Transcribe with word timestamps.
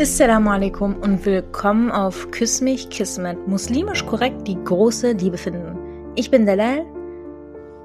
Assalamu 0.00 0.48
alaikum 0.48 0.96
und 1.02 1.26
willkommen 1.26 1.90
auf 1.90 2.30
Küss 2.30 2.62
mich 2.62 2.88
Kismet, 2.88 3.46
muslimisch 3.46 4.06
korrekt 4.06 4.48
die 4.48 4.56
große 4.64 5.12
Liebe 5.12 5.36
finden. 5.36 5.76
Ich 6.14 6.30
bin 6.30 6.46
Dalal 6.46 6.86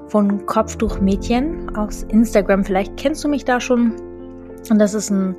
von 0.07 0.45
Kopftuch 0.45 1.01
Mädchen 1.01 1.75
aus 1.75 2.03
Instagram. 2.03 2.63
Vielleicht 2.63 2.95
kennst 2.95 3.25
du 3.25 3.27
mich 3.27 3.43
da 3.43 3.59
schon. 3.59 3.91
Und 4.69 4.79
das 4.79 4.93
ist 4.93 5.09
ein 5.09 5.35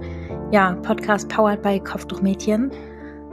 ja, 0.53 0.75
Podcast 0.83 1.31
powered 1.31 1.63
by 1.63 1.81
Kopftuch 1.81 2.21
Mädchen. 2.21 2.71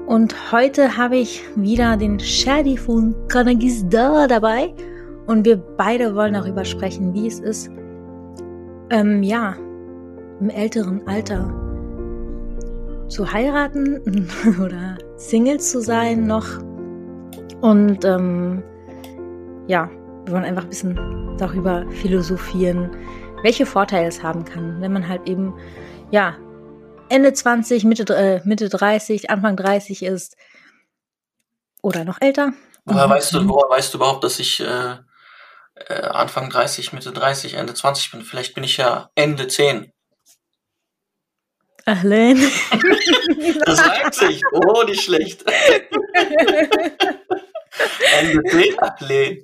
Und 0.07 0.53
heute 0.53 0.95
habe 0.95 1.17
ich 1.17 1.43
wieder 1.57 1.97
den 1.97 2.21
Shadi 2.21 2.77
von 2.77 3.13
Kanagizda 3.27 4.27
dabei. 4.27 4.73
Und 5.27 5.45
wir 5.45 5.57
beide 5.57 6.15
wollen 6.15 6.35
darüber 6.35 6.63
sprechen, 6.63 7.13
wie 7.13 7.27
es 7.27 7.41
ist, 7.41 7.69
ähm, 8.91 9.21
ja, 9.23 9.55
im 10.39 10.49
älteren 10.49 11.05
Alter 11.05 11.64
zu 13.07 13.31
heiraten 13.31 14.29
oder 14.63 14.97
Single 15.17 15.59
zu 15.59 15.81
sein 15.81 16.25
noch. 16.25 16.45
Und 17.61 18.03
ähm, 18.05 18.63
ja, 19.67 19.89
wir 20.25 20.33
wollen 20.33 20.43
einfach 20.43 20.63
ein 20.63 20.69
bisschen 20.69 21.37
darüber 21.37 21.85
philosophieren, 21.91 22.95
welche 23.43 23.65
Vorteile 23.65 24.07
es 24.07 24.23
haben 24.23 24.45
kann, 24.45 24.81
wenn 24.81 24.93
man 24.93 25.07
halt 25.07 25.27
eben, 25.27 25.53
ja, 26.11 26.35
Ende 27.09 27.33
20, 27.33 27.83
Mitte, 27.83 28.15
äh, 28.15 28.41
Mitte 28.45 28.69
30, 28.69 29.29
Anfang 29.29 29.55
30 29.55 30.03
ist 30.03 30.35
oder 31.81 32.03
noch 32.03 32.19
älter. 32.19 32.53
Woher 32.85 33.09
weißt 33.09 33.33
du, 33.33 33.47
woher 33.47 33.69
weißt 33.69 33.93
du 33.93 33.97
überhaupt, 33.97 34.23
dass 34.23 34.39
ich 34.39 34.59
äh, 34.59 34.97
äh, 35.75 36.01
Anfang 36.01 36.49
30, 36.49 36.93
Mitte 36.93 37.11
30, 37.11 37.55
Ende 37.55 37.73
20 37.73 38.11
bin? 38.11 38.21
Vielleicht 38.21 38.55
bin 38.55 38.63
ich 38.63 38.77
ja 38.77 39.09
Ende 39.15 39.47
10. 39.47 39.91
Ahlen. 41.85 42.37
Das 43.65 43.79
reimt 43.79 44.13
sich. 44.13 44.41
Oh, 44.51 44.83
nicht 44.83 45.03
schlecht. 45.03 45.43
Ende 48.13 48.43
10, 48.49 48.79
Ahlen. 48.79 49.43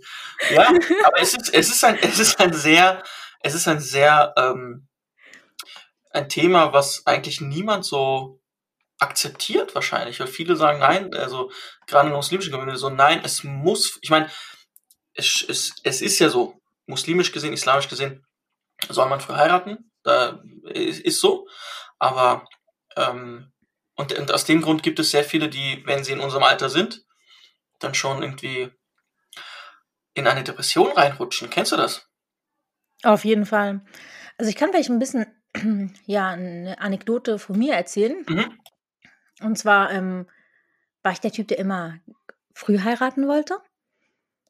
Ja, 0.51 0.67
aber 0.67 1.21
es 1.21 1.33
ist, 1.35 1.53
es 1.53 1.69
ist 1.69 1.83
ein, 1.83 1.97
es 2.01 2.19
ist 2.19 2.39
ein 2.39 2.53
sehr, 2.53 3.03
es 3.41 3.53
ist 3.53 3.67
ein 3.67 3.79
sehr, 3.79 4.33
ähm, 4.37 4.87
ein 6.11 6.29
Thema, 6.29 6.73
was 6.73 7.05
eigentlich 7.05 7.41
niemand 7.41 7.85
so 7.85 8.39
akzeptiert 8.99 9.73
wahrscheinlich, 9.73 10.19
weil 10.19 10.27
viele 10.27 10.55
sagen 10.55 10.79
nein, 10.79 11.13
also 11.15 11.51
gerade 11.87 12.07
in 12.07 12.11
der 12.11 12.17
muslimischen 12.17 12.51
Gemeinde 12.51 12.77
so 12.77 12.89
nein, 12.89 13.21
es 13.23 13.43
muss, 13.43 13.97
ich 14.01 14.09
meine, 14.09 14.29
es, 15.13 15.43
es, 15.47 15.75
es 15.83 16.01
ist 16.01 16.19
ja 16.19 16.29
so, 16.29 16.61
muslimisch 16.85 17.31
gesehen, 17.31 17.53
islamisch 17.53 17.87
gesehen, 17.87 18.25
soll 18.89 19.07
man 19.09 19.21
früh 19.21 19.33
heiraten, 19.33 19.91
da 20.03 20.41
ist 20.65 21.19
so, 21.19 21.47
aber 22.01 22.47
ähm, 22.97 23.51
und, 23.95 24.17
und 24.17 24.33
aus 24.33 24.45
dem 24.45 24.61
Grund 24.61 24.81
gibt 24.81 24.99
es 24.99 25.11
sehr 25.11 25.23
viele, 25.23 25.49
die, 25.49 25.83
wenn 25.85 26.03
sie 26.03 26.13
in 26.13 26.19
unserem 26.19 26.43
Alter 26.43 26.67
sind, 26.67 27.05
dann 27.79 27.93
schon 27.93 28.23
irgendwie 28.23 28.71
in 30.15 30.27
eine 30.27 30.43
Depression 30.43 30.91
reinrutschen. 30.91 31.51
Kennst 31.51 31.71
du 31.71 31.77
das? 31.77 32.09
Auf 33.03 33.23
jeden 33.23 33.45
Fall. 33.45 33.81
Also 34.37 34.49
ich 34.49 34.55
kann 34.55 34.71
vielleicht 34.71 34.89
ein 34.89 34.97
bisschen 34.97 35.27
ja 36.05 36.29
eine 36.29 36.79
Anekdote 36.79 37.37
von 37.37 37.57
mir 37.57 37.75
erzählen. 37.75 38.25
Mhm. 38.27 38.57
Und 39.41 39.59
zwar 39.59 39.91
ähm, 39.91 40.27
war 41.03 41.11
ich 41.11 41.19
der 41.19 41.31
Typ, 41.31 41.49
der 41.49 41.59
immer 41.59 41.99
früh 42.55 42.79
heiraten 42.79 43.27
wollte. 43.27 43.59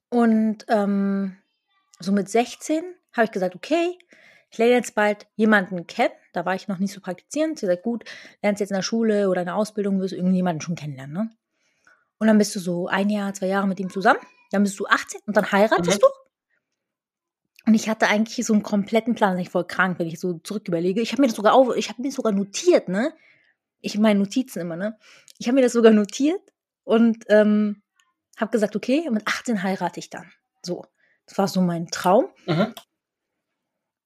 Und 0.10 0.66
ähm, 0.70 1.38
so 2.00 2.14
mit 2.14 2.30
16 2.30 2.84
habe 3.14 3.26
ich 3.26 3.32
gesagt, 3.32 3.56
okay, 3.56 3.98
ich 4.50 4.58
lerne 4.58 4.74
jetzt 4.74 4.96
bald 4.96 5.28
jemanden 5.36 5.86
kennen. 5.86 6.14
Da 6.34 6.46
war 6.46 6.56
ich 6.56 6.68
noch 6.68 6.80
nicht 6.80 6.94
so 6.94 7.02
praktizierend. 7.02 7.60
Sie 7.60 7.66
sagt, 7.66 7.84
gut, 7.84 8.04
lernst 8.42 8.60
jetzt 8.60 8.70
in 8.72 8.76
der 8.76 8.82
Schule 8.84 9.30
oder 9.30 9.42
in 9.42 9.48
der 9.48 9.56
Ausbildung, 9.56 10.00
wirst 10.00 10.14
du 10.14 10.18
irgendjemanden 10.18 10.62
schon 10.62 10.76
kennenlernen. 10.76 11.14
Ne? 11.14 11.30
Und 12.20 12.28
dann 12.28 12.38
bist 12.38 12.56
du 12.56 12.60
so 12.60 12.88
ein 12.88 13.10
Jahr, 13.10 13.34
zwei 13.34 13.48
Jahre 13.48 13.68
mit 13.68 13.80
ihm 13.80 13.90
zusammen. 13.90 14.20
Dann 14.52 14.64
bist 14.64 14.80
du 14.80 14.86
18 14.86 15.22
und 15.26 15.36
dann 15.38 15.52
heiratest 15.52 15.98
Mhm. 15.98 16.02
du. 16.02 16.08
Und 17.68 17.74
ich 17.76 17.90
hatte 17.90 18.08
eigentlich 18.08 18.46
so 18.46 18.54
einen 18.54 18.64
kompletten 18.64 19.14
Plan, 19.16 19.38
ist 19.40 19.52
voll 19.52 19.66
krank, 19.66 20.00
wenn 20.00 20.08
ich 20.08 20.20
so 20.20 20.40
zurück 20.40 20.68
überlege. 20.68 21.02
Ich 21.02 21.12
habe 21.12 21.22
mir 21.22 21.28
das 21.28 21.36
sogar 21.36 21.54
auf, 21.54 21.76
ich 21.76 21.90
habe 21.90 22.02
mir 22.02 22.08
das 22.08 22.16
sogar 22.16 22.32
notiert, 22.32 22.90
ne? 22.90 23.14
Ich 23.82 23.98
meine 23.98 24.20
Notizen 24.20 24.60
immer, 24.62 24.76
ne? 24.76 24.98
Ich 25.38 25.48
habe 25.48 25.56
mir 25.56 25.62
das 25.62 25.74
sogar 25.74 25.92
notiert 25.92 26.42
und 26.84 27.24
ähm, 27.28 27.82
habe 28.38 28.52
gesagt, 28.52 28.76
okay, 28.76 29.08
mit 29.12 29.28
18 29.28 29.62
heirate 29.64 30.00
ich 30.00 30.10
dann. 30.10 30.32
So, 30.66 30.86
das 31.28 31.38
war 31.38 31.48
so 31.48 31.62
mein 31.62 31.88
Traum. 31.88 32.26
Mhm. 32.48 32.74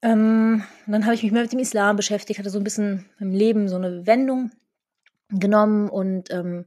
Ähm, 0.06 0.64
dann 0.86 1.06
habe 1.06 1.16
ich 1.16 1.24
mich 1.24 1.32
mehr 1.32 1.42
mit 1.42 1.52
dem 1.52 1.60
Islam 1.60 1.96
beschäftigt, 1.96 2.38
hatte 2.38 2.52
so 2.52 2.60
ein 2.60 2.64
bisschen 2.64 3.10
im 3.20 3.32
Leben 3.32 3.68
so 3.68 3.76
eine 3.76 4.06
Wendung 4.06 4.52
genommen 5.30 5.90
und 5.90 6.30
ähm, 6.30 6.66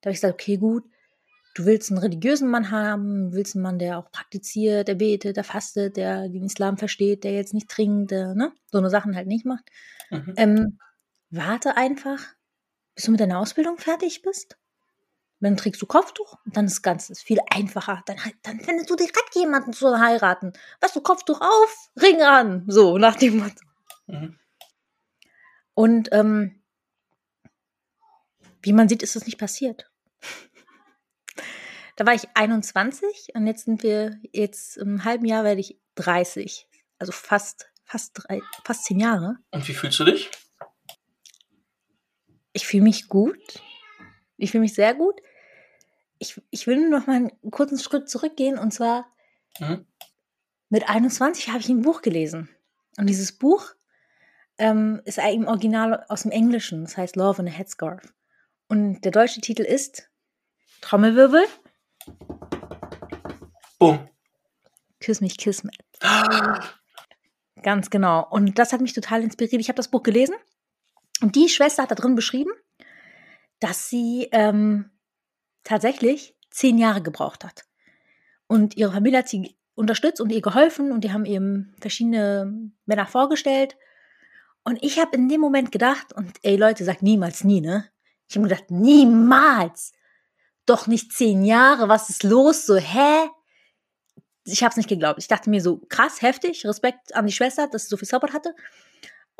da 0.00 0.06
habe 0.06 0.12
ich 0.12 0.18
gesagt, 0.18 0.34
okay, 0.34 0.58
gut, 0.58 0.84
du 1.56 1.64
willst 1.64 1.90
einen 1.90 1.98
religiösen 1.98 2.48
Mann 2.48 2.70
haben, 2.70 3.32
willst 3.32 3.56
einen 3.56 3.64
Mann, 3.64 3.80
der 3.80 3.98
auch 3.98 4.12
praktiziert, 4.12 4.86
der 4.86 4.94
betet, 4.94 5.36
der 5.36 5.42
fastet, 5.42 5.96
der 5.96 6.28
den 6.28 6.44
Islam 6.44 6.76
versteht, 6.76 7.24
der 7.24 7.32
jetzt 7.32 7.52
nicht 7.52 7.68
trinkt, 7.68 8.12
der, 8.12 8.36
ne, 8.36 8.52
so 8.70 8.78
eine 8.78 8.90
Sachen 8.90 9.16
halt 9.16 9.26
nicht 9.26 9.44
macht. 9.44 9.68
Mhm. 10.10 10.34
Ähm, 10.36 10.78
warte 11.30 11.76
einfach, 11.76 12.20
bis 12.94 13.06
du 13.06 13.10
mit 13.10 13.18
deiner 13.18 13.40
Ausbildung 13.40 13.78
fertig 13.78 14.22
bist. 14.22 14.56
Dann 15.40 15.56
trägst 15.56 15.80
du 15.80 15.86
Kopftuch 15.86 16.36
und 16.44 16.56
dann 16.56 16.66
ist 16.66 16.76
das 16.76 16.82
Ganze 16.82 17.14
viel 17.14 17.38
einfacher. 17.50 18.02
Dann, 18.06 18.16
dann 18.42 18.60
findest 18.60 18.90
du 18.90 18.96
direkt 18.96 19.34
jemanden 19.34 19.72
zu 19.72 19.98
heiraten. 19.98 20.52
Weißt 20.80 20.96
du, 20.96 21.00
Kopftuch 21.00 21.40
auf, 21.40 21.90
Ring 22.00 22.20
an. 22.22 22.64
So, 22.66 22.98
nach 22.98 23.14
dem 23.14 23.38
Motto. 23.38 23.64
Mhm. 24.06 24.38
Und 25.74 26.08
ähm, 26.10 26.60
wie 28.62 28.72
man 28.72 28.88
sieht, 28.88 29.02
ist 29.02 29.14
das 29.14 29.26
nicht 29.26 29.38
passiert. 29.38 29.88
Da 31.98 32.06
war 32.06 32.14
ich 32.14 32.28
21 32.34 33.30
und 33.34 33.46
jetzt 33.46 33.64
sind 33.64 33.82
wir, 33.82 34.20
jetzt 34.32 34.76
im 34.76 35.04
halben 35.04 35.24
Jahr 35.24 35.42
werde 35.42 35.60
ich 35.60 35.80
30. 35.96 36.68
Also 36.98 37.10
fast, 37.10 37.70
fast, 37.84 38.12
drei, 38.14 38.40
fast 38.64 38.84
zehn 38.84 39.00
Jahre. 39.00 39.38
Und 39.50 39.66
wie 39.66 39.74
fühlst 39.74 39.98
du 39.98 40.04
dich? 40.04 40.30
Ich 42.52 42.66
fühle 42.66 42.84
mich 42.84 43.08
gut. 43.08 43.36
Ich 44.36 44.52
fühle 44.52 44.62
mich 44.62 44.74
sehr 44.74 44.94
gut. 44.94 45.20
Ich, 46.18 46.40
ich 46.50 46.66
will 46.66 46.76
nur 46.88 46.98
noch 46.98 47.06
mal 47.06 47.16
einen 47.16 47.50
kurzen 47.50 47.78
Schritt 47.78 48.08
zurückgehen 48.08 48.58
und 48.58 48.72
zwar 48.72 49.06
Mhm. 49.60 49.86
mit 50.68 50.88
21 50.88 51.48
habe 51.48 51.58
ich 51.58 51.68
ein 51.68 51.82
Buch 51.82 52.02
gelesen. 52.02 52.48
Und 52.96 53.06
dieses 53.08 53.32
Buch 53.32 53.72
ähm, 54.58 55.00
ist 55.04 55.18
eigentlich 55.18 55.36
im 55.36 55.48
Original 55.48 56.04
aus 56.08 56.22
dem 56.22 56.30
Englischen. 56.30 56.82
Das 56.84 56.96
heißt 56.96 57.16
Love 57.16 57.42
in 57.42 57.48
a 57.48 57.50
Headscarf. 57.50 58.12
Und 58.68 59.00
der 59.02 59.10
deutsche 59.12 59.40
Titel 59.40 59.62
ist 59.62 60.10
Trommelwirbel, 60.80 61.44
Bumm. 63.78 64.08
Küss 65.00 65.20
mich, 65.20 65.38
Kiss 65.38 65.62
me. 65.64 65.70
Ganz 67.62 67.90
genau. 67.90 68.26
Und 68.28 68.58
das 68.58 68.72
hat 68.72 68.80
mich 68.80 68.92
total 68.92 69.22
inspiriert. 69.22 69.60
Ich 69.60 69.68
habe 69.68 69.76
das 69.76 69.88
Buch 69.88 70.02
gelesen 70.02 70.34
und 71.20 71.34
die 71.36 71.48
Schwester 71.48 71.82
hat 71.84 71.90
da 71.90 71.94
drin 71.94 72.14
beschrieben, 72.14 72.50
dass 73.60 73.88
sie 73.88 74.28
ähm, 74.32 74.90
tatsächlich 75.68 76.34
zehn 76.50 76.78
Jahre 76.78 77.02
gebraucht 77.02 77.44
hat. 77.44 77.64
Und 78.46 78.76
ihre 78.76 78.92
Familie 78.92 79.18
hat 79.18 79.28
sie 79.28 79.56
unterstützt 79.74 80.20
und 80.20 80.30
ihr 80.30 80.40
geholfen 80.40 80.90
und 80.90 81.04
die 81.04 81.12
haben 81.12 81.26
ihr 81.26 81.66
verschiedene 81.80 82.70
Männer 82.86 83.06
vorgestellt. 83.06 83.76
Und 84.64 84.82
ich 84.82 84.98
habe 84.98 85.14
in 85.14 85.28
dem 85.28 85.40
Moment 85.40 85.70
gedacht, 85.70 86.12
und 86.14 86.32
ey 86.42 86.56
Leute, 86.56 86.84
sagt 86.84 87.02
niemals 87.02 87.44
nie, 87.44 87.60
ne? 87.60 87.88
Ich 88.28 88.36
habe 88.36 88.48
gedacht, 88.48 88.70
niemals. 88.70 89.92
Doch 90.66 90.86
nicht 90.86 91.12
zehn 91.12 91.44
Jahre, 91.44 91.88
was 91.88 92.10
ist 92.10 92.22
los? 92.22 92.66
So, 92.66 92.76
hä? 92.76 93.28
Ich 94.44 94.62
habe 94.62 94.70
es 94.70 94.76
nicht 94.76 94.88
geglaubt. 94.88 95.18
Ich 95.18 95.28
dachte 95.28 95.50
mir 95.50 95.60
so, 95.60 95.78
krass, 95.88 96.22
heftig, 96.22 96.66
Respekt 96.66 97.14
an 97.14 97.26
die 97.26 97.32
Schwester, 97.32 97.68
dass 97.68 97.84
sie 97.84 97.88
so 97.88 97.96
viel 97.98 98.08
Support 98.08 98.32
hatte. 98.32 98.54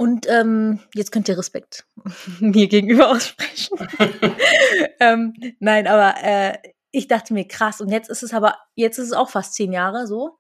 Und 0.01 0.29
ähm, 0.29 0.79
jetzt 0.95 1.11
könnt 1.11 1.29
ihr 1.29 1.37
Respekt 1.37 1.85
mir 2.41 2.69
gegenüber 2.69 3.11
aussprechen. 3.11 3.77
ähm, 5.01 5.35
nein, 5.59 5.89
aber 5.89 6.15
äh, 6.23 6.57
ich 6.93 7.09
dachte 7.09 7.35
mir, 7.35 7.49
krass. 7.49 7.81
Und 7.81 7.89
jetzt 7.89 8.09
ist 8.09 8.23
es 8.23 8.33
aber, 8.33 8.57
jetzt 8.77 8.99
ist 8.99 9.09
es 9.09 9.13
auch 9.13 9.29
fast 9.29 9.55
zehn 9.55 9.73
Jahre 9.73 10.07
so. 10.07 10.39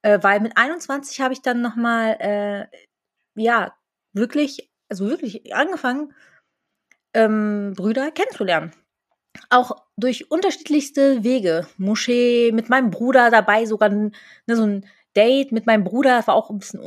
Äh, 0.00 0.18
weil 0.22 0.40
mit 0.40 0.56
21 0.56 1.20
habe 1.20 1.34
ich 1.34 1.42
dann 1.42 1.60
nochmal, 1.60 2.16
äh, 2.20 2.66
ja, 3.34 3.76
wirklich, 4.14 4.72
also 4.88 5.10
wirklich 5.10 5.54
angefangen, 5.54 6.14
ähm, 7.12 7.74
Brüder 7.76 8.10
kennenzulernen. 8.10 8.72
Auch 9.50 9.76
durch 9.98 10.30
unterschiedlichste 10.30 11.22
Wege. 11.22 11.66
Moschee, 11.76 12.50
mit 12.50 12.70
meinem 12.70 12.90
Bruder 12.90 13.30
dabei, 13.30 13.66
sogar 13.66 13.90
ne, 13.90 14.10
so 14.48 14.64
ein 14.64 14.86
Date 15.14 15.52
mit 15.52 15.66
meinem 15.66 15.84
Bruder, 15.84 16.16
das 16.16 16.28
war 16.28 16.34
auch 16.34 16.48
ein 16.48 16.58
bisschen 16.58 16.80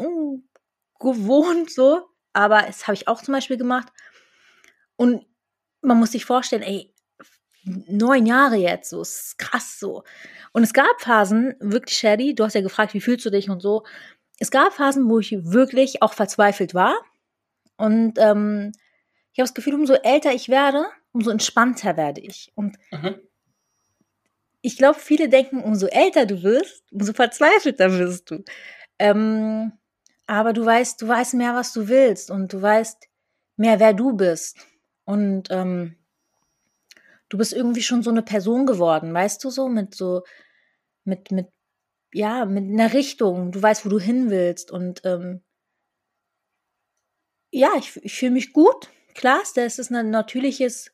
ungewohnt 1.00 1.72
so. 1.72 2.07
Aber 2.34 2.62
das 2.62 2.88
habe 2.88 2.96
ich 2.96 3.07
auch 3.07 3.22
zum 3.22 3.34
Beispiel 3.34 3.57
gemacht. 3.57 3.88
Und 4.96 5.25
man 5.81 5.98
muss 5.98 6.12
sich 6.12 6.25
vorstellen, 6.25 6.63
ey, 6.63 6.94
neun 7.63 8.25
Jahre 8.25 8.56
jetzt, 8.56 8.90
so 8.90 9.01
ist 9.01 9.38
krass 9.38 9.80
so. 9.80 10.04
Und 10.51 10.63
es 10.63 10.74
gab 10.74 11.01
Phasen, 11.01 11.56
wirklich, 11.60 11.98
Shady, 11.98 12.36
du 12.36 12.44
hast 12.44 12.54
ja 12.54 12.62
gefragt, 12.62 12.94
wie 12.94 13.01
fühlst 13.01 13.25
du 13.25 13.30
dich 13.30 13.50
und 13.50 13.62
so. 13.62 13.84
Es 14.40 14.51
gab 14.51 14.74
Phasen, 14.74 15.10
wo 15.10 15.19
ich 15.19 15.31
wirklich 15.44 16.01
auch 16.01 16.13
verzweifelt 16.13 16.74
war. 16.74 16.96
Und 17.78 18.18
ähm, 18.19 18.72
ich 19.34 19.40
habe 19.40 19.48
das 19.48 19.54
Gefühl, 19.54 19.75
umso 19.75 19.94
älter 19.94 20.34
ich 20.34 20.50
werde, 20.50 20.86
umso 21.12 21.31
entspannter 21.31 21.98
werde 21.98 22.22
ich. 22.22 22.51
Und 22.56 22.78
Mhm. 22.92 23.16
ich 24.62 24.78
glaube, 24.78 25.00
viele 25.00 25.30
denken, 25.30 25.62
umso 25.63 25.88
älter 25.88 26.25
du 26.25 26.44
wirst, 26.44 26.84
umso 26.92 27.13
verzweifelter 27.13 27.98
wirst 27.98 28.30
du. 28.31 28.44
Ähm, 28.98 29.72
aber 30.30 30.54
du 30.54 30.64
weißt, 30.64 31.02
du 31.02 31.08
weißt 31.08 31.34
mehr, 31.34 31.56
was 31.56 31.74
du 31.74 31.88
willst 31.88 32.30
und 32.30 32.54
du 32.54 32.62
weißt 32.62 33.10
mehr, 33.58 33.80
wer 33.80 33.94
du 33.94 34.14
bist. 34.16 34.60
Und 35.04 35.50
ähm, 35.50 35.96
du 37.30 37.40
bist 37.40 37.52
irgendwie 37.52 37.81
schon 37.81 38.04
so 38.04 38.12
eine 38.12 38.22
Person 38.22 38.68
geworden, 38.68 39.12
weißt 39.12 39.44
du 39.44 39.50
so, 39.50 39.68
mit 39.68 39.96
so, 39.96 40.22
mit, 41.04 41.31
mit, 41.31 41.48
ja, 42.14 42.46
mit 42.46 42.64
einer 42.66 42.94
Richtung. 42.94 43.52
Du 43.52 43.60
weißt, 43.60 43.88
wo 43.88 43.90
du 43.90 44.00
hin 44.00 44.30
willst. 44.30 44.70
Und 44.70 45.02
ähm, 45.04 45.42
ja, 47.50 47.72
ich, 47.80 47.98
ich 48.04 48.14
fühle 48.14 48.34
mich 48.34 48.54
gut. 48.54 48.92
Klar, 49.16 49.42
das 49.56 49.80
ist 49.80 49.92
ein 49.92 50.12
natürliches 50.12 50.92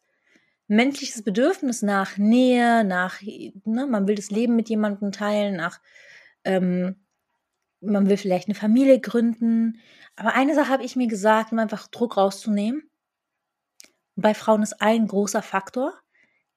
menschliches 0.68 1.24
Bedürfnis 1.24 1.81
nach 1.81 2.18
Nähe, 2.18 2.86
nach, 2.86 3.22
ne, 3.22 3.86
man 3.86 4.08
will 4.08 4.16
das 4.16 4.31
Leben 4.31 4.56
mit 4.56 4.70
jemandem 4.70 5.12
teilen, 5.12 5.58
nach, 5.58 5.81
ähm, 6.46 7.05
man 7.86 8.10
will 8.10 8.18
vielleicht 8.18 8.48
eine 8.48 8.56
Familie 8.56 9.00
gründen. 9.00 9.80
Aber 10.16 10.34
eine 10.34 10.56
Sache 10.56 10.70
habe 10.70 10.84
ich 10.84 10.96
mir 10.96 11.08
gesagt, 11.08 11.52
um 11.52 11.60
einfach 11.60 11.88
Druck 11.88 12.18
rauszunehmen. 12.18 12.90
Bei 14.16 14.34
Frauen 14.34 14.64
ist 14.64 14.82
ein 14.82 15.08
großer 15.08 15.42
Faktor, 15.42 15.94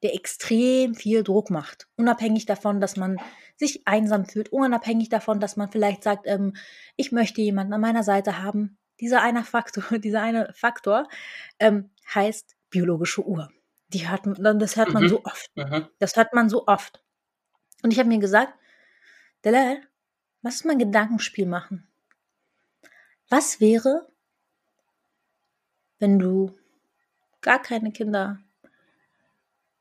der 0.02 0.14
extrem 0.14 0.94
viel 0.94 1.24
Druck 1.24 1.50
macht. 1.50 1.88
Unabhängig 1.96 2.46
davon, 2.46 2.80
dass 2.80 2.96
man 2.96 3.18
sich 3.56 3.86
einsam 3.86 4.26
fühlt, 4.26 4.50
unabhängig 4.50 5.08
davon, 5.08 5.40
dass 5.40 5.56
man 5.56 5.70
vielleicht 5.70 6.04
sagt, 6.04 6.26
ähm, 6.26 6.54
ich 6.96 7.10
möchte 7.10 7.40
jemanden 7.40 7.72
an 7.72 7.80
meiner 7.80 8.04
Seite 8.04 8.42
haben. 8.42 8.78
Dieser 9.00 9.22
eine 9.22 9.42
Faktor, 9.42 9.82
dieser 9.98 10.22
eine 10.22 10.52
Faktor 10.54 11.08
ähm, 11.58 11.90
heißt 12.14 12.54
biologische 12.70 13.26
Uhr. 13.26 13.50
Die 13.88 14.08
hört 14.08 14.26
man, 14.26 14.58
das 14.58 14.76
hört 14.76 14.92
man 14.92 15.04
Mhm. 15.04 15.08
so 15.08 15.24
oft. 15.24 15.50
Mhm. 15.56 15.88
Das 15.98 16.14
hört 16.14 16.32
man 16.34 16.48
so 16.48 16.66
oft. 16.66 17.02
Und 17.82 17.92
ich 17.92 17.98
habe 17.98 18.08
mir 18.08 18.18
gesagt, 18.18 18.52
Delal, 19.44 19.80
lass 20.42 20.56
uns 20.56 20.64
mal 20.64 20.72
ein 20.72 20.78
Gedankenspiel 20.78 21.46
machen. 21.46 21.86
Was 23.28 23.60
wäre, 23.60 24.08
wenn 25.98 26.18
du 26.18 26.56
gar 27.40 27.60
keine 27.60 27.92
Kinder 27.92 28.38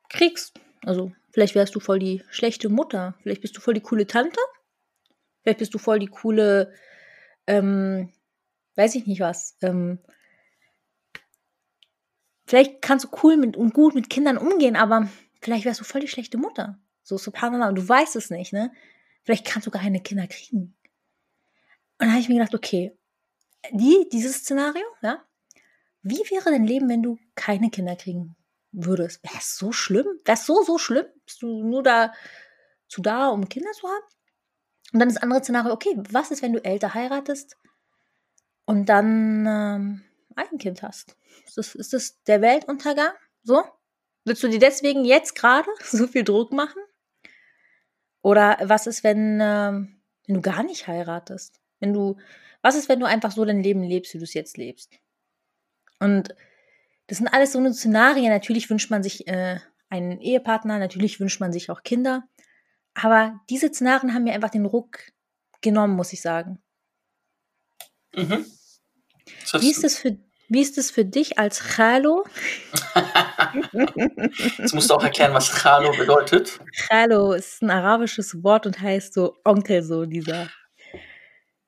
kriegst? 0.09 0.59
Also, 0.83 1.13
vielleicht 1.31 1.55
wärst 1.55 1.75
du 1.75 1.79
voll 1.79 1.99
die 1.99 2.23
schlechte 2.29 2.69
Mutter. 2.69 3.15
Vielleicht 3.21 3.41
bist 3.41 3.55
du 3.55 3.61
voll 3.61 3.73
die 3.73 3.81
coole 3.81 4.07
Tante. 4.07 4.39
Vielleicht 5.41 5.59
bist 5.59 5.73
du 5.73 5.77
voll 5.77 5.99
die 5.99 6.07
coole, 6.07 6.73
ähm, 7.47 8.11
weiß 8.75 8.95
ich 8.95 9.07
nicht 9.07 9.21
was. 9.21 9.55
Ähm, 9.61 9.99
vielleicht 12.45 12.81
kannst 12.81 13.05
du 13.05 13.09
cool 13.23 13.37
mit 13.37 13.55
und 13.55 13.73
gut 13.73 13.95
mit 13.95 14.09
Kindern 14.09 14.37
umgehen, 14.37 14.75
aber 14.75 15.07
vielleicht 15.41 15.65
wärst 15.65 15.79
du 15.79 15.85
voll 15.85 16.01
die 16.01 16.09
schlechte 16.09 16.37
Mutter. 16.37 16.79
So, 17.03 17.17
subhanallah, 17.17 17.69
und 17.69 17.75
du 17.75 17.87
weißt 17.87 18.17
es 18.17 18.29
nicht, 18.29 18.51
ne? 18.51 18.73
Vielleicht 19.27 19.45
kannst 19.45 19.67
du 19.67 19.71
gar 19.71 19.81
keine 19.81 19.99
Kinder 19.99 20.25
kriegen. 20.25 20.73
Und 21.99 21.99
dann 21.99 22.11
habe 22.11 22.21
ich 22.21 22.29
mir 22.29 22.35
gedacht, 22.35 22.55
okay, 22.55 22.97
die, 23.71 24.07
dieses 24.09 24.37
Szenario, 24.37 24.85
ja, 25.01 25.21
wie 26.01 26.19
wäre 26.29 26.49
dein 26.49 26.63
Leben, 26.63 26.87
wenn 26.87 27.03
du 27.03 27.19
keine 27.35 27.69
Kinder 27.69 27.97
kriegen 27.97 28.37
würdest? 28.71 29.21
Wäre 29.25 29.35
es 29.37 29.57
so 29.57 29.73
schlimm? 29.73 30.05
Wäre 30.23 30.37
es 30.37 30.45
so, 30.45 30.63
so 30.63 30.77
schlimm? 30.77 31.07
Bist 31.25 31.41
du 31.41 31.61
nur 31.61 31.83
da 31.83 32.13
zu 32.87 33.01
da, 33.01 33.27
um 33.27 33.49
Kinder 33.49 33.69
zu 33.73 33.89
haben? 33.89 34.03
Und 34.93 34.99
dann 34.99 35.09
das 35.09 35.21
andere 35.21 35.43
Szenario, 35.43 35.73
okay, 35.73 35.93
was 36.09 36.31
ist, 36.31 36.41
wenn 36.41 36.53
du 36.53 36.63
älter 36.63 36.93
heiratest 36.93 37.57
und 38.63 38.87
dann 38.87 39.45
ähm, 39.45 40.03
ein 40.37 40.57
Kind 40.57 40.83
hast? 40.83 41.17
Ist 41.45 41.57
das, 41.57 41.75
ist 41.75 41.91
das 41.91 42.23
der 42.23 42.39
Weltuntergang? 42.39 43.11
So? 43.43 43.61
Willst 44.23 44.41
du 44.41 44.47
dir 44.47 44.59
deswegen 44.59 45.03
jetzt 45.03 45.35
gerade 45.35 45.69
so 45.83 46.07
viel 46.07 46.23
Druck 46.23 46.53
machen? 46.53 46.81
Oder 48.27 48.57
was 48.61 48.87
ist, 48.87 49.05
wenn, 49.05 49.39
ähm, 49.41 50.01
wenn 50.25 50.35
du 50.35 50.41
gar 50.41 50.61
nicht 50.61 50.85
heiratest? 50.85 51.61
Wenn 51.79 51.93
du, 51.93 52.17
was 52.61 52.75
ist, 52.75 52.89
wenn 52.89 52.99
du 52.99 53.05
einfach 53.05 53.31
so 53.31 53.45
dein 53.45 53.63
Leben 53.63 53.83
lebst, 53.83 54.13
wie 54.13 54.17
du 54.17 54.25
es 54.25 54.33
jetzt 54.33 54.57
lebst? 54.57 54.99
Und 56.01 56.35
das 57.07 57.19
sind 57.19 57.29
alles 57.29 57.53
so 57.53 57.59
eine 57.59 57.73
Szenarien. 57.73 58.29
Natürlich 58.29 58.69
wünscht 58.69 58.91
man 58.91 59.01
sich 59.01 59.29
äh, 59.29 59.61
einen 59.87 60.19
Ehepartner, 60.19 60.77
natürlich 60.77 61.21
wünscht 61.21 61.39
man 61.39 61.53
sich 61.53 61.69
auch 61.69 61.83
Kinder. 61.83 62.27
Aber 62.95 63.39
diese 63.49 63.69
Szenarien 63.69 64.13
haben 64.13 64.25
mir 64.25 64.33
einfach 64.33 64.49
den 64.49 64.65
Ruck 64.65 64.99
genommen, 65.61 65.95
muss 65.95 66.11
ich 66.11 66.21
sagen. 66.21 66.61
Mhm. 68.13 68.45
Wie 69.53 69.71
ist 69.71 69.85
es 69.85 69.99
für, 69.99 70.17
wie 70.49 70.61
ist 70.61 70.77
es 70.77 70.91
für 70.91 71.05
dich 71.05 71.37
als 71.39 71.59
Chalo? 71.75 72.25
Jetzt 74.57 74.73
musst 74.73 74.89
du 74.89 74.95
auch 74.95 75.03
erklären, 75.03 75.33
was 75.33 75.49
Chalo 75.51 75.91
bedeutet. 75.91 76.59
Chalo 76.87 77.33
ist 77.33 77.61
ein 77.61 77.69
arabisches 77.69 78.43
Wort 78.43 78.65
und 78.65 78.79
heißt 78.81 79.13
so 79.13 79.35
Onkel, 79.43 79.83
so 79.83 80.05
dieser. 80.05 80.49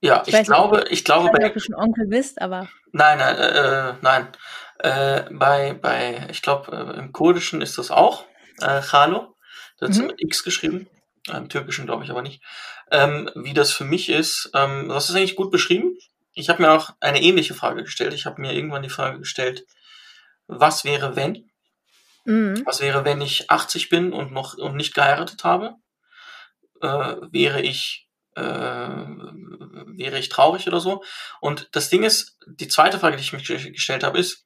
Ja, 0.01 0.21
Ich 0.21 0.29
ich, 0.29 0.33
weiß 0.33 0.47
nicht, 0.47 0.55
glaube, 0.55 0.85
ich 0.89 1.03
glaube 1.05 1.29
bei 1.37 1.47
ob 1.47 1.53
du 1.53 1.59
schon 1.59 1.75
Onkel 1.75 2.07
bist, 2.07 2.41
aber 2.41 2.69
nein, 2.93 3.17
nein, 3.17 3.35
äh, 3.35 3.93
nein. 4.01 4.27
Äh, 4.81 5.23
bei, 5.31 5.73
bei, 5.73 6.27
ich 6.31 6.41
glaube, 6.41 6.71
äh, 6.71 6.99
im 6.99 7.11
Kurdischen 7.11 7.61
ist 7.61 7.77
das 7.77 7.91
auch 7.91 8.25
äh, 8.61 8.81
Chalo. 8.81 9.35
Das 9.79 9.89
ist 9.91 9.99
Mhm. 9.99 10.07
mit 10.07 10.21
X 10.21 10.43
geschrieben. 10.45 10.87
Äh, 11.27 11.35
Im 11.37 11.49
Türkischen 11.49 11.85
glaube 11.85 12.05
ich 12.05 12.11
aber 12.11 12.21
nicht. 12.21 12.41
Ähm, 12.91 13.29
wie 13.35 13.53
das 13.53 13.73
für 13.73 13.83
mich 13.83 14.07
ist, 14.09 14.49
ähm, 14.55 14.87
du 14.87 14.93
hast 14.95 15.09
es 15.09 15.15
eigentlich 15.15 15.35
gut 15.35 15.51
beschrieben. 15.51 15.97
Ich 16.39 16.49
habe 16.49 16.61
mir 16.61 16.71
auch 16.71 16.91
eine 17.01 17.21
ähnliche 17.21 17.53
Frage 17.53 17.83
gestellt. 17.83 18.13
Ich 18.13 18.25
habe 18.25 18.41
mir 18.41 18.53
irgendwann 18.53 18.83
die 18.83 18.89
Frage 18.89 19.19
gestellt, 19.19 19.65
was 20.47 20.85
wäre, 20.85 21.15
wenn? 21.15 21.49
mhm. 22.25 22.63
Was 22.65 22.79
wäre, 22.81 23.03
wenn 23.05 23.21
ich 23.21 23.49
80 23.51 23.89
bin 23.89 24.13
und 24.13 24.31
noch 24.31 24.53
und 24.57 24.75
nicht 24.75 24.93
geheiratet 24.95 25.43
habe? 25.43 25.75
Äh, 26.81 27.15
wäre 27.31 27.61
ich 27.61 28.07
äh, 28.35 28.41
wäre 28.41 30.17
ich 30.19 30.29
traurig 30.29 30.67
oder 30.67 30.79
so? 30.79 31.03
Und 31.41 31.69
das 31.73 31.89
Ding 31.89 32.03
ist, 32.03 32.37
die 32.47 32.67
zweite 32.67 32.99
Frage, 32.99 33.17
die 33.17 33.23
ich 33.23 33.33
mich 33.33 33.45
ge- 33.45 33.71
gestellt 33.71 34.03
habe, 34.03 34.17
ist, 34.17 34.45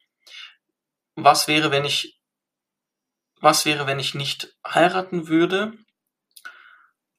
was 1.16 1.48
wäre, 1.48 1.72
wenn 1.72 1.86
ich 1.86 2.20
was 3.40 3.66
wäre, 3.66 3.86
wenn 3.88 4.00
ich 4.00 4.16
nicht 4.16 4.56
heiraten 4.66 5.28
würde 5.28 5.74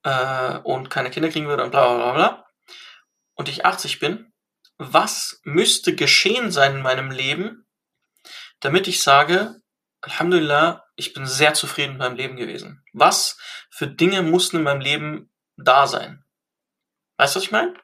äh, 0.03 0.59
und 0.59 0.91
keine 0.91 1.11
Kinder 1.11 1.29
kriegen 1.29 1.47
würde 1.47 1.65
und 1.65 1.71
bla 1.71 1.87
bla 1.87 1.97
bla 1.97 2.13
bla 2.15 2.47
und 3.35 3.49
ich 3.49 3.65
80 3.67 4.01
bin? 4.01 4.34
Was 4.79 5.41
müsste 5.45 5.95
geschehen 5.95 6.51
sein 6.51 6.77
in 6.77 6.83
meinem 6.83 7.11
Leben, 7.11 7.67
damit 8.61 8.89
ich 8.89 9.03
sage, 9.03 9.61
Alhamdulillah, 10.01 10.85
ich 10.97 11.13
bin 11.15 11.27
sehr 11.27 11.55
zufrieden 11.55 11.93
mit 11.93 12.01
meinem 12.01 12.17
Leben 12.17 12.37
gewesen. 12.37 12.83
Was 12.93 13.39
für 13.71 13.87
Dinge 13.87 14.23
mussten 14.23 14.59
in 14.59 14.63
meinem 14.63 14.81
Leben 14.81 15.31
da 15.57 15.87
sein? 15.87 16.25
Weißt 17.17 17.35
du, 17.35 17.39
was 17.39 17.45
ich 17.45 17.53
meine? 17.53 17.75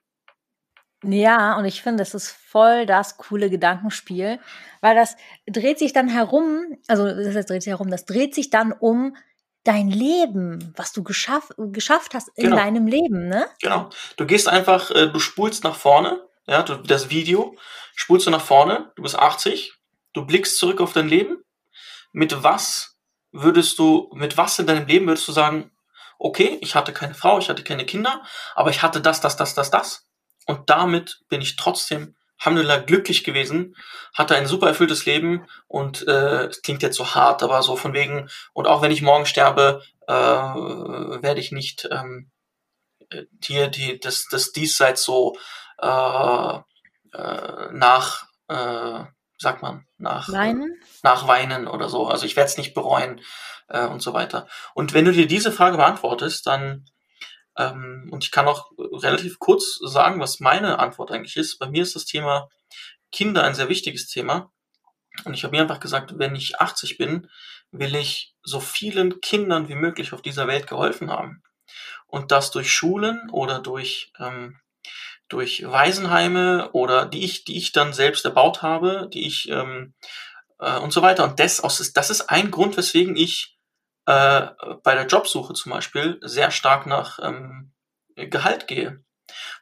Ja, 1.02 1.56
und 1.56 1.64
ich 1.64 1.80
finde, 1.82 2.02
das 2.02 2.14
ist 2.14 2.30
voll 2.30 2.85
das 2.85 3.16
coole 3.16 3.49
Gedankenspiel, 3.49 4.38
weil 4.82 4.94
das 4.94 5.16
dreht 5.47 5.78
sich 5.78 5.94
dann 5.94 6.09
herum, 6.09 6.76
also 6.88 7.06
das 7.06 7.35
heißt, 7.35 7.49
dreht 7.49 7.62
sich 7.62 7.70
herum, 7.70 7.90
das 7.90 8.04
dreht 8.04 8.35
sich 8.35 8.50
dann 8.50 8.73
um 8.73 9.16
dein 9.64 9.88
Leben, 9.88 10.75
was 10.76 10.92
du 10.92 11.02
geschaff, 11.02 11.50
geschafft 11.56 12.12
hast 12.14 12.28
in 12.37 12.44
Genau. 12.44 12.56
deinem 12.56 12.87
Leben, 12.87 13.28
ne? 13.28 13.47
Genau. 13.62 13.88
Du 14.16 14.26
gehst 14.26 14.49
einfach, 14.49 14.90
äh, 14.90 15.09
du 15.11 15.18
spulst 15.20 15.64
nach 15.64 15.75
vorne, 15.76 16.20
ja, 16.47 16.62
du, 16.62 16.76
das 16.76 17.11
Video, 17.11 17.56
spulst 17.94 18.26
du 18.26 18.30
nach 18.30 18.44
vorne, 18.44 18.92
du 18.97 19.02
bist 19.02 19.18
80, 19.18 19.73
du 20.12 20.25
blickst 20.25 20.59
zurück 20.59 20.80
auf 20.80 20.92
dein 20.92 21.09
Leben. 21.09 21.44
Mit 22.12 22.42
was 22.42 22.97
würdest 23.32 23.78
du, 23.78 24.11
mit 24.14 24.37
was 24.37 24.59
in 24.59 24.66
deinem 24.66 24.87
Leben 24.87 25.06
würdest 25.06 25.28
du 25.28 25.32
sagen, 25.32 25.70
okay, 26.18 26.59
ich 26.61 26.75
hatte 26.75 26.92
keine 26.92 27.14
Frau, 27.14 27.38
ich 27.38 27.49
hatte 27.49 27.64
keine 27.64 27.87
Kinder, 27.87 28.23
aber 28.54 28.70
ich 28.70 28.82
hatte 28.82 29.00
das, 29.00 29.20
das, 29.20 29.37
das, 29.37 29.54
das, 29.54 29.70
das. 29.70 30.06
Und 30.47 30.68
damit 30.68 31.20
bin 31.28 31.40
ich 31.40 31.56
trotzdem, 31.56 32.16
Alhamdulillah, 32.38 32.78
glücklich 32.78 33.25
gewesen, 33.25 33.76
hatte 34.14 34.35
ein 34.35 34.47
super 34.47 34.68
erfülltes 34.68 35.06
Leben 35.06 35.47
und 35.68 36.06
äh, 36.09 36.47
es 36.47 36.62
klingt 36.62 36.82
jetzt 36.82 36.97
so 36.97 37.14
hart, 37.14 37.42
aber 37.42 37.62
so 37.62 37.76
von 37.76 37.92
wegen, 37.92 38.28
und 38.52 38.66
auch 38.66 38.82
wenn 38.82 38.90
ich 38.90 39.02
morgen 39.02 39.26
sterbe, 39.26 39.82
äh, 40.06 40.12
werde 40.12 41.40
ich 41.40 41.52
nicht 41.52 41.88
ähm, 41.90 42.30
äh, 43.11 43.25
hier 43.42 43.68
die, 43.68 44.00
das, 44.00 44.26
das 44.30 44.52
Diesseits 44.52 45.04
so 45.04 45.37
nach, 47.72 48.26
äh, 48.49 49.04
sagt 49.38 49.62
man, 49.62 49.87
nach, 49.96 50.28
Weinen? 50.30 50.80
nach 51.02 51.26
Weinen 51.26 51.66
oder 51.66 51.88
so. 51.88 52.06
Also 52.06 52.26
ich 52.26 52.37
werde 52.37 52.50
es 52.50 52.58
nicht 52.58 52.75
bereuen 52.75 53.20
äh, 53.68 53.87
und 53.87 54.02
so 54.02 54.12
weiter. 54.12 54.46
Und 54.75 54.92
wenn 54.92 55.04
du 55.04 55.12
dir 55.12 55.26
diese 55.26 55.52
Frage 55.52 55.76
beantwortest, 55.76 56.46
dann, 56.46 56.84
ähm, 57.56 58.08
und 58.12 58.25
ich 58.25 58.30
kann 58.30 58.49
auch 58.49 58.70
relativ 58.78 59.38
kurz 59.38 59.78
sagen, 59.82 60.20
was 60.20 60.40
meine 60.40 60.78
Antwort 60.78 61.10
eigentlich 61.10 61.37
ist. 61.37 61.58
Bei 61.58 61.68
mir 61.68 61.82
ist 61.82 61.96
das 61.96 62.04
Thema 62.04 62.49
Kinder 63.12 63.44
ein 63.44 63.54
sehr 63.54 63.68
wichtiges 63.68 64.08
Thema. 64.08 64.52
Und 65.25 65.34
ich 65.34 65.44
habe 65.44 65.56
mir 65.56 65.62
einfach 65.62 65.80
gesagt, 65.80 66.18
wenn 66.18 66.34
ich 66.34 66.60
80 66.60 66.99
bin, 66.99 67.28
will 67.72 67.94
ich 67.94 68.34
so 68.42 68.60
vielen 68.60 69.20
Kindern 69.20 69.68
wie 69.68 69.75
möglich 69.75 70.12
auf 70.12 70.22
dieser 70.22 70.46
Welt 70.46 70.66
geholfen 70.66 71.10
haben. 71.10 71.42
Und 72.06 72.32
das 72.32 72.50
durch 72.50 72.72
Schulen 72.72 73.28
oder 73.30 73.60
durch, 73.60 74.12
ähm, 74.18 74.60
durch 75.30 75.62
Waisenheime 75.64 76.70
oder 76.72 77.06
die 77.06 77.25
ich, 77.25 77.44
die 77.44 77.56
ich 77.56 77.72
dann 77.72 77.92
selbst 77.92 78.25
erbaut 78.25 78.62
habe, 78.62 79.08
die 79.12 79.26
ich 79.26 79.49
ähm, 79.49 79.94
äh, 80.58 80.78
und 80.78 80.92
so 80.92 81.02
weiter. 81.02 81.25
Und 81.25 81.40
das, 81.40 81.62
das 81.94 82.10
ist 82.10 82.28
ein 82.28 82.50
Grund, 82.50 82.76
weswegen 82.76 83.16
ich 83.16 83.56
äh, 84.06 84.49
bei 84.82 84.94
der 84.94 85.06
Jobsuche 85.06 85.54
zum 85.54 85.72
Beispiel 85.72 86.18
sehr 86.22 86.50
stark 86.50 86.87
nach 86.87 87.18
ähm, 87.22 87.72
Gehalt 88.16 88.66
gehe. 88.66 89.04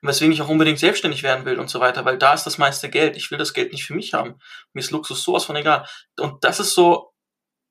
Und 0.00 0.08
weswegen 0.08 0.32
ich 0.32 0.40
auch 0.40 0.48
unbedingt 0.48 0.78
selbstständig 0.78 1.22
werden 1.22 1.44
will 1.44 1.58
und 1.58 1.68
so 1.68 1.80
weiter, 1.80 2.06
weil 2.06 2.16
da 2.16 2.32
ist 2.32 2.44
das 2.44 2.56
meiste 2.56 2.88
Geld. 2.88 3.16
Ich 3.16 3.30
will 3.30 3.38
das 3.38 3.52
Geld 3.52 3.72
nicht 3.72 3.84
für 3.84 3.94
mich 3.94 4.14
haben. 4.14 4.38
Mir 4.72 4.80
ist 4.80 4.90
Luxus 4.90 5.22
sowas 5.22 5.44
von 5.44 5.56
egal. 5.56 5.87
Und 6.18 6.44
das 6.44 6.60
ist 6.60 6.72
so 6.72 7.12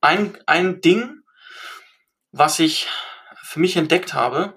ein, 0.01 0.37
ein 0.45 0.81
Ding, 0.81 1.21
was 2.31 2.59
ich 2.59 2.87
für 3.41 3.59
mich 3.59 3.75
entdeckt 3.75 4.13
habe. 4.13 4.53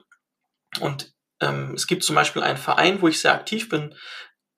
Und 0.81 1.15
ähm, 1.41 1.75
es 1.75 1.87
gibt 1.87 2.05
zum 2.05 2.15
Beispiel 2.15 2.43
einen 2.43 2.59
Verein, 2.59 3.01
wo 3.01 3.09
ich 3.09 3.21
sehr 3.21 3.35
aktiv 3.35 3.69
bin, 3.69 3.95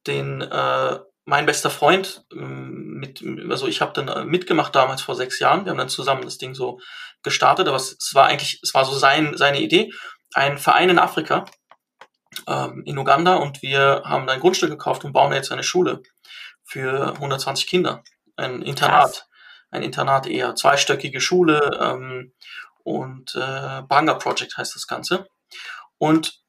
den 0.06 0.42
äh, 0.42 0.98
mein 1.24 1.46
bester 1.46 1.70
Freund 1.70 2.24
ähm, 2.32 2.94
mit, 2.98 3.22
also 3.50 3.68
ich 3.68 3.80
habe 3.80 3.92
dann 3.92 4.08
äh, 4.08 4.24
mitgemacht 4.24 4.74
damals 4.74 5.02
vor 5.02 5.14
sechs 5.14 5.38
Jahren. 5.38 5.64
Wir 5.64 5.70
haben 5.70 5.78
dann 5.78 5.88
zusammen 5.88 6.22
das 6.22 6.38
Ding 6.38 6.54
so 6.54 6.80
gestartet, 7.22 7.68
aber 7.68 7.76
es, 7.76 7.96
es 7.98 8.14
war 8.14 8.26
eigentlich, 8.26 8.60
es 8.62 8.74
war 8.74 8.84
so 8.84 8.92
sein, 8.92 9.36
seine 9.36 9.60
Idee. 9.60 9.92
Ein 10.34 10.58
Verein 10.58 10.90
in 10.90 10.98
Afrika, 10.98 11.44
ähm, 12.48 12.82
in 12.84 12.98
Uganda, 12.98 13.36
und 13.36 13.62
wir 13.62 14.02
haben 14.04 14.28
ein 14.28 14.40
Grundstück 14.40 14.70
gekauft 14.70 15.04
und 15.04 15.12
bauen 15.12 15.32
jetzt 15.32 15.52
eine 15.52 15.62
Schule 15.62 16.02
für 16.64 17.14
120 17.14 17.66
Kinder. 17.66 18.02
Ein 18.36 18.62
Internat. 18.62 19.12
Krass. 19.12 19.28
Ein 19.70 19.82
Internat 19.82 20.26
eher 20.26 20.54
zweistöckige 20.54 21.20
Schule 21.20 21.78
ähm, 21.80 22.32
und 22.82 23.34
äh, 23.36 23.82
Banga 23.82 24.14
Project 24.14 24.56
heißt 24.58 24.74
das 24.74 24.86
Ganze. 24.86 25.28
Und 25.98 26.41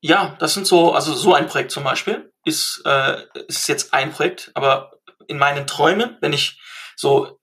ja, 0.00 0.36
das 0.38 0.54
sind 0.54 0.66
so, 0.66 0.92
also 0.92 1.14
so 1.14 1.34
ein 1.34 1.46
Projekt 1.46 1.70
zum 1.70 1.84
Beispiel 1.84 2.32
ist, 2.44 2.82
äh, 2.84 3.22
ist 3.48 3.68
jetzt 3.68 3.92
ein 3.92 4.12
Projekt, 4.12 4.50
aber 4.54 4.92
in 5.28 5.38
meinen 5.38 5.66
Träumen, 5.66 6.16
wenn 6.20 6.32
ich 6.32 6.60
so 6.96 7.38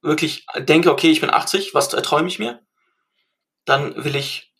wirklich 0.00 0.46
denke, 0.56 0.90
okay, 0.90 1.10
ich 1.10 1.20
bin 1.20 1.30
80, 1.30 1.74
was 1.74 1.92
erträume 1.92 2.28
ich 2.28 2.38
mir? 2.38 2.60
Dann 3.64 4.04
will 4.04 4.16
ich 4.16 4.52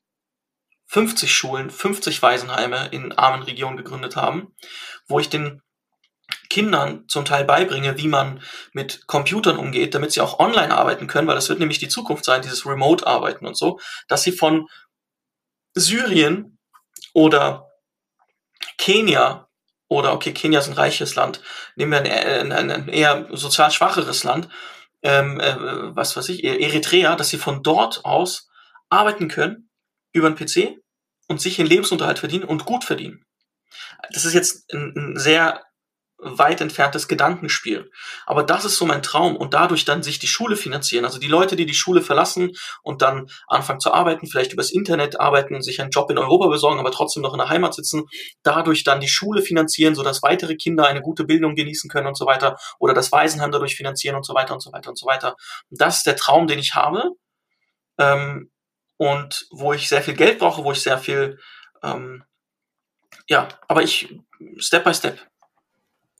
50 0.87 1.35
Schulen, 1.35 1.71
50 1.71 2.23
Waisenheime 2.23 2.89
in 2.89 3.13
armen 3.13 3.43
Regionen 3.43 3.77
gegründet 3.77 4.17
haben, 4.17 4.55
wo 5.07 5.21
ich 5.21 5.29
den 5.29 5.63
Kindern 6.51 7.05
zum 7.09 7.25
Teil 7.25 7.45
beibringe, 7.45 7.99
wie 7.99 8.09
man 8.09 8.43
mit 8.73 9.07
Computern 9.07 9.59
umgeht, 9.59 9.95
damit 9.95 10.13
sie 10.13 10.21
auch 10.21 10.39
online 10.39 10.75
arbeiten 10.75 11.07
können, 11.07 11.29
weil 11.29 11.35
das 11.35 11.49
wird 11.49 11.59
nämlich 11.59 11.79
die 11.79 11.89
Zukunft 11.89 12.25
sein, 12.25 12.43
dieses 12.43 12.67
Remote-Arbeiten 12.67 13.47
und 13.47 13.57
so, 13.57 13.79
dass 14.09 14.23
sie 14.23 14.33
von 14.33 14.69
Syrien 15.75 16.58
oder 17.19 17.73
Kenia 18.77 19.49
oder 19.89 20.13
okay, 20.13 20.33
Kenia 20.33 20.61
ist 20.61 20.69
ein 20.69 20.75
reiches 20.75 21.17
Land, 21.17 21.43
nehmen 21.75 21.91
wir 21.91 21.99
ein, 21.99 22.53
ein, 22.53 22.71
ein 22.71 22.89
eher 22.89 23.27
sozial 23.33 23.73
schwacheres 23.73 24.23
Land, 24.23 24.49
ähm, 25.03 25.41
äh, 25.41 25.57
was 25.97 26.17
weiß 26.17 26.29
ich, 26.29 26.45
Eritrea, 26.45 27.17
dass 27.17 27.31
sie 27.31 27.39
von 27.39 27.65
dort 27.65 28.05
aus 28.05 28.49
arbeiten 28.89 29.27
können 29.27 29.69
über 30.13 30.31
den 30.31 30.37
PC 30.37 30.79
und 31.27 31.41
sich 31.41 31.59
ihren 31.59 31.67
Lebensunterhalt 31.67 32.21
verdienen 32.21 32.45
und 32.45 32.67
gut 32.67 32.85
verdienen. 32.85 33.25
Das 34.13 34.25
ist 34.25 34.35
jetzt 34.35 34.73
ein, 34.73 34.93
ein 34.97 35.17
sehr 35.19 35.65
weit 36.19 36.61
entferntes 36.61 37.07
Gedankenspiel. 37.07 37.91
Aber 38.27 38.43
das 38.43 38.65
ist 38.65 38.77
so 38.77 38.85
mein 38.87 39.03
Traum 39.03 39.37
und 39.37 39.55
dadurch 39.55 39.85
dann 39.85 40.03
sich 40.03 40.19
die 40.19 40.27
Schule 40.27 40.57
finanzieren. 40.57 41.05
Also 41.05 41.19
die 41.19 41.29
Leute, 41.29 41.55
die 41.55 41.67
die 41.67 41.75
Schule 41.75 42.03
verlassen 42.03 42.53
und 42.83 43.03
dann 43.03 43.31
anfangen 43.47 43.79
zu 43.79 43.93
arbeiten, 43.93 44.27
vielleicht 44.27 44.53
übers 44.53 44.71
Internet 44.71 45.21
arbeiten, 45.21 45.63
sich 45.63 45.81
einen 45.81 45.91
Job 45.91 46.11
in 46.11 46.19
Europa 46.19 46.49
besorgen, 46.49 46.81
aber 46.81 46.91
trotzdem 46.91 47.23
noch 47.23 47.35
in 47.35 47.39
der 47.39 47.49
Heimat 47.49 47.75
sitzen, 47.75 48.07
dadurch 48.43 48.83
dann 48.83 49.01
die 49.01 49.09
Schule 49.09 49.43
finanzieren, 49.43 49.95
sodass 49.95 50.23
weitere 50.23 50.57
Kinder 50.57 50.87
eine 50.87 51.03
gute 51.03 51.25
Bildung 51.25 51.55
genießen 51.55 51.89
können 51.89 52.09
und 52.09 52.17
so 52.17 52.27
weiter 52.27 52.57
oder 52.81 52.95
das 52.95 53.13
Waisenheim 53.13 53.53
dadurch 53.53 53.77
finanzieren 53.77 54.17
und 54.17 54.27
so 54.27 54.35
weiter 54.35 54.55
und 54.55 54.61
so 54.61 54.73
weiter 54.73 54.91
und 54.91 54.99
so 54.99 55.07
weiter. 55.07 55.37
Und 55.71 55.81
das 55.81 55.99
ist 55.99 56.07
der 56.07 56.17
Traum, 56.17 56.49
den 56.49 56.59
ich 56.59 56.75
habe 56.75 57.13
ähm, 57.99 58.51
und 58.97 59.47
wo 59.51 59.73
ich 59.73 59.89
sehr 59.89 60.03
viel 60.03 60.15
Geld 60.15 60.41
brauche, 60.41 60.65
wo 60.65 60.73
ich 60.73 60.83
sehr 60.83 60.99
viel 60.99 61.39
ähm, 61.83 62.25
ja, 63.29 63.49
aber 63.69 63.83
ich 63.83 64.19
Step 64.59 64.85
by 64.85 64.95
Step. 64.95 65.19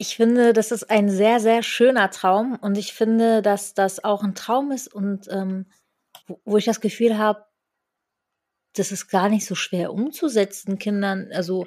Ich 0.01 0.17
finde, 0.17 0.53
das 0.53 0.71
ist 0.71 0.91
ein 0.91 1.11
sehr, 1.11 1.41
sehr 1.41 1.63
schöner 1.65 2.11
Traum 2.11 2.55
und 2.55 2.79
ich 2.79 2.93
finde, 2.93 3.43
dass 3.43 3.75
das 3.75 4.05
auch 4.05 4.23
ein 4.23 4.37
Traum 4.37 4.71
ist 4.71 4.87
und 4.93 5.27
ähm, 5.29 5.67
wo, 6.27 6.41
wo 6.45 6.57
ich 6.57 6.65
das 6.65 6.81
Gefühl 6.81 7.19
habe, 7.19 7.45
das 8.75 8.93
ist 8.93 9.09
gar 9.09 9.29
nicht 9.29 9.45
so 9.45 9.57
schwer 9.57 9.93
umzusetzen, 9.93 10.79
Kindern, 10.79 11.31
also, 11.33 11.67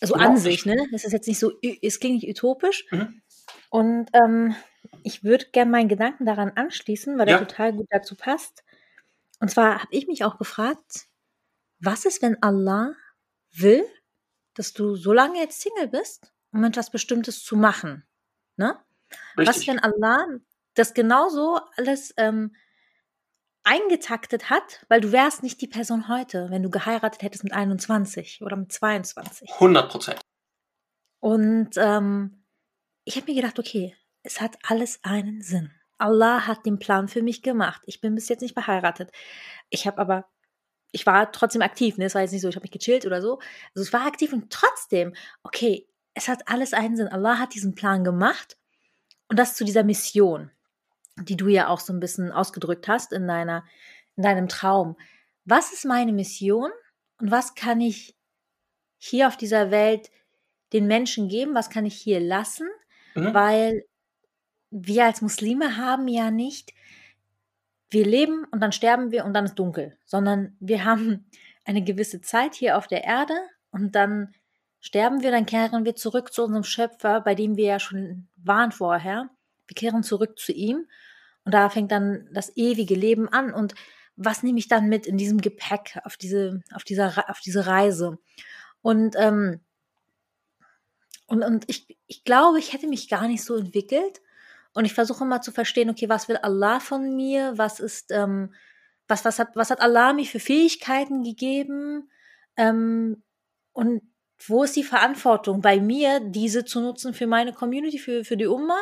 also 0.00 0.14
an 0.14 0.36
sich, 0.36 0.66
ne? 0.66 0.76
Das 0.90 1.04
ist 1.04 1.12
jetzt 1.12 1.28
nicht 1.28 1.38
so, 1.38 1.52
es 1.62 2.00
klingt 2.00 2.22
nicht 2.22 2.28
utopisch. 2.28 2.84
Mhm. 2.90 3.22
Und 3.70 4.08
ähm, 4.12 4.56
ich 5.04 5.22
würde 5.22 5.46
gerne 5.52 5.70
meinen 5.70 5.88
Gedanken 5.88 6.26
daran 6.26 6.50
anschließen, 6.54 7.16
weil 7.16 7.28
ja. 7.28 7.38
der 7.38 7.46
total 7.46 7.72
gut 7.74 7.86
dazu 7.90 8.16
passt. 8.16 8.64
Und 9.40 9.50
zwar 9.50 9.82
habe 9.82 9.94
ich 9.94 10.08
mich 10.08 10.24
auch 10.24 10.38
gefragt, 10.38 11.06
was 11.78 12.04
ist, 12.04 12.22
wenn 12.22 12.42
Allah 12.42 12.94
will, 13.52 13.84
dass 14.54 14.72
du 14.72 14.96
so 14.96 15.12
lange 15.12 15.38
jetzt 15.38 15.60
Single 15.60 15.88
bist 15.88 16.32
um 16.52 16.64
etwas 16.64 16.90
Bestimmtes 16.90 17.44
zu 17.44 17.56
machen. 17.56 18.04
Ne? 18.56 18.78
Was, 19.36 19.66
wenn 19.66 19.78
Allah 19.78 20.26
das 20.74 20.94
genauso 20.94 21.60
alles 21.76 22.14
ähm, 22.16 22.54
eingetaktet 23.64 24.50
hat, 24.50 24.84
weil 24.88 25.00
du 25.00 25.12
wärst 25.12 25.42
nicht 25.42 25.60
die 25.60 25.66
Person 25.66 26.08
heute, 26.08 26.48
wenn 26.50 26.62
du 26.62 26.70
geheiratet 26.70 27.22
hättest 27.22 27.44
mit 27.44 27.52
21 27.52 28.42
oder 28.42 28.56
mit 28.56 28.72
22. 28.72 29.50
100 29.54 29.90
Prozent. 29.90 30.20
Und 31.20 31.70
ähm, 31.76 32.44
ich 33.04 33.16
habe 33.16 33.30
mir 33.30 33.40
gedacht, 33.40 33.58
okay, 33.58 33.96
es 34.22 34.40
hat 34.40 34.56
alles 34.62 35.00
einen 35.02 35.42
Sinn. 35.42 35.72
Allah 35.98 36.46
hat 36.46 36.64
den 36.64 36.78
Plan 36.78 37.08
für 37.08 37.22
mich 37.22 37.42
gemacht. 37.42 37.82
Ich 37.86 38.00
bin 38.00 38.14
bis 38.14 38.28
jetzt 38.28 38.40
nicht 38.40 38.54
verheiratet. 38.54 39.10
Ich 39.68 39.86
habe 39.86 39.98
aber, 39.98 40.26
ich 40.92 41.04
war 41.06 41.32
trotzdem 41.32 41.62
aktiv. 41.62 41.98
Ne? 41.98 42.04
Es 42.04 42.14
war 42.14 42.22
jetzt 42.22 42.32
nicht 42.32 42.42
so, 42.42 42.48
ich 42.48 42.56
habe 42.56 42.64
mich 42.64 42.70
gechillt 42.70 43.04
oder 43.04 43.20
so. 43.20 43.40
Also 43.74 43.82
es 43.82 43.92
war 43.92 44.06
aktiv 44.06 44.32
und 44.32 44.50
trotzdem, 44.50 45.14
okay, 45.42 45.88
es 46.14 46.28
hat 46.28 46.48
alles 46.48 46.72
einen 46.72 46.96
Sinn. 46.96 47.08
Allah 47.08 47.38
hat 47.38 47.54
diesen 47.54 47.74
Plan 47.74 48.04
gemacht 48.04 48.56
und 49.28 49.38
das 49.38 49.54
zu 49.54 49.64
dieser 49.64 49.84
Mission, 49.84 50.50
die 51.16 51.36
du 51.36 51.48
ja 51.48 51.68
auch 51.68 51.80
so 51.80 51.92
ein 51.92 52.00
bisschen 52.00 52.32
ausgedrückt 52.32 52.88
hast 52.88 53.12
in 53.12 53.26
deiner, 53.26 53.64
in 54.16 54.22
deinem 54.22 54.48
Traum. 54.48 54.96
Was 55.44 55.72
ist 55.72 55.84
meine 55.84 56.12
Mission 56.12 56.70
und 57.20 57.30
was 57.30 57.54
kann 57.54 57.80
ich 57.80 58.16
hier 58.98 59.28
auf 59.28 59.36
dieser 59.36 59.70
Welt 59.70 60.10
den 60.72 60.86
Menschen 60.86 61.28
geben? 61.28 61.54
Was 61.54 61.70
kann 61.70 61.86
ich 61.86 61.96
hier 61.96 62.20
lassen? 62.20 62.68
Mhm. 63.14 63.34
Weil 63.34 63.84
wir 64.70 65.04
als 65.04 65.22
Muslime 65.22 65.76
haben 65.76 66.08
ja 66.08 66.30
nicht, 66.30 66.74
wir 67.90 68.04
leben 68.04 68.44
und 68.50 68.60
dann 68.60 68.72
sterben 68.72 69.10
wir 69.10 69.24
und 69.24 69.32
dann 69.32 69.46
ist 69.46 69.54
dunkel, 69.54 69.96
sondern 70.04 70.56
wir 70.60 70.84
haben 70.84 71.30
eine 71.64 71.82
gewisse 71.82 72.20
Zeit 72.20 72.54
hier 72.54 72.76
auf 72.76 72.86
der 72.86 73.04
Erde 73.04 73.34
und 73.70 73.94
dann 73.94 74.34
Sterben 74.88 75.22
wir, 75.22 75.30
dann 75.30 75.44
kehren 75.44 75.84
wir 75.84 75.96
zurück 75.96 76.32
zu 76.32 76.44
unserem 76.44 76.64
Schöpfer, 76.64 77.20
bei 77.20 77.34
dem 77.34 77.58
wir 77.58 77.66
ja 77.66 77.78
schon 77.78 78.26
waren 78.36 78.72
vorher. 78.72 79.28
Wir 79.66 79.74
kehren 79.74 80.02
zurück 80.02 80.38
zu 80.38 80.50
ihm 80.50 80.86
und 81.44 81.52
da 81.52 81.68
fängt 81.68 81.92
dann 81.92 82.26
das 82.32 82.56
ewige 82.56 82.94
Leben 82.94 83.28
an. 83.28 83.52
Und 83.52 83.74
was 84.16 84.42
nehme 84.42 84.58
ich 84.58 84.66
dann 84.66 84.88
mit 84.88 85.06
in 85.06 85.18
diesem 85.18 85.42
Gepäck 85.42 85.98
auf 86.04 86.16
diese, 86.16 86.62
auf 86.72 86.84
dieser, 86.84 87.28
auf 87.28 87.40
diese 87.40 87.66
Reise? 87.66 88.18
Und, 88.80 89.14
ähm, 89.18 89.60
und, 91.26 91.42
und 91.44 91.68
ich, 91.68 91.98
ich 92.06 92.24
glaube, 92.24 92.58
ich 92.58 92.72
hätte 92.72 92.86
mich 92.88 93.10
gar 93.10 93.28
nicht 93.28 93.44
so 93.44 93.56
entwickelt. 93.56 94.22
Und 94.72 94.86
ich 94.86 94.94
versuche 94.94 95.26
mal 95.26 95.42
zu 95.42 95.52
verstehen, 95.52 95.90
okay, 95.90 96.08
was 96.08 96.28
will 96.30 96.38
Allah 96.38 96.80
von 96.80 97.14
mir? 97.14 97.52
Was 97.58 97.78
ist, 97.78 98.10
ähm, 98.10 98.54
was, 99.06 99.26
was 99.26 99.38
hat, 99.38 99.54
was 99.54 99.68
hat 99.68 99.82
Allah 99.82 100.14
mir 100.14 100.24
für 100.24 100.40
Fähigkeiten 100.40 101.24
gegeben? 101.24 102.10
Ähm, 102.56 103.22
und 103.74 104.00
wo 104.46 104.62
ist 104.64 104.76
die 104.76 104.84
Verantwortung 104.84 105.60
bei 105.60 105.80
mir, 105.80 106.20
diese 106.20 106.64
zu 106.64 106.80
nutzen 106.80 107.14
für 107.14 107.26
meine 107.26 107.52
Community, 107.52 107.98
für, 107.98 108.24
für 108.24 108.36
die 108.36 108.46
Umma? 108.46 108.78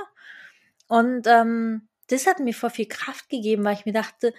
Und 0.88 1.26
ähm, 1.26 1.88
das 2.08 2.26
hat 2.26 2.40
mir 2.40 2.54
voll 2.54 2.70
viel 2.70 2.86
Kraft 2.86 3.28
gegeben, 3.28 3.64
weil 3.64 3.74
ich 3.74 3.86
mir 3.86 3.92
dachte, 3.92 4.32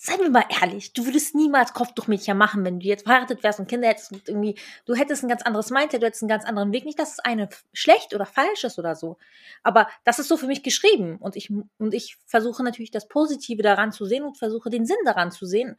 seien 0.00 0.20
wir 0.20 0.30
mal 0.30 0.44
ehrlich, 0.60 0.92
du 0.92 1.06
würdest 1.06 1.34
niemals 1.34 1.74
Kopftuchmädchen 1.74 2.38
machen, 2.38 2.64
wenn 2.64 2.78
du 2.78 2.86
jetzt 2.86 3.02
verheiratet 3.02 3.42
wärst 3.42 3.58
und 3.58 3.68
Kinder 3.68 3.88
hättest 3.88 4.12
und 4.12 4.28
irgendwie, 4.28 4.56
du 4.86 4.94
hättest 4.94 5.24
ein 5.24 5.28
ganz 5.28 5.42
anderes 5.42 5.70
Mindset, 5.70 6.02
du 6.02 6.06
hättest 6.06 6.22
einen 6.22 6.28
ganz 6.28 6.44
anderen 6.44 6.72
Weg. 6.72 6.84
Nicht, 6.84 7.00
dass 7.00 7.14
es 7.14 7.18
eine 7.18 7.48
schlecht 7.72 8.14
oder 8.14 8.24
falsch 8.24 8.62
ist 8.62 8.78
oder 8.78 8.94
so. 8.94 9.18
Aber 9.64 9.88
das 10.04 10.20
ist 10.20 10.28
so 10.28 10.36
für 10.36 10.46
mich 10.46 10.62
geschrieben. 10.62 11.16
Und 11.16 11.34
ich, 11.34 11.50
und 11.78 11.94
ich 11.94 12.16
versuche 12.26 12.62
natürlich 12.62 12.92
das 12.92 13.08
Positive 13.08 13.62
daran 13.62 13.90
zu 13.90 14.04
sehen 14.04 14.22
und 14.22 14.38
versuche 14.38 14.70
den 14.70 14.86
Sinn 14.86 14.96
daran 15.04 15.32
zu 15.32 15.46
sehen, 15.46 15.76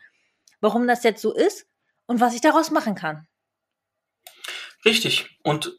warum 0.60 0.86
das 0.86 1.04
jetzt 1.04 1.22
so 1.22 1.34
ist 1.34 1.66
und 2.06 2.20
was 2.20 2.36
ich 2.36 2.42
daraus 2.42 2.72
machen 2.72 2.96
kann. 2.96 3.26
Richtig. 4.86 5.38
Und 5.44 5.74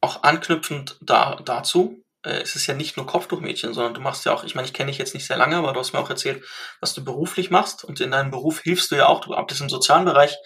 auch 0.00 0.22
anknüpfend 0.22 0.96
da, 1.00 1.36
dazu, 1.36 2.02
äh, 2.24 2.40
es 2.40 2.56
ist 2.56 2.66
ja 2.66 2.74
nicht 2.74 2.96
nur 2.96 3.06
Kopftuchmädchen, 3.06 3.74
sondern 3.74 3.94
du 3.94 4.00
machst 4.00 4.24
ja 4.24 4.32
auch, 4.32 4.44
ich 4.44 4.54
meine, 4.54 4.66
ich 4.66 4.74
kenne 4.74 4.90
dich 4.90 4.98
jetzt 4.98 5.14
nicht 5.14 5.26
sehr 5.26 5.36
lange, 5.36 5.56
aber 5.56 5.72
du 5.72 5.80
hast 5.80 5.92
mir 5.92 5.98
auch 6.00 6.10
erzählt, 6.10 6.44
was 6.80 6.94
du 6.94 7.04
beruflich 7.04 7.50
machst. 7.50 7.84
Und 7.84 8.00
in 8.00 8.10
deinem 8.10 8.30
Beruf 8.30 8.60
hilfst 8.60 8.90
du 8.90 8.96
ja 8.96 9.06
auch, 9.06 9.20
du 9.20 9.34
arbeitest 9.34 9.60
im 9.60 9.68
sozialen 9.68 10.04
Bereich, 10.04 10.36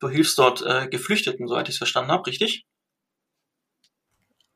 du 0.00 0.08
hilfst 0.08 0.38
dort 0.38 0.62
äh, 0.62 0.88
Geflüchteten, 0.88 1.46
soweit 1.46 1.68
ich 1.68 1.74
es 1.74 1.78
verstanden 1.78 2.10
habe, 2.12 2.26
richtig? 2.26 2.66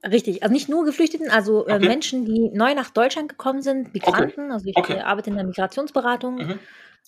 Richtig, 0.08 0.44
also 0.44 0.52
nicht 0.52 0.68
nur 0.68 0.84
Geflüchteten, 0.84 1.28
also 1.28 1.66
äh, 1.66 1.74
Okay. 1.74 1.88
Menschen, 1.88 2.24
die 2.24 2.50
neu 2.52 2.74
nach 2.74 2.90
Deutschland 2.90 3.28
gekommen 3.28 3.62
sind, 3.62 3.92
Migranten. 3.94 4.52
Also 4.52 4.66
ich 4.66 4.76
Okay. 4.76 4.94
äh, 4.94 5.00
arbeite 5.00 5.30
in 5.30 5.36
der 5.36 5.44
Migrationsberatung. 5.44 6.36
Mhm. 6.36 6.58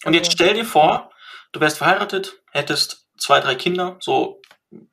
Und 0.04 0.14
jetzt 0.14 0.26
Also- 0.28 0.32
stell 0.32 0.54
dir 0.54 0.64
vor, 0.64 1.12
du 1.52 1.60
wärst 1.60 1.78
verheiratet, 1.78 2.42
hättest 2.50 3.06
zwei, 3.16 3.38
drei 3.40 3.54
Kinder, 3.54 3.96
so 4.00 4.40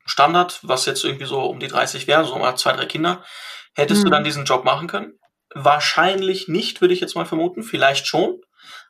Standard, 0.04 0.60
was 0.62 0.86
jetzt 0.86 1.04
irgendwie 1.04 1.26
so 1.26 1.40
um 1.42 1.60
die 1.60 1.68
30 1.68 2.06
wäre, 2.06 2.24
so 2.24 2.36
mal 2.38 2.56
zwei, 2.56 2.72
drei 2.72 2.86
Kinder. 2.86 3.24
Hättest 3.74 4.02
du 4.02 4.06
Mhm. 4.08 4.12
dann 4.12 4.24
diesen 4.24 4.44
Job 4.44 4.64
machen 4.64 4.88
können? 4.88 5.18
Wahrscheinlich 5.54 6.48
nicht, 6.48 6.80
würde 6.80 6.94
ich 6.94 7.00
jetzt 7.00 7.14
mal 7.14 7.24
vermuten. 7.26 7.62
Vielleicht 7.62 8.06
schon, 8.06 8.40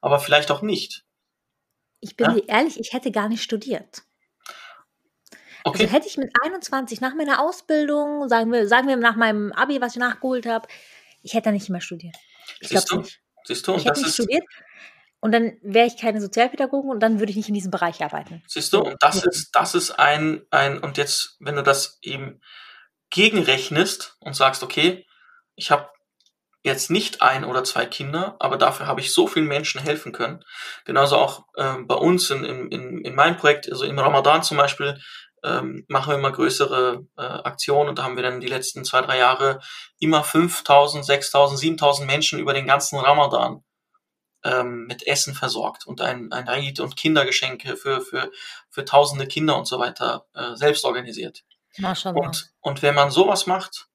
aber 0.00 0.18
vielleicht 0.18 0.50
auch 0.50 0.62
nicht. 0.62 1.04
Ich 2.00 2.16
bin 2.16 2.26
Ja. 2.26 2.33
dir 2.35 2.49
ehrlich, 2.49 2.78
ich 2.80 2.92
hätte 2.92 3.11
gar 3.11 3.28
nicht 3.28 3.42
studiert. 3.42 4.02
Okay. 5.64 5.83
Also 5.83 5.95
hätte 5.95 6.07
ich 6.09 6.16
mit 6.16 6.30
21 6.42 7.00
nach 7.00 7.14
meiner 7.14 7.40
Ausbildung, 7.42 8.28
sagen 8.28 8.52
wir, 8.52 8.66
sagen 8.68 8.88
wir 8.88 8.97
nach 8.97 9.16
meinem 9.16 9.52
Abi, 9.52 9.80
was 9.80 9.92
ich 9.95 9.99
nachgeholt 9.99 10.47
habe, 10.47 10.68
ich 11.23 11.35
hätte 11.35 11.47
da 11.47 11.52
nicht 11.52 11.68
mehr 11.68 11.80
studiert. 11.80 12.16
Ich 12.61 12.68
Siehst 12.68 12.88
glaube 12.88 13.02
du? 13.02 13.07
nicht. 13.09 13.21
Siehst 13.45 13.66
du? 13.66 13.73
Ich 13.73 13.78
hätte 13.78 13.88
das 13.88 13.99
nicht 13.99 14.09
ist, 14.09 14.14
studiert 14.14 14.45
und 15.21 15.33
dann 15.33 15.57
wäre 15.63 15.87
ich 15.87 15.97
keine 15.97 16.21
Sozialpädagogin 16.21 16.91
und 16.91 17.01
dann 17.01 17.19
würde 17.19 17.31
ich 17.31 17.37
nicht 17.37 17.49
in 17.49 17.55
diesem 17.55 17.71
Bereich 17.71 18.03
arbeiten. 18.03 18.43
siehst 18.47 18.73
du? 18.73 18.81
Und 18.81 18.97
das 19.01 19.25
ist, 19.25 19.51
das 19.53 19.75
ist 19.75 19.91
ein, 19.93 20.43
ein, 20.51 20.79
und 20.79 20.97
jetzt, 20.97 21.37
wenn 21.41 21.57
du 21.57 21.63
das 21.63 21.99
eben 22.03 22.41
gegenrechnest 23.11 24.17
und 24.21 24.37
sagst, 24.37 24.63
okay, 24.63 25.07
ich 25.57 25.71
habe 25.71 25.89
jetzt 26.63 26.91
nicht 26.91 27.23
ein 27.23 27.45
oder 27.45 27.65
zwei 27.65 27.87
Kinder, 27.87 28.37
aber 28.39 28.59
dafür 28.59 28.87
habe 28.87 29.01
ich 29.01 29.13
so 29.13 29.27
vielen 29.27 29.47
Menschen 29.47 29.81
helfen 29.81 30.13
können. 30.13 30.45
Genauso 30.85 31.17
auch 31.17 31.47
ähm, 31.57 31.87
bei 31.87 31.95
uns 31.95 32.31
in, 32.31 32.45
in, 32.45 32.71
in, 32.71 33.05
in 33.05 33.15
meinem 33.15 33.37
Projekt, 33.37 33.71
also 33.71 33.85
im 33.85 33.99
Ramadan 33.99 34.43
zum 34.43 34.57
Beispiel, 34.57 35.01
ähm, 35.45 35.85
machen 35.89 36.11
wir 36.11 36.19
immer 36.19 36.33
größere 36.33 37.07
äh, 37.17 37.23
Aktionen 37.23 37.89
und 37.89 37.99
da 37.99 38.03
haben 38.03 38.17
wir 38.17 38.25
dann 38.25 38.41
die 38.41 38.49
letzten 38.49 38.85
zwei, 38.85 39.03
drei 39.03 39.19
Jahre 39.19 39.61
immer 40.01 40.25
5000, 40.25 41.05
6000, 41.05 41.59
7000 41.59 42.07
Menschen 42.07 42.39
über 42.41 42.55
den 42.55 42.67
ganzen 42.67 42.99
Ramadan 42.99 43.63
ähm, 44.45 44.87
mit 44.87 45.07
Essen 45.07 45.35
versorgt 45.35 45.87
und 45.87 46.00
ein, 46.00 46.33
ein 46.33 46.49
Eid 46.49 46.80
und 46.80 46.97
Kindergeschenke 46.97 47.76
für, 47.76 48.00
für, 48.00 48.30
für 48.71 48.85
tausende 48.85 49.26
Kinder 49.26 49.57
und 49.57 49.66
so 49.66 49.78
weiter 49.78 50.26
äh, 50.35 50.54
selbst 50.57 50.85
organisiert. 50.85 51.45
Und, 52.21 52.52
und 52.61 52.83
wenn 52.83 52.95
man 52.95 53.11
sowas 53.11 53.47
macht, 53.47 53.88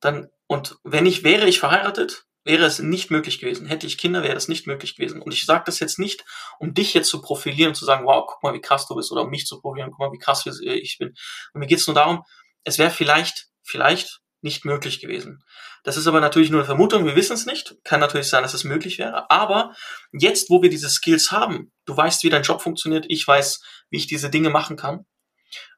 dann, 0.00 0.30
und 0.46 0.76
wenn 0.84 1.06
ich, 1.06 1.24
wäre 1.24 1.46
ich 1.46 1.58
verheiratet, 1.58 2.26
wäre 2.44 2.64
es 2.64 2.78
nicht 2.78 3.10
möglich 3.10 3.40
gewesen. 3.40 3.66
Hätte 3.66 3.86
ich 3.86 3.98
Kinder, 3.98 4.22
wäre 4.22 4.36
es 4.36 4.46
nicht 4.48 4.66
möglich 4.66 4.94
gewesen. 4.96 5.20
Und 5.20 5.34
ich 5.34 5.44
sage 5.44 5.64
das 5.66 5.80
jetzt 5.80 5.98
nicht, 5.98 6.24
um 6.60 6.74
dich 6.74 6.94
jetzt 6.94 7.08
zu 7.08 7.20
profilieren, 7.20 7.74
zu 7.74 7.84
sagen, 7.84 8.06
wow, 8.06 8.24
guck 8.26 8.42
mal, 8.42 8.54
wie 8.54 8.60
krass 8.60 8.86
du 8.86 8.94
bist, 8.94 9.10
oder 9.10 9.22
um 9.22 9.30
mich 9.30 9.46
zu 9.46 9.60
profilieren, 9.60 9.90
guck 9.90 9.98
mal, 9.98 10.12
wie 10.12 10.18
krass 10.18 10.46
ich 10.46 10.98
bin. 10.98 11.08
Und 11.52 11.60
mir 11.60 11.66
geht 11.66 11.80
es 11.80 11.86
nur 11.86 11.94
darum, 11.94 12.22
es 12.62 12.78
wäre 12.78 12.90
vielleicht, 12.90 13.48
vielleicht 13.62 14.20
nicht 14.42 14.64
möglich 14.64 15.00
gewesen. 15.00 15.42
Das 15.82 15.96
ist 15.96 16.06
aber 16.06 16.20
natürlich 16.20 16.50
nur 16.50 16.60
eine 16.60 16.66
Vermutung, 16.66 17.04
wir 17.06 17.16
wissen 17.16 17.32
es 17.32 17.46
nicht. 17.46 17.76
Kann 17.84 18.00
natürlich 18.00 18.28
sein, 18.28 18.42
dass 18.42 18.54
es 18.54 18.64
möglich 18.64 18.98
wäre. 18.98 19.30
Aber 19.30 19.74
jetzt, 20.12 20.50
wo 20.50 20.62
wir 20.62 20.70
diese 20.70 20.88
Skills 20.88 21.32
haben, 21.32 21.72
du 21.84 21.96
weißt, 21.96 22.22
wie 22.22 22.30
dein 22.30 22.42
Job 22.42 22.62
funktioniert, 22.62 23.06
ich 23.08 23.26
weiß, 23.26 23.62
wie 23.90 23.96
ich 23.96 24.06
diese 24.06 24.30
Dinge 24.30 24.50
machen 24.50 24.76
kann, 24.76 25.06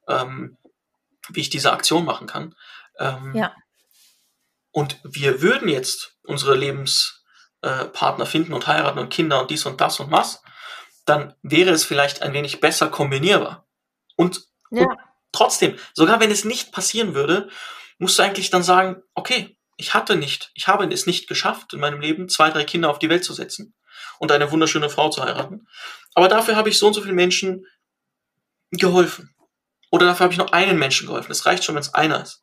ähm, 0.08 0.56
wie 1.30 1.40
ich 1.40 1.50
diese 1.50 1.72
Aktion 1.72 2.04
machen 2.04 2.26
kann. 2.26 2.54
Ähm, 2.98 3.32
Ja. 3.34 3.54
Und 4.70 4.98
wir 5.02 5.40
würden 5.42 5.68
jetzt 5.68 6.16
unsere 6.22 6.54
Lebenspartner 6.54 8.24
äh, 8.24 8.28
finden 8.28 8.52
und 8.52 8.66
heiraten 8.66 8.98
und 8.98 9.08
Kinder 9.10 9.40
und 9.40 9.50
dies 9.50 9.66
und 9.66 9.80
das 9.80 9.98
und 9.98 10.10
was, 10.10 10.42
dann 11.04 11.34
wäre 11.42 11.70
es 11.70 11.84
vielleicht 11.84 12.22
ein 12.22 12.32
wenig 12.32 12.60
besser 12.60 12.88
kombinierbar. 12.88 13.66
Und, 14.16 14.46
Ja. 14.70 14.82
und 14.82 14.98
trotzdem, 15.32 15.78
sogar 15.94 16.20
wenn 16.20 16.30
es 16.30 16.44
nicht 16.44 16.70
passieren 16.72 17.14
würde, 17.14 17.48
musst 17.98 18.18
du 18.18 18.22
eigentlich 18.22 18.50
dann 18.50 18.62
sagen, 18.62 19.02
okay, 19.14 19.56
ich 19.76 19.94
hatte 19.94 20.16
nicht, 20.16 20.50
ich 20.54 20.66
habe 20.66 20.92
es 20.92 21.06
nicht 21.06 21.28
geschafft, 21.28 21.72
in 21.72 21.80
meinem 21.80 22.00
Leben 22.00 22.28
zwei, 22.28 22.50
drei 22.50 22.64
Kinder 22.64 22.90
auf 22.90 22.98
die 22.98 23.08
Welt 23.08 23.24
zu 23.24 23.32
setzen 23.32 23.74
und 24.18 24.32
eine 24.32 24.50
wunderschöne 24.50 24.90
Frau 24.90 25.08
zu 25.08 25.22
heiraten. 25.22 25.68
Aber 26.14 26.28
dafür 26.28 26.56
habe 26.56 26.68
ich 26.68 26.78
so 26.78 26.88
und 26.88 26.94
so 26.94 27.00
vielen 27.00 27.14
Menschen 27.14 27.66
geholfen. 28.72 29.34
Oder 29.90 30.06
dafür 30.06 30.24
habe 30.24 30.32
ich 30.32 30.38
nur 30.38 30.52
einen 30.52 30.78
Menschen 30.78 31.06
geholfen. 31.06 31.30
Es 31.30 31.46
reicht 31.46 31.64
schon, 31.64 31.74
wenn 31.74 31.80
es 31.80 31.94
einer 31.94 32.22
ist. 32.22 32.42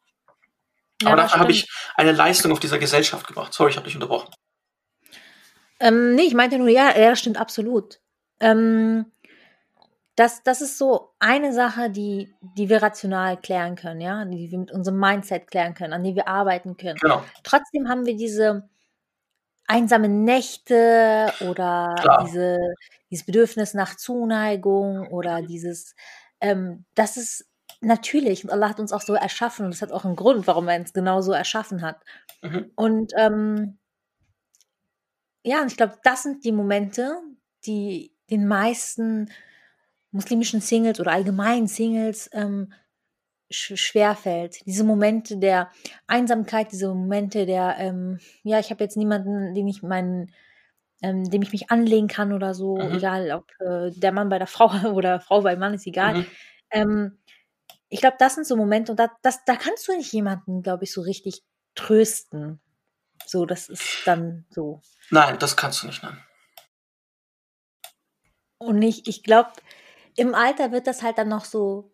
Ja, 1.01 1.09
Aber 1.09 1.17
dafür 1.17 1.41
habe 1.41 1.51
ich 1.51 1.69
eine 1.95 2.13
Leistung 2.13 2.51
auf 2.51 2.59
dieser 2.59 2.79
Gesellschaft 2.79 3.27
gebracht. 3.27 3.53
Sorry, 3.53 3.71
ich 3.71 3.77
habe 3.77 3.85
dich 3.85 3.95
unterbrochen. 3.95 4.33
Ähm, 5.79 6.15
nee, 6.15 6.23
ich 6.23 6.33
meinte 6.33 6.57
nur, 6.57 6.69
ja, 6.69 6.97
ja, 6.97 7.15
stimmt 7.15 7.37
absolut. 7.37 7.99
Ähm, 8.39 9.11
das, 10.15 10.43
das 10.43 10.61
ist 10.61 10.77
so 10.77 11.11
eine 11.19 11.53
Sache, 11.53 11.89
die, 11.89 12.33
die 12.57 12.69
wir 12.69 12.81
rational 12.81 13.37
klären 13.37 13.75
können, 13.75 13.99
ja, 13.99 14.23
die 14.23 14.49
wir 14.49 14.59
mit 14.59 14.71
unserem 14.71 14.99
Mindset 14.99 15.47
klären 15.47 15.73
können, 15.73 15.93
an 15.93 16.03
die 16.03 16.15
wir 16.15 16.27
arbeiten 16.27 16.77
können. 16.77 16.97
Genau. 17.01 17.23
Trotzdem 17.43 17.89
haben 17.89 18.05
wir 18.05 18.15
diese 18.15 18.69
einsamen 19.67 20.23
Nächte 20.23 21.33
oder 21.49 21.95
Klar. 21.99 22.23
diese, 22.25 22.59
dieses 23.11 23.25
Bedürfnis 23.25 23.73
nach 23.73 23.95
Zuneigung 23.95 25.07
oder 25.07 25.41
dieses, 25.41 25.95
ähm, 26.39 26.85
das 26.93 27.17
ist 27.17 27.49
natürlich, 27.81 28.43
und 28.43 28.51
Allah 28.51 28.69
hat 28.69 28.79
uns 28.79 28.93
auch 28.93 29.01
so 29.01 29.15
erschaffen 29.15 29.65
und 29.65 29.73
das 29.73 29.81
hat 29.81 29.91
auch 29.91 30.05
einen 30.05 30.15
Grund, 30.15 30.47
warum 30.47 30.67
er 30.67 30.79
uns 30.79 30.93
genau 30.93 31.21
so 31.21 31.33
erschaffen 31.33 31.81
hat. 31.81 31.99
Mhm. 32.41 32.71
Und 32.75 33.11
ähm, 33.17 33.79
ja, 35.43 35.61
und 35.61 35.67
ich 35.67 35.77
glaube, 35.77 35.97
das 36.03 36.23
sind 36.23 36.45
die 36.45 36.51
Momente, 36.51 37.19
die 37.65 38.13
den 38.29 38.47
meisten 38.47 39.29
muslimischen 40.15 40.61
Singles 40.61 40.99
oder 40.99 41.11
allgemeinen 41.11 41.67
Singles 41.67 42.29
ähm, 42.33 42.73
sch 43.51 43.75
schwerfällt. 43.77 44.65
Diese 44.65 44.83
Momente 44.83 45.37
der 45.37 45.71
Einsamkeit, 46.07 46.71
diese 46.71 46.87
Momente 46.89 47.45
der, 47.45 47.75
ähm, 47.77 48.19
ja, 48.43 48.59
ich 48.59 48.71
habe 48.71 48.83
jetzt 48.83 48.97
niemanden, 48.97 49.53
den 49.53 49.67
ich 49.67 49.83
meinen, 49.83 50.31
ähm, 51.01 51.29
dem 51.29 51.41
ich 51.43 51.51
mich 51.51 51.71
anlegen 51.71 52.07
kann 52.07 52.33
oder 52.33 52.53
so, 52.53 52.77
Mhm. 52.77 52.95
egal 52.97 53.31
ob 53.31 53.51
äh, 53.59 53.91
der 53.91 54.11
Mann 54.11 54.29
bei 54.29 54.39
der 54.39 54.47
Frau 54.47 54.69
oder 54.95 55.19
Frau 55.19 55.41
beim 55.41 55.59
Mann, 55.59 55.73
ist 55.75 55.87
egal. 55.87 56.15
Mhm. 56.15 56.25
Ähm, 56.71 57.19
ich 57.89 58.01
glaube, 58.01 58.17
das 58.19 58.35
sind 58.35 58.47
so 58.47 58.55
Momente 58.57 58.91
und 58.91 58.99
da, 58.99 59.09
das, 59.21 59.45
da 59.45 59.55
kannst 59.55 59.87
du 59.87 59.93
nicht 59.95 60.11
jemanden, 60.13 60.61
glaube 60.63 60.85
ich, 60.85 60.93
so 60.93 61.01
richtig 61.01 61.43
trösten. 61.75 62.59
So, 63.25 63.45
das 63.45 63.69
ist 63.69 64.01
dann 64.05 64.45
so. 64.49 64.81
Nein, 65.11 65.37
das 65.39 65.55
kannst 65.57 65.83
du 65.83 65.87
nicht 65.87 66.03
nennen. 66.03 66.19
Und 68.57 68.81
ich, 68.81 69.07
ich 69.07 69.23
glaube, 69.23 69.51
im 70.15 70.35
Alter 70.35 70.71
wird 70.71 70.87
das 70.87 71.03
halt 71.03 71.17
dann 71.17 71.29
noch 71.29 71.45
so 71.45 71.91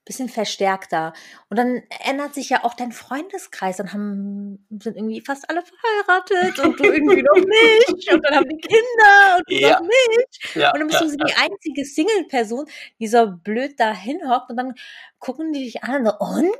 ein 0.00 0.04
bisschen 0.04 0.28
verstärkter. 0.28 1.12
Und 1.48 1.58
dann 1.58 1.82
ändert 2.04 2.34
sich 2.34 2.50
ja 2.50 2.64
auch 2.64 2.74
dein 2.74 2.92
Freundeskreis. 2.92 3.76
Dann 3.78 3.92
haben, 3.92 4.66
sind 4.70 4.96
irgendwie 4.96 5.20
fast 5.20 5.48
alle 5.48 5.62
verheiratet 5.62 6.58
und 6.60 6.78
du 6.80 6.84
irgendwie 6.84 7.22
noch 7.22 7.36
nicht. 7.88 8.12
Und 8.12 8.24
dann 8.24 8.34
haben 8.36 8.48
die 8.48 8.58
Kinder 8.60 9.36
und 9.38 9.50
du 9.50 9.54
Ja. 9.54 9.74
noch 9.80 9.80
nicht. 9.82 10.54
Ja, 10.56 10.72
Und 10.72 10.80
dann 10.80 10.88
bist 10.88 11.00
ja, 11.00 11.06
du 11.06 11.10
so 11.12 11.16
die 11.16 11.32
einzige 11.34 11.84
Single-Person, 11.84 12.66
die 12.98 13.06
so 13.08 13.32
blöd 13.32 13.78
da 13.78 13.92
hinhockt 13.94 14.50
und 14.50 14.56
dann 14.56 14.74
gucken 15.18 15.52
die 15.52 15.64
dich 15.64 15.84
an 15.84 15.96
und 15.96 16.06
so, 16.06 16.18
und? 16.18 16.56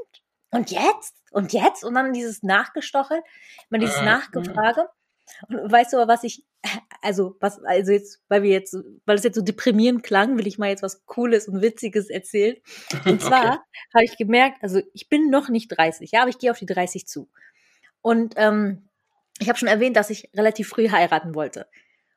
Und 0.51 0.70
jetzt? 0.70 1.16
Und 1.33 1.53
jetzt? 1.53 1.83
Und 1.85 1.94
dann 1.94 2.12
dieses 2.12 2.42
Nachgestochelt, 2.42 3.25
immer 3.70 3.79
dieses 3.79 3.98
Mhm. 4.01 4.07
Nachgefrage. 4.07 4.88
Und 5.49 5.71
weißt 5.71 5.92
du 5.92 5.99
aber, 5.99 6.12
was 6.12 6.25
ich, 6.25 6.45
also, 7.03 7.37
was, 7.40 7.62
also 7.64 7.92
jetzt, 7.92 8.21
weil 8.29 8.42
wir 8.42 8.51
jetzt, 8.51 8.77
weil 9.07 9.16
es 9.16 9.25
jetzt 9.25 9.37
so 9.37 9.42
deprimierend 9.42 10.03
klang, 10.03 10.38
will 10.38 10.47
ich 10.47 10.59
mal 10.59 10.68
jetzt 10.68 10.83
was 10.83 11.05
Cooles 11.07 11.49
und 11.49 11.62
Witziges 11.62 12.11
erzählen. 12.11 12.57
Und 13.05 13.21
zwar 13.23 13.55
Okay. 13.55 13.59
habe 13.95 14.05
ich 14.05 14.16
gemerkt, 14.16 14.62
also 14.62 14.81
ich 14.92 15.09
bin 15.09 15.31
noch 15.31 15.49
nicht 15.49 15.68
30, 15.68 16.11
ja, 16.12 16.23
aber 16.23 16.31
ich 16.31 16.38
gehe 16.38 16.51
auf 16.51 16.59
die 16.59 16.66
30 16.66 17.07
zu. 17.07 17.29
Und 18.01 18.35
ähm, 18.37 18.88
ich 19.38 19.49
habe 19.49 19.59
schon 19.59 19.68
erwähnt, 19.68 19.97
dass 19.97 20.11
ich 20.11 20.31
relativ 20.35 20.68
früh 20.68 20.88
heiraten 20.90 21.35
wollte. 21.35 21.66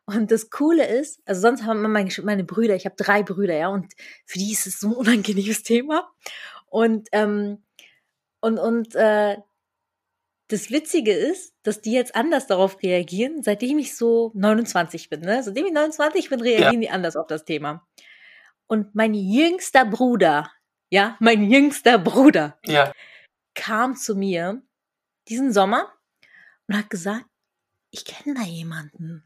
Und 0.05 0.31
das 0.31 0.49
Coole 0.51 0.85
ist, 0.87 1.21
also 1.25 1.41
sonst 1.41 1.63
haben 1.63 1.81
meine, 1.91 2.09
meine 2.23 2.43
Brüder, 2.43 2.75
ich 2.75 2.85
habe 2.85 2.95
drei 2.95 3.23
Brüder, 3.23 3.55
ja, 3.55 3.69
und 3.69 3.93
für 4.25 4.37
die 4.37 4.51
ist 4.51 4.67
es 4.67 4.79
so 4.79 4.89
ein 4.89 4.93
unangenehmes 4.93 5.63
Thema. 5.63 6.11
Und, 6.67 7.07
ähm, 7.11 7.63
und, 8.41 8.59
und 8.59 8.95
äh, 8.95 9.37
das 10.47 10.69
Witzige 10.69 11.11
ist, 11.11 11.53
dass 11.63 11.81
die 11.81 11.91
jetzt 11.91 12.15
anders 12.15 12.47
darauf 12.47 12.81
reagieren, 12.83 13.41
seitdem 13.41 13.79
ich 13.79 13.95
so 13.95 14.31
29 14.35 15.09
bin. 15.09 15.21
Ne? 15.21 15.41
Seitdem 15.41 15.65
ich 15.65 15.73
29 15.73 16.29
bin, 16.29 16.41
reagieren 16.41 16.81
die 16.81 16.89
anders 16.89 17.15
auf 17.15 17.27
das 17.27 17.45
Thema. 17.45 17.87
Und 18.67 18.93
mein 18.95 19.13
jüngster 19.13 19.85
Bruder, 19.85 20.51
ja, 20.89 21.17
mein 21.19 21.49
jüngster 21.49 21.97
Bruder 21.97 22.57
Ja. 22.65 22.91
kam 23.55 23.95
zu 23.95 24.15
mir 24.15 24.61
diesen 25.27 25.51
Sommer 25.51 25.91
und 26.67 26.77
hat 26.77 26.89
gesagt, 26.89 27.25
ich 27.91 28.05
kenne 28.05 28.35
da 28.39 28.45
jemanden. 28.45 29.23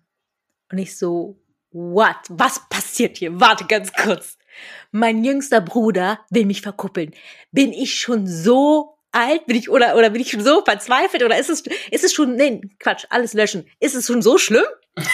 Und 0.71 0.77
ich 0.77 0.97
so, 0.97 1.41
what? 1.71 2.15
Was 2.29 2.62
passiert 2.69 3.17
hier? 3.17 3.39
Warte 3.39 3.65
ganz 3.65 3.91
kurz. 3.93 4.38
Mein 4.91 5.23
jüngster 5.23 5.62
Bruder 5.62 6.19
will 6.29 6.45
mich 6.45 6.62
verkuppeln. 6.62 7.13
Bin 7.51 7.73
ich 7.73 7.99
schon 7.99 8.27
so 8.27 8.98
alt? 9.12 9.45
Bin 9.45 9.56
ich, 9.58 9.69
oder, 9.69 9.95
oder 9.95 10.10
bin 10.10 10.22
ich 10.22 10.32
schon 10.32 10.43
so 10.43 10.63
verzweifelt? 10.63 11.24
Oder 11.24 11.38
ist 11.39 11.50
es, 11.50 11.63
ist 11.91 12.04
es 12.04 12.13
schon, 12.13 12.36
nee, 12.36 12.62
Quatsch, 12.80 13.06
alles 13.10 13.34
löschen. 13.34 13.69
Ist 13.80 13.95
es 13.95 14.08
schon 14.08 14.22
so 14.22 14.38
schlimm? 14.38 14.65
ist 14.98 15.08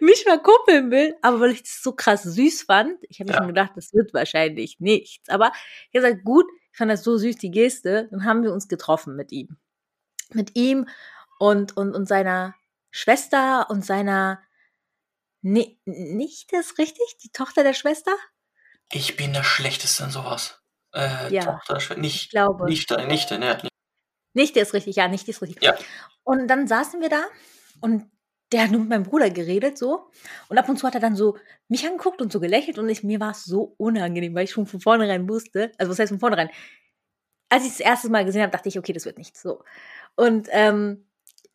mich 0.00 0.22
verkuppeln 0.24 0.90
will? 0.90 1.16
Aber 1.22 1.40
weil 1.40 1.50
ich 1.52 1.62
das 1.62 1.82
so 1.82 1.92
krass 1.92 2.22
süß 2.22 2.62
fand, 2.62 2.98
ich 3.08 3.20
habe 3.20 3.28
mir 3.28 3.34
Ja. 3.34 3.38
schon 3.38 3.48
gedacht, 3.48 3.72
das 3.76 3.92
wird 3.92 4.14
wahrscheinlich 4.14 4.80
nichts. 4.80 5.28
Aber 5.28 5.52
ich 5.90 5.96
habe 5.98 6.06
gesagt, 6.08 6.24
gut, 6.24 6.46
ich 6.72 6.78
fand 6.78 6.90
das 6.90 7.04
so 7.04 7.16
süß, 7.16 7.36
die 7.36 7.50
Geste. 7.50 8.08
Dann 8.10 8.24
haben 8.24 8.42
wir 8.42 8.52
uns 8.52 8.68
getroffen 8.68 9.16
mit 9.16 9.32
ihm. 9.32 9.56
Mit 10.32 10.56
ihm 10.56 10.88
und, 11.38 11.76
und, 11.76 11.94
und 11.94 12.06
seiner 12.08 12.54
Schwester 12.90 13.68
und 13.70 13.84
seiner 13.84 14.40
Ni 15.42 15.78
Nichte 15.84 16.56
ist 16.56 16.78
richtig? 16.78 17.18
Die 17.22 17.30
Tochter 17.30 17.62
der 17.62 17.74
Schwester? 17.74 18.12
Ich 18.92 19.16
bin 19.16 19.32
der 19.32 19.42
Schlechteste 19.44 20.04
in 20.04 20.10
sowas. 20.10 20.60
Äh, 20.94 21.32
Ja. 21.32 21.42
Tochter, 21.44 21.78
Schwe- 21.80 21.94
Ich 21.94 22.00
nicht, 22.00 22.30
glaube. 22.30 22.64
nicht, 22.66 22.90
äh, 22.90 23.06
nicht, 23.06 23.30
ne, 23.30 23.38
nicht. 23.62 23.68
Nichte 24.34 24.60
ist 24.60 24.74
richtig, 24.74 24.96
ja, 24.96 25.08
Nichte 25.08 25.30
ist 25.30 25.42
richtig. 25.42 25.62
Ja. 25.62 25.76
Und 26.24 26.48
dann 26.48 26.66
saßen 26.66 27.00
wir 27.00 27.08
da 27.08 27.22
und 27.80 28.10
der 28.52 28.64
hat 28.64 28.70
nur 28.70 28.80
mit 28.80 28.88
meinem 28.90 29.02
Bruder 29.04 29.30
geredet 29.30 29.78
so 29.78 30.10
und 30.48 30.58
ab 30.58 30.68
und 30.68 30.78
zu 30.78 30.86
hat 30.86 30.94
er 30.94 31.00
dann 31.00 31.16
so 31.16 31.36
mich 31.68 31.86
angeguckt 31.86 32.20
und 32.20 32.30
so 32.32 32.40
gelächelt 32.40 32.78
und 32.78 32.88
ich, 32.88 33.02
mir 33.02 33.18
war 33.20 33.30
es 33.32 33.44
so 33.44 33.74
unangenehm, 33.78 34.34
weil 34.34 34.44
ich 34.44 34.52
schon 34.52 34.66
von 34.66 34.80
vornherein 34.80 35.28
wusste, 35.28 35.72
also 35.78 35.90
was 35.90 35.98
heißt 35.98 36.10
von 36.10 36.20
vornherein, 36.20 36.50
als 37.48 37.64
ich 37.64 37.70
das 37.70 37.80
erste 37.80 38.08
Mal 38.10 38.24
gesehen 38.24 38.42
habe, 38.42 38.52
dachte 38.52 38.68
ich, 38.68 38.78
okay, 38.78 38.92
das 38.92 39.04
wird 39.04 39.18
nichts 39.18 39.40
so. 39.42 39.62
Und 40.16 40.48
ähm, 40.50 41.06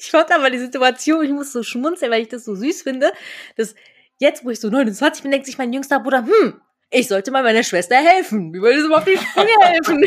ich 0.00 0.10
fand 0.10 0.30
aber 0.32 0.50
die 0.50 0.58
Situation, 0.58 1.24
ich 1.24 1.30
muss 1.30 1.52
so 1.52 1.62
schmunzeln, 1.62 2.10
weil 2.12 2.22
ich 2.22 2.28
das 2.28 2.44
so 2.44 2.54
süß 2.54 2.82
finde, 2.82 3.12
dass 3.56 3.74
jetzt, 4.20 4.44
wo 4.44 4.50
ich 4.50 4.60
so 4.60 4.70
29 4.70 5.22
bin, 5.22 5.32
denkt 5.32 5.46
sich 5.46 5.58
mein 5.58 5.72
jüngster 5.72 5.98
Bruder, 5.98 6.24
hm, 6.24 6.60
ich 6.92 7.06
sollte 7.08 7.30
mal 7.30 7.42
meiner 7.42 7.62
Schwester 7.62 7.96
helfen. 7.96 8.52
Wie 8.52 8.60
würde 8.60 8.80
es 8.80 8.90
auf 8.90 9.04
die 9.04 9.16
Sprünge 9.16 9.50
helfen? 9.60 10.04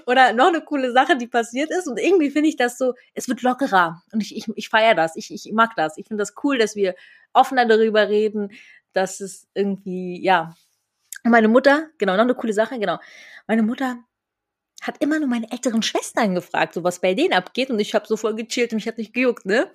Oder 0.06 0.32
noch 0.32 0.48
eine 0.48 0.60
coole 0.60 0.92
Sache, 0.92 1.16
die 1.16 1.26
passiert 1.26 1.70
ist. 1.70 1.88
Und 1.88 1.98
irgendwie 1.98 2.30
finde 2.30 2.48
ich 2.48 2.56
das 2.56 2.78
so, 2.78 2.94
es 3.12 3.28
wird 3.28 3.42
lockerer. 3.42 4.02
Und 4.12 4.22
ich, 4.22 4.36
ich, 4.36 4.46
ich 4.54 4.68
feiere 4.68 4.94
das. 4.94 5.16
Ich, 5.16 5.32
ich 5.32 5.52
mag 5.52 5.74
das. 5.76 5.98
Ich 5.98 6.06
finde 6.06 6.22
das 6.22 6.34
cool, 6.44 6.58
dass 6.58 6.76
wir 6.76 6.94
offener 7.32 7.66
darüber 7.66 8.08
reden, 8.08 8.52
dass 8.92 9.20
es 9.20 9.48
irgendwie, 9.54 10.22
ja. 10.22 10.54
Und 11.24 11.32
meine 11.32 11.48
Mutter, 11.48 11.88
genau, 11.98 12.14
noch 12.14 12.22
eine 12.22 12.34
coole 12.34 12.52
Sache, 12.52 12.78
genau. 12.78 12.98
Meine 13.48 13.62
Mutter 13.64 13.98
hat 14.80 15.02
immer 15.02 15.18
nur 15.18 15.28
meine 15.28 15.50
älteren 15.50 15.82
Schwestern 15.82 16.36
gefragt, 16.36 16.74
so 16.74 16.84
was 16.84 17.00
bei 17.00 17.14
denen 17.14 17.32
abgeht. 17.32 17.70
Und 17.70 17.80
ich 17.80 17.94
habe 17.96 18.06
so 18.06 18.16
voll 18.16 18.36
gechillt 18.36 18.72
und 18.72 18.76
mich 18.76 18.86
hat 18.86 18.98
nicht 18.98 19.12
gejuckt, 19.12 19.44
ne? 19.44 19.70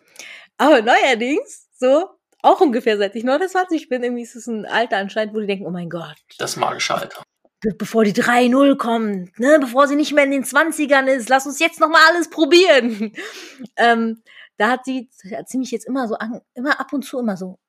Aber 0.58 0.82
neuerdings, 0.82 1.68
so, 1.76 2.19
auch 2.42 2.62
ungefähr 2.62 2.98
seit 2.98 3.16
ich 3.16 3.24
29 3.24 3.90
bin, 3.90 4.04
irgendwie 4.04 4.24
ist 4.24 4.36
es 4.36 4.48
ein 4.48 4.66
Alter 4.66 4.98
anscheinend, 4.98 5.34
wo 5.34 5.40
die 5.40 5.48
denken, 5.48 5.66
oh 5.66 5.72
mein 5.72 5.90
Gott, 5.90 6.16
Das 6.38 6.56
magische 6.56 6.96
Alter. 6.96 7.24
be- 7.62 7.74
bevor 7.76 8.04
die 8.04 8.14
3-0 8.14 8.78
kommt, 8.78 9.38
ne, 9.40 9.58
bevor 9.60 9.88
sie 9.88 9.96
nicht 9.96 10.14
mehr 10.14 10.24
in 10.24 10.32
den 10.32 10.44
20ern 10.46 11.08
ist, 11.08 11.30
lass 11.30 11.46
uns 11.46 11.60
jetzt 11.60 11.80
noch 11.80 11.90
mal 11.90 12.02
alles 12.10 12.30
probieren. 12.30 13.12
ähm, 13.78 14.22
da 14.58 14.70
hat 14.72 14.86
sie, 14.86 15.10
hat 15.36 15.50
sie 15.50 15.58
mich 15.58 15.72
jetzt 15.72 15.86
immer 15.88 16.08
so 16.08 16.16
an, 16.16 16.42
immer 16.54 16.80
ab 16.80 16.92
und 16.94 17.04
zu 17.04 17.20
immer 17.20 17.36
so, 17.38 17.60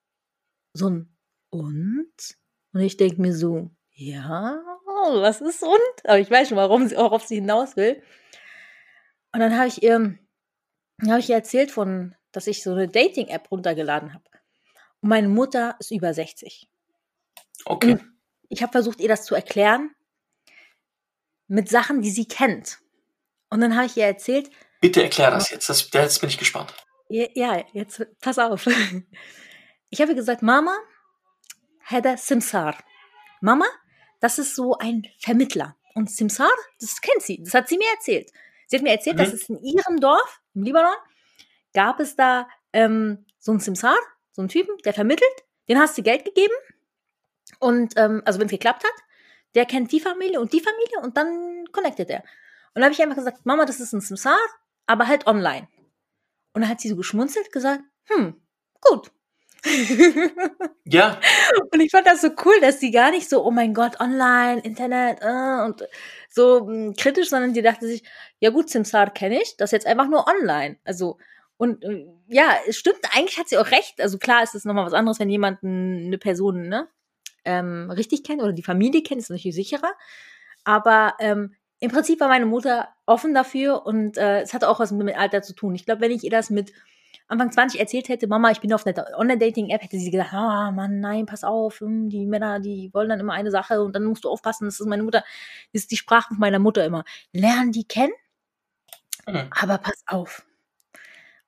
so 0.72 0.88
ein 0.90 1.16
und? 1.50 2.12
Und 2.72 2.80
ich 2.80 2.96
denke 2.96 3.20
mir 3.20 3.34
so, 3.34 3.70
ja, 3.92 4.60
was 5.14 5.40
ist 5.40 5.62
und? 5.62 6.04
Aber 6.04 6.18
ich 6.20 6.30
weiß 6.30 6.48
schon, 6.48 6.56
warum 6.56 6.86
sie, 6.86 6.96
worauf 6.96 7.24
sie 7.24 7.36
hinaus 7.36 7.76
will. 7.76 8.02
Und 9.32 9.40
dann 9.40 9.56
habe 9.56 9.66
ich 9.68 9.82
ihr, 9.82 10.16
habe 11.08 11.18
ich 11.20 11.28
ihr 11.28 11.34
erzählt 11.36 11.70
von, 11.70 12.14
dass 12.32 12.46
ich 12.46 12.62
so 12.62 12.72
eine 12.72 12.86
Dating-App 12.88 13.50
runtergeladen 13.50 14.14
habe. 14.14 14.24
Und 15.02 15.08
meine 15.08 15.28
Mutter 15.28 15.76
ist 15.78 15.90
über 15.90 16.12
60 16.14 16.68
Okay. 17.66 17.98
ich 18.48 18.62
habe 18.62 18.72
versucht, 18.72 19.00
ihr 19.00 19.08
das 19.08 19.24
zu 19.24 19.34
erklären 19.34 19.94
mit 21.46 21.68
Sachen, 21.68 22.00
die 22.02 22.10
sie 22.10 22.26
kennt. 22.26 22.78
Und 23.50 23.60
dann 23.60 23.74
habe 23.76 23.86
ich 23.86 23.96
ihr 23.96 24.06
erzählt, 24.06 24.50
Bitte 24.80 25.02
erklär 25.02 25.30
das 25.30 25.50
jetzt. 25.50 25.68
Das, 25.68 25.90
jetzt 25.92 26.20
bin 26.20 26.30
ich 26.30 26.38
gespannt. 26.38 26.72
ja, 27.10 27.26
ja, 27.34 27.64
jetzt 27.72 28.06
pass 28.20 28.38
auf. 28.38 28.66
Ich 29.90 30.00
habe 30.00 30.14
gesagt, 30.14 30.40
Mama, 30.42 30.74
Hedda 31.80 32.16
Simsar. 32.16 32.78
Mama, 33.40 33.66
das 34.20 34.38
ist 34.38 34.54
so 34.54 34.78
ein 34.78 35.06
Vermittler. 35.18 35.76
Und 35.94 36.10
Simsar, 36.10 36.50
das 36.80 37.00
kennt 37.00 37.22
sie. 37.22 37.42
Das 37.42 37.52
hat 37.54 37.68
sie 37.68 37.76
mir 37.76 37.90
erzählt. 37.94 38.30
Sie 38.68 38.76
hat 38.76 38.82
mir 38.84 38.92
erzählt, 38.92 39.16
Mhm. 39.16 39.20
dass 39.20 39.32
es 39.32 39.48
in 39.50 39.58
ihrem 39.62 39.98
Dorf, 40.00 40.40
im 40.54 40.62
Libanon, 40.62 40.94
gab 41.74 41.98
es 42.00 42.14
da 42.16 42.48
ähm, 42.72 43.26
so 43.38 43.50
einen 43.50 43.60
Simsar, 43.60 43.96
so 44.40 44.42
einen 44.42 44.48
Typen, 44.48 44.76
der 44.84 44.94
vermittelt. 44.94 45.30
Den 45.68 45.78
hast 45.78 45.96
du 45.98 46.02
Geld 46.02 46.24
gegeben. 46.24 46.54
Und 47.58 47.94
ähm, 47.96 48.22
also 48.24 48.38
wenn 48.38 48.46
es 48.46 48.52
geklappt 48.52 48.84
hat, 48.84 48.94
der 49.54 49.66
kennt 49.66 49.92
die 49.92 50.00
Familie 50.00 50.40
und 50.40 50.52
die 50.52 50.60
Familie 50.60 51.00
und 51.02 51.16
dann 51.16 51.66
connectet 51.72 52.10
er. 52.10 52.20
Und 52.74 52.76
dann 52.76 52.84
habe 52.84 52.94
ich 52.94 53.02
einfach 53.02 53.16
gesagt, 53.16 53.44
Mama, 53.44 53.64
das 53.64 53.80
ist 53.80 53.92
ein 53.92 54.00
Simsar, 54.00 54.38
aber 54.86 55.08
halt 55.08 55.26
online. 55.26 55.68
Und 56.52 56.62
dann 56.62 56.68
hat 56.70 56.80
sie 56.80 56.88
so 56.88 56.96
geschmunzelt, 56.96 57.52
gesagt, 57.52 57.82
hm, 58.06 58.40
gut. 58.80 59.10
Ja, 60.84 61.20
Und 61.72 61.80
ich 61.80 61.90
fand 61.92 62.06
das 62.06 62.20
so 62.22 62.30
cool, 62.44 62.60
dass 62.60 62.80
sie 62.80 62.90
gar 62.90 63.10
nicht 63.12 63.28
so, 63.28 63.44
oh 63.44 63.50
mein 63.52 63.74
Gott, 63.74 64.00
online, 64.00 64.60
Internet 64.62 65.18
äh, 65.22 65.64
und 65.64 65.86
so 66.28 66.64
mh, 66.66 66.94
kritisch, 66.98 67.28
sondern 67.30 67.52
die 67.54 67.62
dachte 67.62 67.86
sich, 67.86 68.02
ja 68.40 68.50
gut, 68.50 68.70
Simsar 68.70 69.10
kenne 69.12 69.40
ich, 69.42 69.56
das 69.56 69.68
ist 69.68 69.72
jetzt 69.72 69.86
einfach 69.86 70.08
nur 70.08 70.26
online. 70.26 70.78
Also, 70.84 71.18
und 71.60 71.84
äh, 71.84 72.06
ja, 72.28 72.54
es 72.66 72.78
stimmt, 72.78 73.00
eigentlich 73.14 73.38
hat 73.38 73.50
sie 73.50 73.58
auch 73.58 73.70
recht. 73.70 74.00
Also 74.00 74.16
klar 74.16 74.42
ist 74.42 74.54
es 74.54 74.64
nochmal 74.64 74.86
was 74.86 74.94
anderes, 74.94 75.20
wenn 75.20 75.28
jemand 75.28 75.62
eine 75.62 76.16
Person 76.16 76.68
ne, 76.68 76.88
ähm, 77.44 77.90
richtig 77.90 78.24
kennt 78.24 78.40
oder 78.40 78.54
die 78.54 78.62
Familie 78.62 79.02
kennt, 79.02 79.20
ist 79.20 79.28
natürlich 79.28 79.54
sicherer. 79.54 79.92
Aber 80.64 81.16
ähm, 81.20 81.54
im 81.78 81.90
Prinzip 81.90 82.18
war 82.20 82.28
meine 82.28 82.46
Mutter 82.46 82.88
offen 83.04 83.34
dafür 83.34 83.84
und 83.84 84.16
äh, 84.16 84.40
es 84.40 84.54
hatte 84.54 84.70
auch 84.70 84.80
was 84.80 84.90
mit 84.90 85.14
Alter 85.14 85.42
zu 85.42 85.54
tun. 85.54 85.74
Ich 85.74 85.84
glaube, 85.84 86.00
wenn 86.00 86.12
ich 86.12 86.24
ihr 86.24 86.30
das 86.30 86.48
mit 86.48 86.72
Anfang 87.28 87.52
20 87.52 87.78
erzählt 87.78 88.08
hätte, 88.08 88.26
Mama, 88.26 88.50
ich 88.52 88.60
bin 88.60 88.72
auf 88.72 88.86
einer 88.86 89.06
Online-Dating-App, 89.18 89.82
hätte 89.82 89.98
sie 89.98 90.10
gesagt, 90.10 90.32
ah, 90.32 90.70
Mann, 90.70 91.00
nein, 91.00 91.26
pass 91.26 91.44
auf, 91.44 91.80
hm, 91.80 92.08
die 92.08 92.24
Männer, 92.24 92.60
die 92.60 92.88
wollen 92.94 93.10
dann 93.10 93.20
immer 93.20 93.34
eine 93.34 93.50
Sache 93.50 93.82
und 93.82 93.94
dann 93.94 94.04
musst 94.04 94.24
du 94.24 94.30
aufpassen, 94.30 94.64
das 94.64 94.80
ist 94.80 94.86
meine 94.86 95.02
Mutter, 95.02 95.24
das 95.74 95.82
ist 95.82 95.90
die 95.90 95.98
Sprache 95.98 96.32
meiner 96.38 96.58
Mutter 96.58 96.86
immer. 96.86 97.04
Lern 97.32 97.70
die 97.70 97.84
kennen, 97.84 98.14
Hm. 99.26 99.50
aber 99.50 99.76
pass 99.76 100.02
auf. 100.06 100.42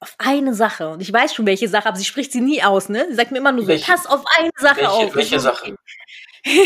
Auf 0.03 0.17
eine 0.19 0.53
Sache. 0.53 0.89
Und 0.89 1.01
ich 1.01 1.13
weiß 1.13 1.33
schon, 1.33 1.47
welche 1.47 1.69
Sache, 1.69 1.87
aber 1.87 1.97
sie 1.97 2.05
spricht 2.05 2.33
sie 2.33 2.41
nie 2.41 2.61
aus, 2.61 2.89
ne? 2.89 3.07
Sie 3.09 3.15
sagt 3.15 3.31
mir 3.31 3.39
immer 3.39 3.53
nur 3.53 3.63
so, 3.63 3.69
Welche? 3.69 3.89
pass 3.89 4.05
auf 4.05 4.25
eine 4.37 4.51
Sache 4.59 4.79
welche, 4.79 4.91
auf. 4.91 5.15
welche 5.15 5.39
Sache? 5.39 5.77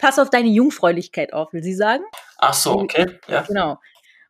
pass 0.00 0.18
auf 0.18 0.28
deine 0.28 0.48
Jungfräulichkeit 0.48 1.32
auf, 1.32 1.52
will 1.52 1.62
sie 1.62 1.76
sagen. 1.76 2.02
Ach 2.38 2.54
so, 2.54 2.72
okay. 2.80 3.20
Ja. 3.28 3.42
Genau. 3.42 3.78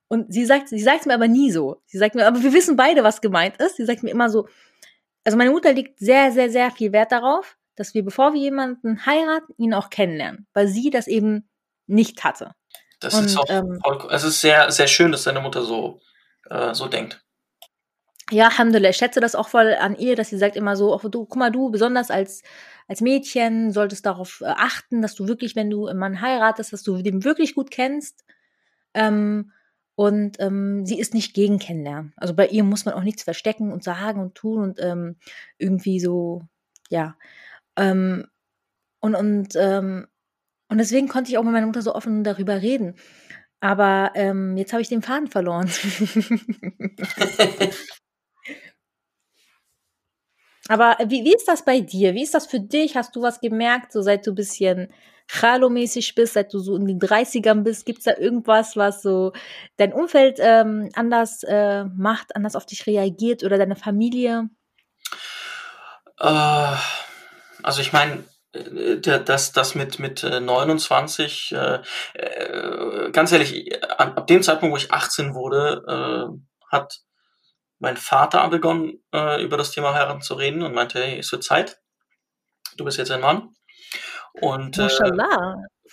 Und 0.07 0.31
sie 0.31 0.45
sagt, 0.45 0.69
sie 0.69 0.81
sagt 0.81 1.07
mir 1.07 1.15
aber 1.15 1.29
nie 1.29 1.51
so. 1.51 1.81
Sie 1.87 1.97
sagt 1.97 2.15
mir, 2.15 2.27
aber 2.27 2.43
wir 2.43 2.53
wissen 2.53 2.77
beide, 2.77 3.05
was 3.05 3.23
gemeint 3.23 3.57
ist. 3.57 3.77
Sie 3.77 3.87
sagt 3.87 4.03
mir 4.03 4.11
immer 4.11 4.29
so, 4.29 4.47
also 5.25 5.39
meine 5.39 5.51
Mutter 5.51 5.73
legt 5.73 5.99
sehr, 5.99 6.31
sehr, 6.31 6.51
sehr 6.51 6.71
viel 6.71 6.93
Wert 6.93 7.11
darauf, 7.11 7.57
dass 7.75 7.95
wir, 7.95 8.05
bevor 8.05 8.35
wir 8.35 8.41
jemanden 8.43 9.07
heiraten, 9.07 9.55
ihn 9.57 9.73
auch 9.73 9.89
kennenlernen, 9.89 10.47
weil 10.53 10.69
sie 10.69 10.91
das 10.91 11.07
eben 11.07 11.49
nicht 11.87 12.23
hatte. 12.23 12.53
Das 13.01 13.15
Und, 13.15 13.25
ist 13.25 13.39
auch 13.39 13.49
ähm, 13.49 13.81
es 14.11 14.25
ist 14.25 14.43
sehr, 14.43 14.71
sehr 14.73 14.89
schön, 14.89 15.11
dass 15.11 15.25
deine 15.25 15.41
Mutter 15.41 15.63
so, 15.63 16.03
äh, 16.51 16.75
so 16.75 16.87
denkt. 16.87 17.25
Ja, 18.31 18.49
Alhamdulillah, 18.49 18.91
ich 18.91 18.97
schätze 18.97 19.21
das 19.21 19.35
auch 19.35 19.49
voll 19.49 19.75
an 19.75 19.97
ihr, 19.97 20.15
dass 20.15 20.29
sie 20.29 20.37
sagt 20.37 20.57
immer 20.57 20.77
so, 20.77 20.95
oh, 20.95 21.09
du, 21.09 21.25
guck 21.25 21.37
mal, 21.37 21.51
du, 21.51 21.71
besonders 21.71 22.11
als, 22.11 22.43
als 22.87 23.01
Mädchen 23.01 23.73
solltest 23.73 24.05
darauf 24.05 24.43
äh, 24.43 24.47
achten, 24.47 25.01
dass 25.01 25.15
du 25.15 25.29
wirklich, 25.29 25.57
wenn 25.57 25.71
du 25.71 25.87
einen 25.87 25.99
Mann 25.99 26.21
heiratest, 26.21 26.73
dass 26.73 26.83
du 26.83 27.01
den 27.01 27.25
wirklich 27.25 27.55
gut 27.55 27.71
kennst. 27.71 28.25
Ähm, 28.95 29.53
und 29.95 30.39
ähm, 30.41 30.85
sie 30.87 30.99
ist 31.01 31.15
nicht 31.15 31.35
gegen 31.35 31.59
Kennenlernen. 31.59 32.13
Also 32.17 32.35
bei 32.35 32.47
ihr 32.49 32.65
muss 32.65 32.85
man 32.85 32.95
auch 32.95 33.03
nichts 33.03 33.23
verstecken 33.23 33.73
und 33.73 33.83
sagen 33.83 34.21
und 34.21 34.35
tun 34.35 34.63
und 34.63 34.81
ähm, 34.81 35.17
irgendwie 35.57 35.99
so, 35.99 36.43
ja. 36.91 37.17
Ähm, 37.77 38.27
und, 39.01 39.15
und, 39.15 39.57
ähm, 39.57 40.07
und 40.69 40.79
deswegen 40.79 41.09
konnte 41.09 41.31
ich 41.31 41.39
auch 41.39 41.45
mit 41.45 41.53
meiner 41.53 41.67
Mutter 41.67 41.83
so 41.83 41.95
offen 41.95 42.25
darüber 42.25 42.61
reden. 42.63 42.97
Aber 43.61 44.13
ähm, 44.15 44.57
jetzt 44.57 44.73
habe 44.73 44.83
ich 44.83 44.89
den 44.89 45.03
Faden 45.03 45.29
verloren. 45.29 45.69
Aber 50.69 50.97
wie, 51.07 51.25
wie 51.25 51.35
ist 51.35 51.49
das 51.49 51.65
bei 51.65 51.81
dir? 51.81 52.15
Wie 52.15 52.23
ist 52.23 52.35
das 52.35 52.47
für 52.47 52.61
dich? 52.61 52.97
Hast 52.97 53.17
du 53.17 53.23
was 53.23 53.41
gemerkt, 53.41 53.93
so 53.93 54.03
seit 54.03 54.27
du 54.27 54.33
ein 54.33 54.37
bisschen 54.37 54.93
Chalo-mäßig 55.27 56.15
bist, 56.15 56.35
seit 56.35 56.53
du 56.53 56.59
so 56.59 56.77
in 56.77 56.87
den 56.87 57.01
30ern 57.01 57.63
bist? 57.63 57.87
Gibt 57.87 57.99
es 57.99 58.05
da 58.05 58.17
irgendwas, 58.17 58.77
was 58.77 59.03
so 59.03 59.33
dein 59.77 59.93
Umfeld 59.93 60.39
ähm, 60.41 60.91
anders 60.95 61.43
äh, 61.43 61.85
macht, 61.85 62.37
anders 62.37 62.57
auf 62.57 62.67
dich 62.67 62.87
reagiert 62.87 63.43
oder 63.45 63.59
deine 63.59 63.77
Familie? 63.77 64.49
Äh, 66.21 66.75
also 67.63 67.81
ich 67.81 67.93
meine, 67.93 68.25
das, 69.03 69.53
das 69.53 69.75
mit, 69.75 69.99
mit 69.99 70.23
äh, 70.25 70.41
29, 70.41 71.53
äh, 71.53 71.81
äh, 72.15 73.11
ganz 73.11 73.33
ehrlich, 73.33 73.71
ab, 73.99 74.27
dem 74.27 74.43
Zeitpunkt, 74.43 74.73
wo 74.73 74.77
ich 74.77 74.93
18 74.93 75.35
wurde, 75.35 75.83
äh, 75.87 76.75
hat 76.75 77.01
mein 77.79 77.97
Vater 77.97 78.47
begonnen, 78.49 79.03
äh, 79.13 79.43
über 79.43 79.57
das 79.57 79.71
Thema 79.71 79.95
heiraten 79.95 80.23
zu 80.23 80.35
reden 80.35 80.63
und 80.63 80.75
meinte, 80.75 81.01
hey, 81.01 81.19
es 81.19 81.31
wird 81.33 81.45
Zeit. 81.45 81.79
Du 82.77 82.85
bist 82.85 82.99
jetzt 82.99 83.11
ein 83.11 83.21
Mann. 83.21 83.55
Und 84.33 84.79
äh. 84.79 84.83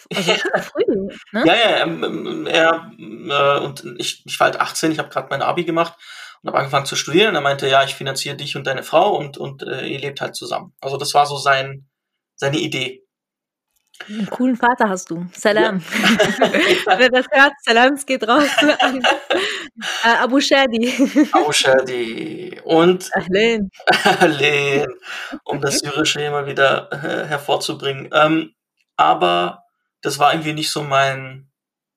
Also 0.10 0.70
früh, 0.72 1.08
ne? 1.32 1.46
Ja, 1.46 1.56
ja, 1.56 1.78
ähm, 1.84 2.46
er, 2.48 2.92
äh, 3.00 3.64
und 3.64 3.86
ich, 3.98 4.26
ich 4.26 4.40
war 4.40 4.46
halt 4.46 4.60
18, 4.60 4.92
ich 4.92 5.00
habe 5.00 5.08
gerade 5.08 5.30
mein 5.30 5.42
Abi 5.42 5.64
gemacht 5.64 5.94
und 6.42 6.50
habe 6.50 6.58
angefangen 6.60 6.86
zu 6.86 6.98
studieren. 6.98 7.30
Und 7.30 7.36
er 7.36 7.42
meinte, 7.42 7.68
ja, 7.70 7.84
ich 7.84 7.96
finanziere 7.96 8.36
dich 8.36 8.58
und 8.58 8.68
deine 8.68 8.84
Frau 8.84 9.16
und, 9.16 9.38
und 9.38 9.64
äh, 9.64 9.88
ihr 9.88 10.00
lebt 10.00 10.20
halt 10.20 10.36
zusammen. 10.36 10.74
Also 10.82 10.98
das 10.98 11.14
war 11.14 11.26
so 11.26 11.38
sein, 11.38 11.88
seine 12.36 12.58
Idee. 12.58 13.06
Einen 14.10 14.30
coolen 14.30 14.58
Vater 14.58 14.90
hast 14.90 15.10
du. 15.10 15.26
Salam. 15.34 15.80
Ja. 15.80 17.00
Wer 17.00 17.10
das 17.10 17.26
hört, 17.32 17.54
Salams 17.64 18.06
geht 18.06 18.28
raus 18.28 18.50
an 18.80 19.02
Abu 20.04 20.40
Shadi. 20.40 21.30
Abu 21.34 21.52
Shadi. 21.52 22.62
Und 22.64 23.10
Ahlen. 23.16 23.70
Ahlen. 24.04 24.88
Um 25.44 25.60
das 25.62 25.80
Syrische 25.80 26.30
mal 26.32 26.46
wieder 26.46 26.90
äh, 26.92 27.26
hervorzubringen. 27.28 28.10
Ähm, 28.14 28.56
aber 28.96 29.64
das 30.02 30.20
war 30.20 30.34
irgendwie 30.34 30.54
nicht 30.54 30.72
so 30.72 30.84
mein, 30.84 31.52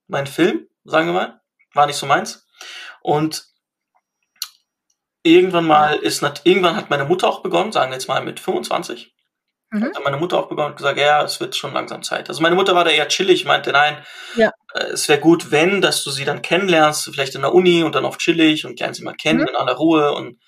mein 0.07 0.27
Film, 0.27 0.67
sagen 0.83 1.07
wir 1.07 1.13
mal. 1.13 1.41
War 1.73 1.85
nicht 1.85 1.95
so 1.95 2.05
meins. 2.05 2.45
Und 3.01 3.47
irgendwann 5.23 5.65
mal 5.65 5.95
ist, 5.95 6.21
irgendwann 6.43 6.75
hat 6.75 6.89
meine 6.89 7.05
Mutter 7.05 7.29
auch 7.29 7.41
begonnen, 7.41 7.71
sagen 7.71 7.91
wir 7.91 7.95
jetzt 7.95 8.07
mal 8.07 8.21
mit 8.21 8.39
25. 8.39 9.13
Mhm. 9.71 9.93
Hat 9.95 10.03
meine 10.03 10.17
Mutter 10.17 10.37
auch 10.37 10.49
begonnen 10.49 10.71
und 10.71 10.77
gesagt, 10.77 10.97
ja, 10.97 11.23
es 11.23 11.39
wird 11.39 11.55
schon 11.55 11.73
langsam 11.73 12.01
Zeit. 12.01 12.27
Also 12.29 12.41
meine 12.41 12.55
Mutter 12.55 12.73
war 12.73 12.83
da 12.83 12.89
eher 12.89 13.07
chillig, 13.07 13.45
meinte, 13.45 13.71
nein, 13.71 14.03
ja. 14.35 14.51
äh, 14.73 14.85
es 14.85 15.07
wäre 15.07 15.19
gut, 15.19 15.51
wenn, 15.51 15.81
dass 15.81 16.03
du 16.03 16.09
sie 16.09 16.25
dann 16.25 16.41
kennenlernst, 16.41 17.09
vielleicht 17.11 17.35
in 17.35 17.41
der 17.41 17.53
Uni 17.53 17.83
und 17.83 17.93
dann 17.93 18.05
auch 18.05 18.17
chillig 18.17 18.65
und 18.65 18.79
lernst 18.79 18.99
sie 18.99 19.05
mal 19.05 19.13
kennen 19.13 19.41
mhm. 19.41 19.49
in 19.49 19.55
aller 19.55 19.73
Ruhe 19.73 20.13
und, 20.13 20.39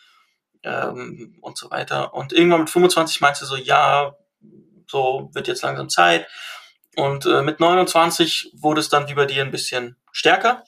ähm, 0.63 1.38
und 1.41 1.57
so 1.57 1.69
weiter. 1.69 2.13
Und 2.13 2.34
irgendwann 2.34 2.62
mit 2.62 2.69
25 2.69 3.21
meinte 3.21 3.39
sie 3.41 3.45
so, 3.45 3.57
ja, 3.57 4.15
so 4.88 5.29
wird 5.34 5.47
jetzt 5.47 5.62
langsam 5.62 5.89
Zeit. 5.89 6.27
Und 6.95 7.25
äh, 7.25 7.41
mit 7.43 7.60
29 7.60 8.53
wurde 8.55 8.81
es 8.81 8.89
dann 8.89 9.07
wie 9.07 9.13
bei 9.13 9.25
dir 9.25 9.43
ein 9.43 9.51
bisschen 9.51 9.97
stärker. 10.12 10.63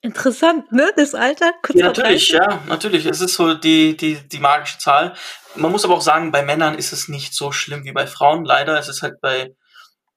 Interessant, 0.00 0.70
ne? 0.70 0.92
Das 0.96 1.14
Alter? 1.14 1.52
Kurz 1.62 1.78
ja, 1.78 1.86
natürlich, 1.86 2.28
ja, 2.28 2.62
natürlich. 2.68 3.04
Es 3.06 3.20
ist 3.20 3.34
so 3.34 3.54
die, 3.54 3.96
die, 3.96 4.16
die 4.28 4.38
magische 4.38 4.78
Zahl. 4.78 5.14
Man 5.56 5.72
muss 5.72 5.84
aber 5.84 5.94
auch 5.94 6.02
sagen, 6.02 6.30
bei 6.30 6.42
Männern 6.42 6.76
ist 6.76 6.92
es 6.92 7.08
nicht 7.08 7.34
so 7.34 7.50
schlimm 7.50 7.84
wie 7.84 7.92
bei 7.92 8.06
Frauen. 8.06 8.44
Leider, 8.44 8.78
es 8.78 8.88
ist 8.88 9.02
halt 9.02 9.20
bei, 9.20 9.54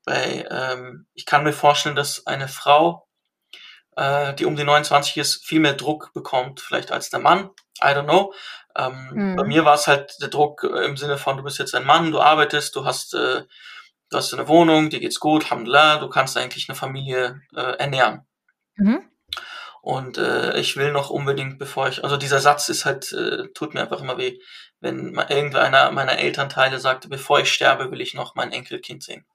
bei 0.06 0.46
ähm, 0.52 1.08
ich 1.14 1.26
kann 1.26 1.44
mir 1.44 1.54
vorstellen, 1.54 1.96
dass 1.96 2.28
eine 2.28 2.48
Frau, 2.48 3.08
äh, 3.96 4.36
die 4.36 4.46
um 4.46 4.56
die 4.56 4.64
29 4.64 5.18
ist, 5.18 5.44
viel 5.44 5.60
mehr 5.60 5.74
Druck 5.74 6.12
bekommt, 6.14 6.62
vielleicht 6.62 6.92
als 6.92 7.10
der 7.10 7.20
Mann. 7.20 7.50
I 7.84 7.88
don't 7.88 8.04
know. 8.04 8.34
Ähm, 8.78 9.10
hm. 9.12 9.36
Bei 9.36 9.44
mir 9.44 9.66
war 9.66 9.74
es 9.74 9.88
halt 9.88 10.16
der 10.22 10.30
Druck 10.30 10.64
im 10.64 10.96
Sinne 10.96 11.18
von, 11.18 11.38
du 11.38 11.44
bist 11.44 11.58
jetzt 11.58 11.74
ein 11.74 11.86
Mann, 11.86 12.12
du 12.12 12.20
arbeitest, 12.20 12.76
du 12.76 12.86
hast 12.86 13.16
äh, 13.16 13.44
du 14.12 14.18
hast 14.18 14.34
eine 14.34 14.48
Wohnung, 14.48 14.90
dir 14.90 15.00
geht's 15.00 15.20
gut, 15.20 15.46
Alhamdulillah, 15.46 15.98
du 15.98 16.10
kannst 16.10 16.38
eigentlich 16.38 16.70
eine 16.70 16.76
Familie 16.76 17.42
äh, 17.56 17.78
ernähren. 17.78 18.28
Mhm. 18.76 19.11
Und 19.82 20.18
äh, 20.20 20.58
ich 20.60 20.78
will 20.78 20.92
noch 20.92 21.10
unbedingt, 21.10 21.58
bevor 21.58 21.88
ich, 21.88 22.04
also 22.04 22.16
dieser 22.16 22.40
Satz 22.40 22.70
ist 22.70 22.86
halt, 22.86 23.12
äh, 23.14 23.48
tut 23.54 23.74
mir 23.74 23.82
einfach 23.82 24.00
immer 24.02 24.18
weh, 24.18 24.40
wenn 24.80 25.16
irgendeiner 25.16 25.92
meiner 25.92 26.20
Elternteile 26.20 26.80
sagte, 26.80 27.10
bevor 27.10 27.40
ich 27.40 27.52
sterbe, 27.52 27.92
will 27.92 28.02
ich 28.02 28.14
noch 28.14 28.36
mein 28.36 28.52
Enkelkind 28.52 29.04
sehen. 29.04 29.26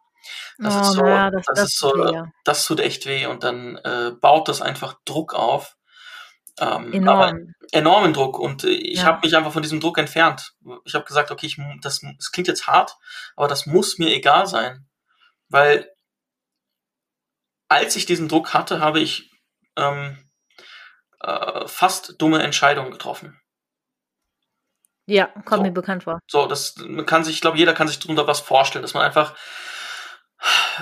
Das 0.58 0.76
oh, 0.76 0.80
ist 0.80 0.92
so, 0.92 1.06
ja, 1.06 1.30
das, 1.30 1.44
das, 1.46 1.54
das, 1.58 1.68
ist 1.68 1.78
so, 1.78 1.88
weh. 1.88 2.22
das 2.44 2.66
tut 2.66 2.80
echt 2.80 3.06
weh 3.06 3.26
und 3.26 3.42
dann 3.44 3.76
äh, 3.76 4.12
baut 4.20 4.48
das 4.48 4.62
einfach 4.62 4.96
Druck 5.04 5.34
auf. 5.34 5.76
Ähm, 6.58 6.90
Enorm. 6.92 7.52
enormen 7.72 8.14
Druck 8.14 8.38
und 8.38 8.64
äh, 8.64 8.70
ich 8.70 9.00
ja. 9.00 9.04
habe 9.04 9.20
mich 9.22 9.36
einfach 9.36 9.52
von 9.52 9.62
diesem 9.62 9.78
Druck 9.78 9.98
entfernt. 9.98 10.54
Ich 10.84 10.94
habe 10.94 11.04
gesagt, 11.04 11.30
okay, 11.30 11.46
ich, 11.46 11.60
das, 11.82 12.00
das 12.00 12.32
klingt 12.32 12.48
jetzt 12.48 12.66
hart, 12.66 12.96
aber 13.36 13.46
das 13.46 13.66
muss 13.66 13.98
mir 13.98 14.08
egal 14.08 14.46
sein, 14.46 14.86
weil 15.50 15.90
als 17.68 17.94
ich 17.96 18.06
diesen 18.06 18.28
Druck 18.28 18.54
hatte, 18.54 18.80
habe 18.80 19.00
ich 19.00 19.30
ähm, 19.76 20.25
äh, 21.26 21.66
fast 21.66 22.14
dumme 22.18 22.42
Entscheidungen 22.42 22.90
getroffen. 22.90 23.38
Ja, 25.06 25.26
kommt 25.44 25.60
so. 25.60 25.62
mir 25.62 25.72
bekannt 25.72 26.04
vor. 26.04 26.18
So, 26.28 26.46
das 26.46 26.74
kann 27.06 27.24
sich, 27.24 27.36
ich 27.36 27.40
glaube, 27.40 27.58
jeder 27.58 27.74
kann 27.74 27.88
sich 27.88 27.98
darunter 27.98 28.26
was 28.26 28.40
vorstellen, 28.40 28.82
dass 28.82 28.94
man 28.94 29.04
einfach 29.04 29.36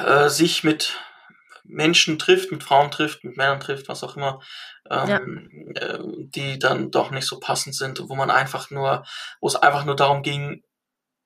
äh, 0.05 0.29
sich 0.29 0.65
mit 0.65 0.99
Menschen 1.65 2.19
trifft, 2.19 2.53
mit 2.53 2.63
Frauen 2.63 2.91
trifft, 2.91 3.25
mit 3.25 3.37
Männern 3.37 3.61
trifft, 3.61 3.89
was 3.89 4.03
auch 4.03 4.17
immer, 4.17 4.41
ähm, 4.91 5.73
ja. 5.75 5.83
äh, 5.83 5.99
die 6.03 6.59
dann 6.59 6.91
doch 6.91 7.11
nicht 7.11 7.27
so 7.27 7.39
passend 7.39 7.75
sind, 7.75 8.01
wo 8.09 8.15
man 8.15 8.31
einfach 8.31 8.71
nur, 8.71 9.05
wo 9.41 9.49
es 9.49 9.57
einfach 9.57 9.85
nur 9.85 9.97
darum 9.97 10.23
ging, 10.23 10.63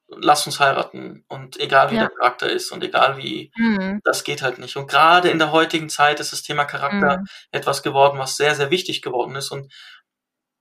lass 0.09 0.47
uns 0.47 0.61
heiraten 0.61 1.25
und 1.29 1.61
egal 1.61 1.90
wie 1.90 1.97
ja. 1.97 2.03
der 2.03 2.11
Charakter 2.11 2.51
ist 2.51 2.73
und 2.73 2.83
egal 2.83 3.18
wie, 3.18 3.53
mhm. 3.57 4.01
das 4.05 4.25
geht 4.25 4.42
halt 4.42 4.59
nicht. 4.59 4.77
Und 4.77 4.88
gerade 4.88 5.29
in 5.29 5.38
der 5.38 5.53
heutigen 5.53 5.88
Zeit 5.88 6.21
ist 6.21 6.33
das 6.33 6.42
Thema 6.42 6.64
Charakter 6.64 7.18
mhm. 7.18 7.27
etwas 7.51 7.83
geworden, 7.83 8.18
was 8.18 8.37
sehr, 8.37 8.55
sehr 8.55 8.71
wichtig 8.71 9.03
geworden 9.03 9.37
ist 9.37 9.51
und 9.51 9.73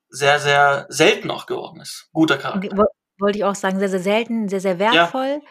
sehr, 0.10 0.40
sehr 0.40 0.86
selten 0.90 1.32
auch 1.32 1.46
geworden 1.46 1.82
ist. 1.82 2.10
Guter 2.14 2.38
Charakter. 2.38 2.86
Wollte 3.20 3.40
ich 3.40 3.46
auch 3.46 3.56
sagen, 3.56 3.80
sehr, 3.80 3.90
sehr 3.90 4.00
selten, 4.00 4.48
sehr, 4.48 4.60
sehr 4.60 4.78
wertvoll. 4.78 5.42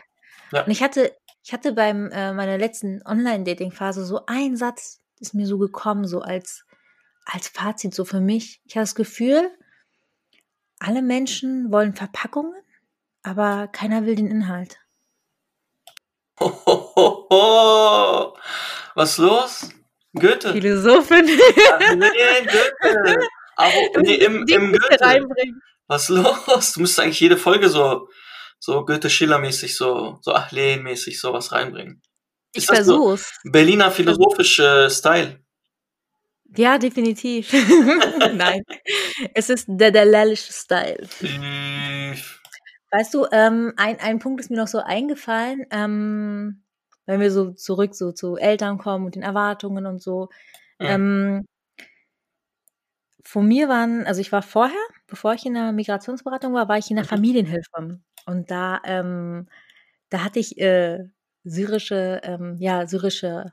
Ja. 0.53 0.59
Ja. 0.59 0.65
Und 0.65 0.71
ich 0.71 0.83
hatte, 0.83 1.13
ich 1.43 1.53
hatte 1.53 1.73
beim 1.73 2.11
äh, 2.13 2.33
meiner 2.33 2.59
letzten 2.59 3.03
Online-Dating-Phase 3.05 4.05
so 4.05 4.21
einen 4.27 4.57
Satz, 4.57 5.01
ist 5.19 5.35
mir 5.35 5.47
so 5.47 5.59
gekommen, 5.59 6.07
so 6.07 6.21
als 6.21 6.65
als 7.27 7.49
Fazit 7.49 7.95
so 7.95 8.05
für 8.05 8.21
mich, 8.21 8.63
ich 8.65 8.77
habe 8.77 8.85
das 8.85 8.95
Gefühl, 8.95 9.51
alle 10.79 11.03
Menschen 11.03 11.73
wollen 11.73 11.95
Verpackungen, 11.95 12.55
aber 13.27 13.69
keiner 13.69 14.07
will 14.07 14.15
den 14.15 14.29
Inhalt. 14.29 14.79
Ho, 16.39 16.49
ho, 16.67 16.93
ho, 16.95 17.27
ho. 17.31 18.39
Was 18.95 19.19
los? 19.19 19.69
Goethe. 20.15 20.53
Philosophin. 20.53 21.27
Ach, 21.73 21.95
nee, 21.95 22.41
Goethe. 22.45 23.19
Aber 23.57 24.01
nee, 24.03 24.15
im, 24.15 24.47
im 24.47 24.73
Goethe. 24.73 25.01
Reinbringen. 25.01 25.61
Was 25.89 26.09
los? 26.09 26.73
Du 26.75 26.81
müsstest 26.81 27.01
eigentlich 27.01 27.21
jede 27.21 27.37
Folge 27.37 27.69
so, 27.69 28.09
so 28.59 28.85
Goethe-Schiller-mäßig, 28.85 29.77
so, 29.77 30.19
so 30.23 30.33
Achleen-mäßig 30.33 31.21
sowas 31.21 31.53
reinbringen. 31.53 32.03
Ich 32.53 32.67
versuch's. 32.67 33.33
So 33.43 33.51
Berliner 33.51 33.91
philosophische 33.91 34.89
Style. 34.91 35.41
Ja, 36.57 36.79
definitiv. 36.79 37.53
Nein, 38.33 38.63
es 39.35 39.51
ist 39.51 39.67
der 39.69 39.91
dalalische 39.91 40.53
Style. 40.53 41.07
Weißt 42.91 43.13
du, 43.15 43.27
ähm, 43.33 43.73
ein, 43.77 43.99
ein 44.01 44.19
Punkt 44.19 44.41
ist 44.41 44.51
mir 44.51 44.57
noch 44.57 44.69
so 44.69 44.79
eingefallen, 44.79 45.67
ähm, 45.71 46.63
wenn 47.07 47.21
wir 47.21 47.31
so 47.31 47.53
zurück 47.53 47.95
so 47.95 48.13
zu 48.13 48.37
Eltern 48.37 48.79
kommen 48.79 49.07
und 49.07 49.15
den 49.15 49.23
Erwartungen 49.23 49.87
und 49.87 50.03
so. 50.03 50.29
Ja. 50.81 50.91
Ähm, 50.91 51.47
von 53.25 53.47
mir 53.47 53.69
waren, 53.69 54.07
also 54.07 54.21
ich 54.21 54.31
war 54.31 54.43
vorher, 54.43 54.79
bevor 55.09 55.35
ich 55.35 55.45
in 55.47 55.55
der 55.55 55.73
Migrationsberatung 55.73 56.55
war, 56.55 56.69
war 56.69 56.79
ich 56.79 56.91
in 56.91 56.97
der 56.97 57.05
mhm. 57.05 57.09
Familienhilfe. 57.09 58.01
Und 58.27 58.51
da, 58.51 58.81
ähm, 58.85 59.49
da 60.11 60.25
hatte 60.25 60.39
ich 60.39 60.59
äh, 60.59 61.05
syrische, 61.45 62.21
ähm, 62.25 62.57
ja, 62.59 62.87
syrische 62.87 63.53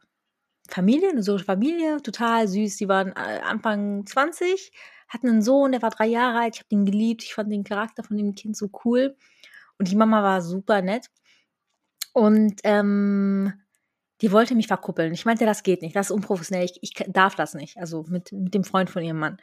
Familie, 0.69 1.10
eine 1.10 1.24
syrische 1.24 1.46
Familie, 1.46 2.02
total 2.02 2.48
süß. 2.48 2.78
Die 2.78 2.88
waren 2.88 3.10
äh, 3.10 3.41
Anfang 3.43 4.06
20, 4.06 4.72
hatten 5.13 5.30
einen 5.30 5.41
Sohn, 5.41 5.71
der 5.71 5.82
war 5.82 5.89
drei 5.89 6.08
Jahre 6.08 6.39
alt. 6.39 6.56
Ich 6.56 6.60
habe 6.62 6.69
den 6.69 6.86
geliebt. 6.86 7.23
Ich 7.23 7.34
fand 7.34 7.52
den 7.52 7.63
Charakter 7.63 8.04
von 8.04 8.17
dem 8.17 8.36
Kind 8.36 8.58
so 8.58 8.69
cool. 8.86 9.15
Und 9.78 9.89
die 9.89 9.95
Mama 9.95 10.23
war 10.23 10.41
super 10.41 10.82
nett. 10.82 11.10
Und 12.13 12.62
ähm, 12.63 13.54
die 14.21 14.32
wollte 14.32 14.56
mich 14.56 14.67
verkuppeln. 14.67 15.13
Ich 15.13 15.26
meinte, 15.26 15.45
das 15.45 15.63
geht 15.63 15.82
nicht, 15.82 15.95
das 15.95 16.08
ist 16.08 16.15
unprofessionell. 16.15 16.65
Ich, 16.65 16.80
ich 16.82 16.93
darf 17.08 17.36
das 17.36 17.54
nicht. 17.56 17.78
Also 17.78 18.06
mit, 18.08 18.32
mit 18.32 18.54
dem 18.54 18.63
Freund 18.63 18.89
von 18.89 19.04
ihrem 19.04 19.19
Mann. 19.19 19.38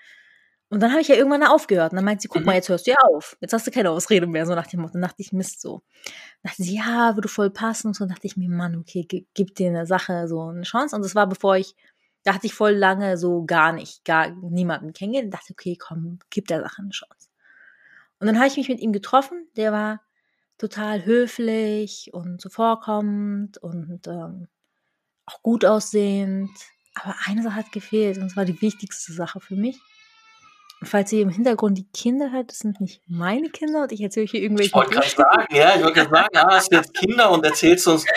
Und 0.71 0.81
dann 0.81 0.93
habe 0.93 1.01
ich 1.01 1.09
ja 1.09 1.17
irgendwann 1.17 1.43
aufgehört. 1.43 1.93
Und 1.93 1.97
dann 1.97 2.05
meinte 2.05 2.23
sie, 2.23 2.29
guck 2.29 2.45
mal, 2.45 2.53
mhm. 2.53 2.57
jetzt 2.57 2.69
hörst 2.69 2.87
du 2.87 2.93
ja 2.93 2.97
auf. 3.13 3.37
Jetzt 3.41 3.53
hast 3.53 3.67
du 3.67 3.73
keine 3.73 3.91
Ausrede 3.91 4.29
mehr, 4.29 4.47
so 4.47 4.55
nach 4.55 4.69
dem 4.69 4.81
Motto. 4.81 4.93
Dann 4.93 5.03
dachte 5.03 5.21
ich, 5.21 5.33
Mist, 5.33 5.61
so. 5.61 5.83
Dann 6.43 6.51
dachte 6.51 6.63
sie, 6.63 6.77
ja, 6.77 7.17
würde 7.17 7.29
voll 7.29 7.51
passen. 7.51 7.89
Und 7.89 7.95
so 7.95 8.07
dachte 8.07 8.27
ich 8.27 8.37
mir, 8.37 8.49
Mann, 8.49 8.77
okay, 8.77 9.05
gib 9.35 9.55
dir 9.57 9.69
eine 9.69 9.85
Sache, 9.85 10.29
so 10.29 10.43
eine 10.43 10.63
Chance. 10.63 10.95
Und 10.95 11.03
das 11.03 11.17
war, 11.17 11.29
bevor 11.29 11.57
ich, 11.57 11.75
da 12.23 12.35
hatte 12.35 12.47
ich 12.47 12.55
voll 12.55 12.73
lange 12.73 13.17
so 13.17 13.45
gar 13.45 13.73
nicht, 13.73 14.05
gar 14.05 14.31
niemanden 14.31 14.93
kennengelernt. 14.93 15.33
dachte, 15.33 15.53
okay, 15.53 15.77
komm, 15.77 16.19
gib 16.31 16.47
der 16.49 16.61
Sache 16.61 16.83
eine 16.83 16.91
Chance. 16.91 17.29
Und 18.19 18.27
dann 18.27 18.37
habe 18.37 18.49
ich 18.49 18.57
mich 18.57 18.69
mit 18.69 18.81
ihm 18.81 18.93
getroffen. 18.93 19.49
Der 19.57 19.73
war 19.73 20.03
total 20.59 21.05
höflich 21.07 22.11
und 22.13 22.41
zuvorkommend 22.41 23.59
und 23.59 24.07
ähm, 24.07 24.49
auch 25.25 25.43
gut 25.43 25.65
aussehend. 25.65 26.51
Aber 26.95 27.15
eine 27.25 27.43
Sache 27.43 27.55
hat 27.55 27.73
gefehlt 27.73 28.19
und 28.19 28.31
zwar 28.31 28.45
die 28.45 28.61
wichtigste 28.61 29.13
Sache 29.13 29.41
für 29.41 29.57
mich 29.57 29.81
falls 30.83 31.13
ihr 31.13 31.23
im 31.23 31.29
Hintergrund 31.29 31.77
die 31.77 31.87
Kinder 31.93 32.33
hört, 32.33 32.51
das 32.51 32.59
sind 32.61 32.81
nicht 32.81 33.03
meine 33.07 33.51
Kinder 33.51 33.83
und 33.83 33.93
ich 33.93 34.01
erzähle 34.01 34.25
euch 34.25 34.31
hier 34.31 34.41
irgendwelche 34.41 34.71
Ich 34.71 34.75
wollte 34.75 34.95
gerade 34.95 35.09
sagen, 35.09 35.55
ja, 35.55 35.75
ich 35.77 35.83
wollte 35.83 36.01
gerade 36.01 36.11
sagen, 36.11 36.37
ah, 36.37 36.47
hast 36.51 36.73
du 36.73 36.77
jetzt 36.77 36.95
Kinder 36.95 37.31
und 37.31 37.45
erzählst 37.45 37.87
uns 37.87 38.05
äh, 38.05 38.11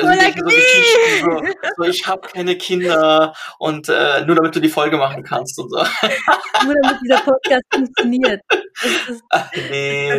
so 0.00 0.44
Geschichten, 0.44 1.24
so, 1.24 1.42
so, 1.76 1.82
ich 1.84 2.06
habe 2.06 2.26
keine 2.28 2.56
Kinder 2.56 3.34
und 3.58 3.88
äh, 3.88 4.24
nur 4.24 4.36
damit 4.36 4.56
du 4.56 4.60
die 4.60 4.70
Folge 4.70 4.96
machen 4.96 5.22
kannst 5.22 5.58
und 5.58 5.70
so. 5.70 5.76
Nur 6.64 6.74
damit 6.82 6.98
dieser 7.04 7.18
Podcast 7.18 7.62
funktioniert. 7.72 8.42
Das, 8.48 9.08
ist, 9.08 9.22
Ach, 9.30 9.50
nee. 9.70 10.18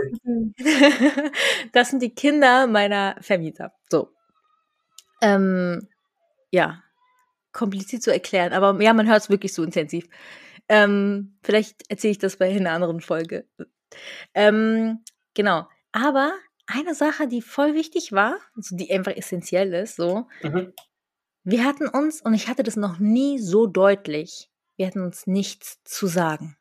das 1.74 1.90
sind 1.90 2.02
die 2.02 2.14
Kinder 2.16 2.66
meiner 2.68 3.16
Vermieter. 3.20 3.74
So. 3.90 4.10
Ähm, 5.22 5.90
ja, 6.52 6.82
kompliziert 7.52 8.04
zu 8.04 8.12
erklären. 8.12 8.54
Aber 8.54 8.82
ja, 8.82 8.94
man 8.94 9.08
hört 9.08 9.22
es 9.22 9.30
wirklich 9.30 9.54
so 9.54 9.64
intensiv. 9.64 10.08
Ähm, 10.70 11.38
vielleicht 11.44 11.90
erzähle 11.90 12.12
ich 12.12 12.20
das 12.20 12.38
bei 12.38 12.50
einer 12.50 12.72
anderen 12.72 13.02
Folge. 13.02 13.46
Ähm, 14.34 15.04
genau. 15.34 15.68
Aber 15.92 16.32
eine 16.68 16.94
Sache, 16.94 17.28
die 17.28 17.42
voll 17.42 17.74
wichtig 17.74 18.12
war, 18.12 18.38
also 18.56 18.76
die 18.76 18.92
einfach 18.94 19.16
essentiell 19.16 19.74
ist, 19.74 19.96
so, 19.96 20.28
mhm. 20.44 20.74
wir 21.44 21.66
hatten 21.66 21.88
uns, 21.88 22.22
und 22.22 22.36
ich 22.36 22.48
hatte 22.48 22.62
das 22.62 22.76
noch 22.76 23.00
nie 23.00 23.40
so 23.40 23.66
deutlich, 23.66 24.50
wir 24.78 24.86
hatten 24.86 25.02
uns 25.02 25.26
nichts 25.26 25.84
zu 25.84 26.06
sagen. 26.06 26.58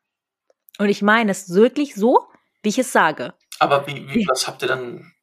Und 0.79 0.89
ich 0.89 1.01
meine 1.01 1.31
es 1.31 1.53
wirklich 1.53 1.93
so, 1.93 2.27
wie 2.63 2.69
ich 2.69 2.79
es 2.79 2.91
sage. 2.91 3.33
Aber 3.59 3.85
wie, 3.85 4.07
wie 4.09 4.27
was 4.27 4.47
habt 4.47 4.63
ihr 4.63 4.67
dann, 4.67 5.13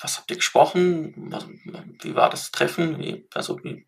was 0.00 0.18
habt 0.18 0.30
ihr 0.30 0.36
gesprochen? 0.36 1.14
Was, 1.30 1.48
wie 2.02 2.14
war 2.14 2.28
das 2.28 2.50
Treffen? 2.50 2.98
Wie, 2.98 3.26
also, 3.32 3.58
wie? 3.62 3.86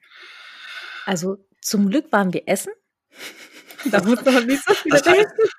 also 1.05 1.45
zum 1.61 1.91
Glück 1.91 2.11
waren 2.13 2.33
wir 2.33 2.49
essen. 2.49 2.73
Da 3.91 4.03
muss 4.03 4.25
man 4.25 4.47
nicht 4.47 4.65
so 4.65 4.75
viel 4.75 4.93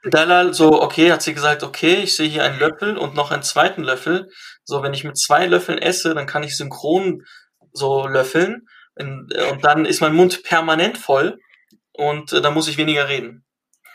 Dalal 0.09 0.53
so, 0.53 0.81
okay, 0.81 1.12
hat 1.12 1.21
sie 1.21 1.33
gesagt, 1.33 1.63
okay, 1.63 1.95
ich 2.03 2.15
sehe 2.15 2.27
hier 2.27 2.43
einen 2.43 2.59
Löffel 2.59 2.97
und 2.97 3.15
noch 3.15 3.31
einen 3.31 3.43
zweiten 3.43 3.83
Löffel. 3.83 4.29
So, 4.63 4.83
wenn 4.83 4.93
ich 4.93 5.03
mit 5.03 5.17
zwei 5.17 5.45
Löffeln 5.45 5.77
esse, 5.77 6.13
dann 6.13 6.27
kann 6.27 6.43
ich 6.43 6.57
synchron 6.57 7.23
so 7.71 8.07
löffeln. 8.07 8.67
Und 8.95 9.33
dann 9.62 9.86
ist 9.86 10.01
mein 10.01 10.13
Mund 10.13 10.43
permanent 10.43 10.97
voll 10.97 11.39
und 11.93 12.33
äh, 12.33 12.41
dann 12.41 12.53
muss 12.53 12.67
ich 12.67 12.77
weniger 12.77 13.09
reden. 13.09 13.43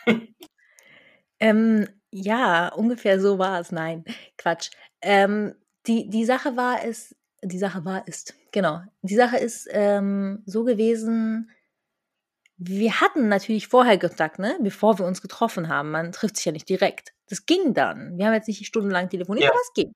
ähm, 1.39 1.87
ja, 2.11 2.69
ungefähr 2.69 3.19
so 3.21 3.37
war 3.39 3.59
es. 3.59 3.71
Nein, 3.71 4.03
Quatsch. 4.37 4.71
Ähm, 5.01 5.55
die, 5.87 6.09
die 6.09 6.25
Sache 6.25 6.57
war 6.57 6.83
es, 6.83 7.15
die 7.41 7.59
Sache 7.59 7.85
war 7.85 8.07
ist, 8.07 8.33
genau. 8.51 8.81
Die 9.01 9.15
Sache 9.15 9.37
ist 9.37 9.67
ähm, 9.71 10.43
so 10.45 10.63
gewesen, 10.63 11.49
wir 12.61 12.99
hatten 12.99 13.29
natürlich 13.29 13.69
vorher 13.69 13.97
Kontakt, 13.97 14.37
ne? 14.37 14.57
bevor 14.61 14.99
wir 14.99 15.05
uns 15.05 15.21
getroffen 15.21 15.69
haben. 15.69 15.91
Man 15.91 16.11
trifft 16.11 16.35
sich 16.35 16.45
ja 16.45 16.51
nicht 16.51 16.67
direkt. 16.67 17.13
Das 17.29 17.45
ging 17.45 17.73
dann. 17.73 18.17
Wir 18.17 18.25
haben 18.25 18.33
jetzt 18.33 18.47
nicht 18.47 18.65
stundenlang 18.65 19.09
telefoniert, 19.09 19.45
ja. 19.45 19.51
aber 19.51 19.59
es 19.61 19.73
ging. 19.73 19.93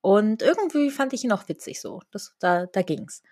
Und 0.00 0.42
irgendwie 0.42 0.90
fand 0.90 1.12
ich 1.12 1.22
ihn 1.22 1.32
auch 1.32 1.48
witzig 1.48 1.80
so. 1.80 2.02
Das, 2.10 2.34
da, 2.40 2.66
da 2.66 2.82
ging's. 2.82 3.22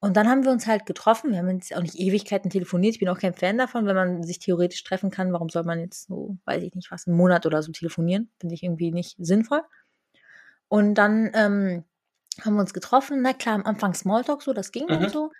Und 0.00 0.16
dann 0.16 0.28
haben 0.28 0.44
wir 0.44 0.52
uns 0.52 0.68
halt 0.68 0.86
getroffen. 0.86 1.32
Wir 1.32 1.38
haben 1.38 1.50
jetzt 1.50 1.74
auch 1.74 1.82
nicht 1.82 1.96
Ewigkeiten 1.96 2.50
telefoniert. 2.50 2.94
Ich 2.94 3.00
bin 3.00 3.08
auch 3.08 3.18
kein 3.18 3.34
Fan 3.34 3.58
davon, 3.58 3.86
wenn 3.86 3.96
man 3.96 4.22
sich 4.22 4.38
theoretisch 4.38 4.84
treffen 4.84 5.10
kann. 5.10 5.32
Warum 5.32 5.48
soll 5.48 5.64
man 5.64 5.80
jetzt 5.80 6.06
so, 6.06 6.38
weiß 6.44 6.62
ich 6.62 6.74
nicht 6.74 6.92
was, 6.92 7.08
einen 7.08 7.16
Monat 7.16 7.46
oder 7.46 7.62
so 7.64 7.72
telefonieren? 7.72 8.30
Finde 8.38 8.54
ich 8.54 8.62
irgendwie 8.62 8.92
nicht 8.92 9.16
sinnvoll. 9.18 9.62
Und 10.68 10.94
dann 10.94 11.32
ähm, 11.34 11.84
haben 12.44 12.54
wir 12.54 12.60
uns 12.60 12.74
getroffen. 12.74 13.22
Na 13.22 13.32
klar, 13.32 13.56
am 13.56 13.64
Anfang 13.64 13.92
Smalltalk 13.92 14.42
so, 14.42 14.52
das 14.52 14.70
ging 14.70 14.86
mhm. 14.86 14.98
und 14.98 15.10
so. 15.10 15.32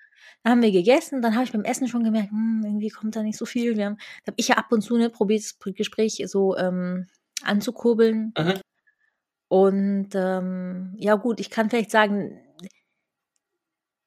Dann 0.42 0.52
haben 0.52 0.62
wir 0.62 0.72
gegessen, 0.72 1.22
dann 1.22 1.34
habe 1.34 1.44
ich 1.44 1.52
beim 1.52 1.64
Essen 1.64 1.88
schon 1.88 2.04
gemerkt, 2.04 2.30
hm, 2.30 2.62
irgendwie 2.64 2.90
kommt 2.90 3.16
da 3.16 3.22
nicht 3.22 3.38
so 3.38 3.44
viel. 3.44 3.76
Wir 3.76 3.86
haben, 3.86 3.98
da 4.24 4.32
habe 4.32 4.40
ich 4.40 4.48
ja 4.48 4.56
ab 4.56 4.70
und 4.70 4.82
zu 4.82 4.96
ne, 4.96 5.10
probiert, 5.10 5.42
das 5.42 5.58
Gespräch 5.74 6.22
so 6.26 6.56
ähm, 6.56 7.06
anzukurbeln. 7.42 8.32
Mhm. 8.36 8.60
Und 9.48 10.10
ähm, 10.14 10.94
ja 10.98 11.14
gut, 11.14 11.40
ich 11.40 11.50
kann 11.50 11.70
vielleicht 11.70 11.90
sagen, 11.90 12.40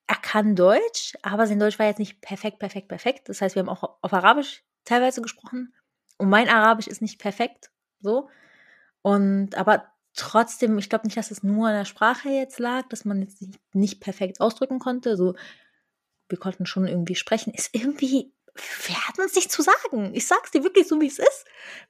er 0.08 0.18
kann 0.18 0.56
Deutsch, 0.56 1.16
aber 1.22 1.48
sein 1.48 1.60
Deutsch 1.60 1.80
war 1.80 1.86
jetzt 1.86 2.00
nicht 2.00 2.22
perfekt, 2.22 2.60
perfekt, 2.60 2.90
perfekt. 2.90 3.30
Das 3.30 3.42
heißt, 3.42 3.56
wir 3.56 3.62
haben 3.62 3.70
auch 3.70 3.98
auf 4.02 4.14
Arabisch 4.14 4.64
teilweise 4.84 5.22
gesprochen. 5.22 5.74
Und 6.18 6.30
mein 6.30 6.50
Arabisch 6.50 6.88
ist 6.88 7.02
nicht 7.02 7.20
perfekt, 7.20 7.72
so. 8.02 8.30
Und 9.02 9.56
aber 9.56 9.86
trotzdem, 10.16 10.78
ich 10.78 10.90
glaube 10.90 11.06
nicht, 11.08 11.18
dass 11.18 11.32
es 11.32 11.44
nur 11.44 11.68
an 11.68 11.76
der 11.76 11.86
Sprache 11.86 12.30
jetzt 12.30 12.60
lag, 12.60 12.88
dass 12.90 13.06
man 13.06 13.22
jetzt 13.22 13.42
nicht, 13.42 13.60
nicht 13.74 14.02
perfekt 14.02 14.42
ausdrücken 14.42 14.80
konnte. 14.80 15.16
So, 15.18 15.36
wir 16.32 16.40
konnten 16.40 16.66
schon 16.66 16.88
irgendwie 16.88 17.16
sprechen, 17.16 17.54
ist 17.54 17.70
irgendwie, 17.74 18.34
wir 18.86 19.08
hatten 19.08 19.22
uns 19.22 19.36
nicht 19.36 19.52
zu 19.52 19.62
sagen. 19.62 20.14
Ich 20.14 20.28
sag's 20.28 20.52
dir 20.52 20.64
wirklich 20.64 20.88
so, 20.88 21.00
wie 21.00 21.08
es 21.08 21.20
ist. 21.20 21.46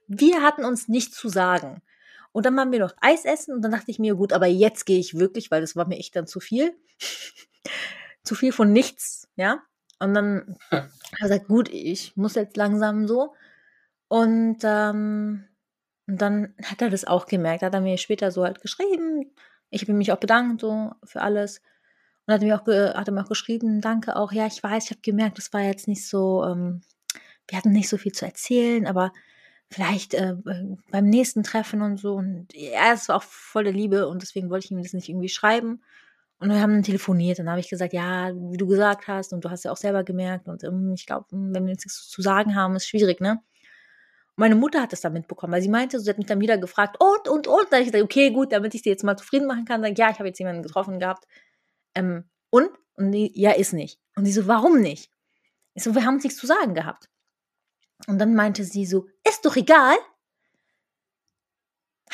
Wir 0.06 0.42
hatten 0.42 0.64
uns 0.64 0.88
nicht 0.88 1.14
zu 1.14 1.28
sagen. 1.28 1.82
Und 2.32 2.46
dann 2.46 2.56
waren 2.56 2.72
wir 2.72 2.80
noch 2.80 2.94
Eis 3.00 3.24
essen 3.24 3.54
und 3.54 3.62
dann 3.62 3.72
dachte 3.72 3.90
ich 3.90 3.98
mir, 3.98 4.14
gut, 4.14 4.32
aber 4.32 4.46
jetzt 4.46 4.86
gehe 4.86 4.98
ich 4.98 5.18
wirklich, 5.18 5.50
weil 5.50 5.60
das 5.60 5.76
war 5.76 5.86
mir 5.86 5.98
echt 5.98 6.16
dann 6.16 6.26
zu 6.26 6.40
viel. 6.40 6.74
zu 8.24 8.34
viel 8.34 8.52
von 8.52 8.72
nichts, 8.72 9.28
ja. 9.36 9.62
Und 9.98 10.14
dann 10.14 10.56
habe 10.70 10.88
ich 11.12 11.18
gesagt, 11.20 11.48
gut, 11.48 11.68
ich 11.68 12.16
muss 12.16 12.34
jetzt 12.34 12.56
langsam 12.56 13.06
so. 13.06 13.34
Und, 14.08 14.58
ähm, 14.64 15.44
und 16.08 16.20
dann 16.20 16.54
hat 16.64 16.82
er 16.82 16.90
das 16.90 17.04
auch 17.04 17.26
gemerkt. 17.26 17.62
Hat 17.62 17.74
er 17.74 17.80
mir 17.80 17.96
später 17.98 18.30
so 18.32 18.44
halt 18.44 18.60
geschrieben. 18.60 19.32
Ich 19.70 19.82
habe 19.82 19.92
mich 19.92 20.10
auch 20.10 20.18
bedankt 20.18 20.60
so 20.60 20.92
für 21.04 21.20
alles. 21.20 21.62
Und 22.26 22.34
hat 22.34 22.42
mir 22.42 22.60
auch, 22.60 22.66
hat 22.66 23.10
mir 23.10 23.22
auch 23.22 23.28
geschrieben, 23.28 23.80
danke 23.80 24.16
auch, 24.16 24.32
ja, 24.32 24.46
ich 24.46 24.62
weiß, 24.62 24.84
ich 24.84 24.90
habe 24.90 25.00
gemerkt, 25.02 25.38
das 25.38 25.52
war 25.52 25.62
jetzt 25.62 25.88
nicht 25.88 26.06
so, 26.06 26.44
ähm, 26.44 26.82
wir 27.48 27.58
hatten 27.58 27.72
nicht 27.72 27.88
so 27.88 27.96
viel 27.98 28.12
zu 28.12 28.24
erzählen, 28.24 28.86
aber 28.86 29.12
vielleicht 29.72 30.14
äh, 30.14 30.36
beim 30.90 31.06
nächsten 31.06 31.42
Treffen 31.42 31.82
und 31.82 31.98
so. 31.98 32.14
Und 32.14 32.54
er 32.54 32.94
ist 32.94 33.10
auch 33.10 33.22
voll 33.22 33.64
der 33.64 33.72
Liebe 33.72 34.08
und 34.08 34.22
deswegen 34.22 34.50
wollte 34.50 34.66
ich 34.66 34.70
ihm 34.70 34.82
das 34.82 34.92
nicht 34.92 35.08
irgendwie 35.08 35.28
schreiben. 35.28 35.82
Und 36.38 36.50
wir 36.50 36.60
haben 36.60 36.82
telefoniert. 36.82 37.38
Dann 37.38 37.48
habe 37.48 37.60
ich 37.60 37.70
gesagt, 37.70 37.92
ja, 37.92 38.32
wie 38.34 38.56
du 38.56 38.66
gesagt 38.66 39.06
hast, 39.06 39.32
und 39.32 39.44
du 39.44 39.50
hast 39.50 39.64
ja 39.64 39.70
auch 39.70 39.76
selber 39.76 40.02
gemerkt. 40.02 40.48
Und 40.48 40.64
ähm, 40.64 40.92
ich 40.94 41.06
glaube, 41.06 41.26
wenn 41.30 41.64
wir 41.64 41.72
jetzt 41.72 41.86
nichts 41.86 42.08
zu 42.08 42.20
sagen 42.20 42.56
haben, 42.56 42.74
ist 42.74 42.88
schwierig, 42.88 43.20
ne? 43.20 43.40
Und 44.34 44.38
meine 44.38 44.56
Mutter 44.56 44.82
hat 44.82 44.92
das 44.92 45.02
dann 45.02 45.12
mitbekommen, 45.12 45.52
weil 45.52 45.62
sie 45.62 45.68
meinte, 45.68 46.00
sie 46.00 46.10
hat 46.10 46.18
mich 46.18 46.26
dann 46.26 46.40
wieder 46.40 46.58
gefragt, 46.58 46.96
und, 46.98 47.28
und, 47.28 47.46
und. 47.46 47.66
Dann 47.70 47.78
habe 47.78 47.82
ich 47.82 47.92
gesagt, 47.92 48.02
okay, 48.02 48.30
gut, 48.30 48.52
damit 48.52 48.74
ich 48.74 48.82
sie 48.82 48.88
jetzt 48.90 49.04
mal 49.04 49.16
zufrieden 49.16 49.46
machen 49.46 49.66
kann. 49.66 49.82
Dann, 49.82 49.94
ja, 49.94 50.10
ich 50.10 50.18
habe 50.18 50.28
jetzt 50.28 50.38
jemanden 50.38 50.62
getroffen 50.62 50.98
gehabt, 50.98 51.28
ähm, 51.94 52.24
und? 52.50 52.70
Und 52.94 53.12
die, 53.12 53.32
ja, 53.34 53.52
ist 53.52 53.72
nicht. 53.72 53.98
Und 54.16 54.26
sie 54.26 54.32
so, 54.32 54.46
warum 54.46 54.80
nicht? 54.80 55.10
Ich 55.74 55.82
so, 55.82 55.94
wir 55.94 56.04
haben 56.04 56.16
uns 56.16 56.24
nichts 56.24 56.38
zu 56.38 56.46
sagen 56.46 56.74
gehabt. 56.74 57.08
Und 58.06 58.18
dann 58.18 58.34
meinte 58.34 58.64
sie 58.64 58.84
so, 58.84 59.08
ist 59.26 59.44
doch 59.44 59.56
egal. 59.56 59.96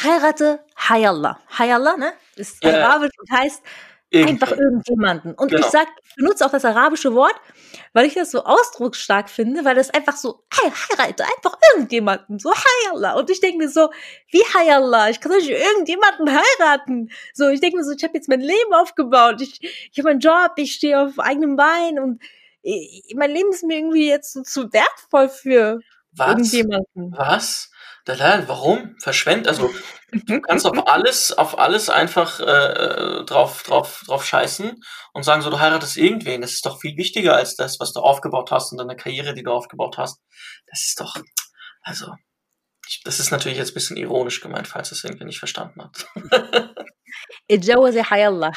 Heirate 0.00 0.64
Hayallah. 0.76 1.40
Hayallah, 1.58 1.96
ne? 1.96 2.12
Ist 2.36 2.62
ja. 2.62 2.88
arabisch 2.88 3.18
und 3.18 3.30
heißt 3.30 3.62
Einfach 4.14 4.52
irgendjemanden. 4.52 5.34
Und 5.34 5.50
genau. 5.50 5.66
ich 5.66 5.70
sag, 5.70 5.86
ich 6.02 6.14
benutze 6.14 6.46
auch 6.46 6.50
das 6.50 6.64
arabische 6.64 7.14
Wort, 7.14 7.34
weil 7.92 8.06
ich 8.06 8.14
das 8.14 8.30
so 8.30 8.42
ausdrucksstark 8.42 9.28
finde, 9.28 9.66
weil 9.66 9.74
das 9.74 9.90
einfach 9.90 10.16
so, 10.16 10.44
hey, 10.50 10.70
heirate 10.70 11.24
einfach 11.24 11.58
irgendjemanden, 11.72 12.38
so 12.38 12.50
Hayallah. 12.54 13.18
Und 13.18 13.28
ich 13.28 13.40
denke 13.40 13.58
mir 13.58 13.68
so, 13.68 13.90
wie 14.30 14.42
Hayallah? 14.54 15.10
Ich 15.10 15.20
kann 15.20 15.30
doch 15.30 15.38
nicht 15.38 15.50
irgendjemanden 15.50 16.30
heiraten. 16.30 17.10
So, 17.34 17.48
ich 17.48 17.60
denke 17.60 17.76
mir 17.76 17.84
so, 17.84 17.92
ich 17.92 18.02
habe 18.02 18.14
jetzt 18.14 18.30
mein 18.30 18.40
Leben 18.40 18.72
aufgebaut, 18.72 19.42
ich, 19.42 19.60
ich 19.60 19.98
habe 19.98 20.08
meinen 20.08 20.20
Job, 20.20 20.52
ich 20.56 20.72
stehe 20.72 20.98
auf 20.98 21.18
eigenem 21.18 21.56
Bein 21.56 21.98
und 21.98 22.22
ich, 22.62 23.14
mein 23.14 23.30
Leben 23.30 23.50
ist 23.50 23.62
mir 23.62 23.76
irgendwie 23.76 24.08
jetzt 24.08 24.32
so 24.32 24.42
zu 24.42 24.72
wertvoll 24.72 25.28
für 25.28 25.80
Was? 26.12 26.28
irgendjemanden. 26.28 27.12
Was? 27.14 27.70
Warum? 28.48 28.96
Verschwendet, 29.00 29.48
also 29.48 29.70
du 30.12 30.40
kannst 30.40 30.66
auf 30.66 30.86
alles, 30.86 31.32
auf 31.32 31.58
alles 31.58 31.90
einfach 31.90 32.40
äh, 32.40 33.24
drauf, 33.24 33.62
drauf, 33.62 34.04
drauf 34.06 34.24
scheißen 34.24 34.80
und 35.12 35.22
sagen, 35.22 35.42
so 35.42 35.50
du 35.50 35.60
heiratest 35.60 35.96
irgendwen. 35.96 36.40
Das 36.40 36.52
ist 36.52 36.64
doch 36.64 36.80
viel 36.80 36.96
wichtiger 36.96 37.36
als 37.36 37.56
das, 37.56 37.78
was 37.80 37.92
du 37.92 38.00
aufgebaut 38.00 38.50
hast 38.50 38.72
und 38.72 38.78
deine 38.78 38.96
Karriere, 38.96 39.34
die 39.34 39.42
du 39.42 39.52
aufgebaut 39.52 39.98
hast. 39.98 40.20
Das 40.66 40.84
ist 40.84 41.00
doch, 41.00 41.16
also, 41.82 42.12
ich, 42.86 43.02
das 43.04 43.20
ist 43.20 43.30
natürlich 43.30 43.58
jetzt 43.58 43.72
ein 43.72 43.74
bisschen 43.74 43.96
ironisch 43.96 44.40
gemeint, 44.40 44.66
falls 44.66 44.92
es 44.92 45.04
irgendwie 45.04 45.26
nicht 45.26 45.38
verstanden 45.38 45.82
hat. 45.82 46.06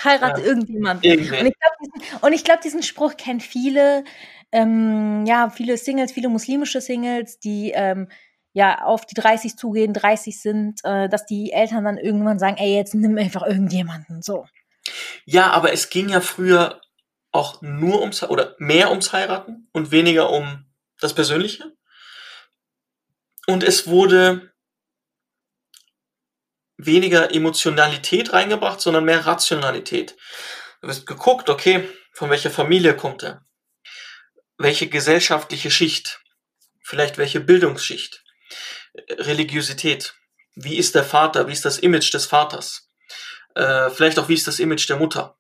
Heirate 0.04 0.42
ja. 0.42 0.48
irgendjemanden. 0.48 1.04
Irgendwen. 1.04 1.48
Und 1.48 2.34
ich 2.34 2.44
glaube, 2.44 2.62
diesen, 2.64 2.80
diesen 2.80 2.84
Spruch 2.84 3.18
kennen 3.18 3.40
viele, 3.40 4.04
ähm, 4.52 5.26
ja, 5.26 5.50
viele 5.50 5.78
Singles, 5.78 6.12
viele 6.12 6.30
muslimische 6.30 6.82
Singles, 6.82 7.40
die 7.40 7.72
ähm, 7.74 8.10
ja 8.54 8.84
auf 8.84 9.06
die 9.06 9.16
30 9.16 9.58
zugehen, 9.58 9.94
30 9.94 10.42
sind, 10.42 10.80
äh, 10.84 11.08
dass 11.10 11.26
die 11.26 11.52
Eltern 11.52 11.86
dann 11.86 11.98
irgendwann 11.98 12.40
sagen, 12.40 12.58
ey, 12.58 12.76
jetzt 12.76 12.94
nimm 12.94 13.18
einfach 13.18 13.44
irgendjemanden, 13.44 14.22
so. 14.22 14.46
Ja, 15.26 15.52
aber 15.52 15.72
es 15.74 15.90
ging 15.90 16.10
ja 16.10 16.22
früher 16.22 16.82
auch 17.32 17.62
nur 17.62 18.02
ums 18.02 18.24
oder 18.24 18.56
mehr 18.60 18.90
ums 18.90 19.14
Heiraten 19.14 19.70
und 19.72 19.92
weniger 19.92 20.30
um 20.30 20.66
das 21.00 21.14
Persönliche. 21.14 21.72
Und 23.48 23.64
es 23.64 23.88
wurde 23.88 24.52
weniger 26.78 27.34
Emotionalität 27.34 28.34
reingebracht, 28.34 28.82
sondern 28.82 29.06
mehr 29.06 29.26
Rationalität. 29.26 30.16
Du 30.82 30.88
wirst 30.88 31.06
geguckt, 31.06 31.50
okay, 31.50 31.88
von 32.14 32.30
welcher 32.30 32.52
Familie 32.52 32.96
kommt 32.96 33.24
er? 33.24 33.46
Welche 34.58 34.88
gesellschaftliche 34.88 35.72
Schicht? 35.72 36.22
Vielleicht 36.84 37.18
welche 37.18 37.40
Bildungsschicht? 37.40 38.21
Religiosität. 39.10 40.16
Wie 40.56 40.78
ist 40.78 40.96
der 40.96 41.04
Vater? 41.04 41.48
Wie 41.48 41.54
ist 41.54 41.66
das 41.66 41.80
Image 41.80 42.14
des 42.14 42.26
Vaters? 42.26 42.90
Äh, 43.56 43.90
vielleicht 43.90 44.20
auch, 44.20 44.30
wie 44.30 44.34
ist 44.34 44.48
das 44.48 44.60
Image 44.60 44.88
der 44.90 44.98
Mutter? 44.98 45.38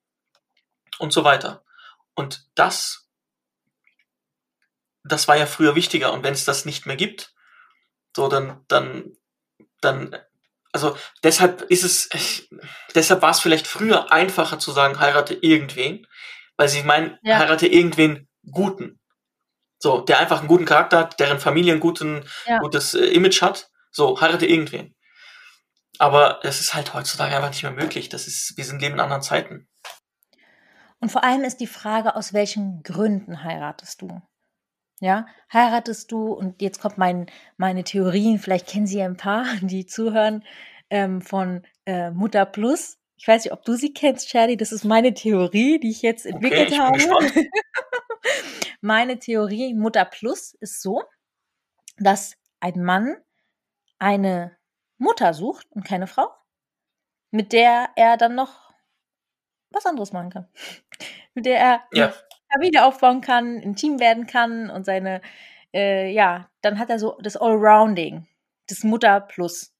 Und 0.99 1.13
so 1.13 1.23
weiter. 1.23 1.63
Und 2.15 2.45
das, 2.55 3.09
das 5.03 5.27
war 5.27 5.37
ja 5.37 5.45
früher 5.45 5.75
wichtiger. 5.75 6.13
Und 6.13 6.23
wenn 6.23 6.33
es 6.33 6.45
das 6.45 6.65
nicht 6.65 6.85
mehr 6.85 6.95
gibt, 6.95 7.33
so 8.15 8.27
dann, 8.27 8.63
dann, 8.67 9.17
dann, 9.81 10.17
also 10.71 10.97
deshalb 11.23 11.63
ist 11.63 11.83
es, 11.83 12.47
deshalb 12.95 13.21
war 13.21 13.31
es 13.31 13.39
vielleicht 13.39 13.67
früher 13.67 14.11
einfacher 14.11 14.59
zu 14.59 14.71
sagen, 14.71 14.99
heirate 14.99 15.33
irgendwen, 15.33 16.07
Weil 16.57 16.69
sie 16.69 16.83
meinen, 16.83 17.17
ja. 17.23 17.39
heirate 17.39 17.67
irgendwen 17.67 18.27
Guten. 18.49 19.00
So, 19.81 20.01
der 20.01 20.19
einfach 20.19 20.39
einen 20.39 20.47
guten 20.47 20.65
Charakter 20.65 20.99
hat, 20.99 21.19
deren 21.19 21.39
Familie 21.39 21.73
ein 21.73 21.79
guten, 21.79 22.23
ja. 22.45 22.59
gutes 22.59 22.93
äh, 22.93 23.05
Image 23.07 23.41
hat. 23.41 23.71
So, 23.91 24.21
heirate 24.21 24.45
irgendwen. 24.45 24.95
Aber 25.97 26.39
es 26.43 26.61
ist 26.61 26.75
halt 26.75 26.93
heutzutage 26.93 27.35
einfach 27.35 27.49
nicht 27.49 27.63
mehr 27.63 27.71
möglich. 27.71 28.07
Das 28.07 28.27
ist, 28.27 28.53
wir 28.57 28.63
sind 28.63 28.79
leben 28.79 28.95
in 28.95 28.99
anderen 28.99 29.23
Zeiten. 29.23 29.67
Und 30.99 31.11
vor 31.11 31.23
allem 31.23 31.43
ist 31.43 31.57
die 31.57 31.67
Frage, 31.67 32.15
aus 32.15 32.31
welchen 32.31 32.83
Gründen 32.83 33.43
heiratest 33.43 34.03
du? 34.03 34.21
Ja, 34.99 35.25
heiratest 35.51 36.11
du, 36.11 36.31
und 36.31 36.61
jetzt 36.61 36.79
kommt 36.79 36.99
mein, 36.99 37.25
meine 37.57 37.83
Theorien, 37.83 38.37
vielleicht 38.37 38.67
kennen 38.67 38.85
Sie 38.85 39.01
ein 39.01 39.17
paar, 39.17 39.45
die 39.61 39.87
zuhören, 39.87 40.45
ähm, 40.91 41.23
von 41.23 41.63
äh, 41.87 42.11
Mutter 42.11 42.45
Plus. 42.45 42.99
Ich 43.17 43.27
weiß 43.27 43.45
nicht, 43.45 43.53
ob 43.53 43.65
du 43.65 43.73
sie 43.73 43.93
kennst, 43.93 44.29
Charlie. 44.29 44.57
Das 44.57 44.71
ist 44.71 44.83
meine 44.83 45.13
Theorie, 45.13 45.79
die 45.79 45.89
ich 45.89 46.03
jetzt 46.03 46.25
entwickelt 46.27 46.71
okay, 46.71 46.97
ich 46.97 47.09
habe. 47.09 47.25
meine 48.81 49.19
Theorie 49.19 49.73
Mutter 49.73 50.05
Plus 50.05 50.53
ist 50.59 50.81
so, 50.81 51.03
dass 51.97 52.35
ein 52.59 52.83
Mann 52.83 53.15
eine 53.99 54.57
Mutter 54.97 55.33
sucht 55.33 55.67
und 55.71 55.85
keine 55.85 56.07
Frau, 56.07 56.29
mit 57.31 57.53
der 57.53 57.89
er 57.95 58.17
dann 58.17 58.35
noch 58.35 58.71
was 59.71 59.85
anderes 59.85 60.11
machen 60.11 60.29
kann. 60.29 60.47
mit 61.33 61.45
der 61.45 61.59
er 61.59 61.83
ja. 61.93 62.13
Familie 62.51 62.85
aufbauen 62.85 63.21
kann, 63.21 63.57
intim 63.57 63.99
werden 63.99 64.27
kann 64.27 64.69
und 64.69 64.85
seine, 64.85 65.21
äh, 65.73 66.11
ja, 66.11 66.49
dann 66.61 66.79
hat 66.79 66.89
er 66.89 66.99
so 66.99 67.17
das 67.21 67.37
Allrounding, 67.37 68.27
das 68.67 68.83
Mutter 68.83 69.21
Plus. 69.21 69.70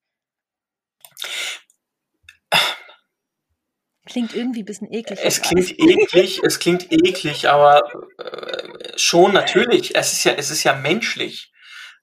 Klingt 4.05 4.33
irgendwie 4.33 4.63
ein 4.63 4.65
bisschen 4.65 4.91
eklig. 4.91 5.19
Es 5.21 5.41
klingt 5.41 5.77
eklig, 5.79 6.41
es 6.43 6.59
klingt 6.59 6.91
eklig, 6.91 7.49
aber 7.49 7.83
äh, 8.17 8.97
schon 8.97 9.31
natürlich. 9.33 9.95
Es 9.95 10.13
ist 10.13 10.23
ja, 10.23 10.33
es 10.33 10.49
ist 10.49 10.63
ja 10.63 10.73
menschlich, 10.73 11.51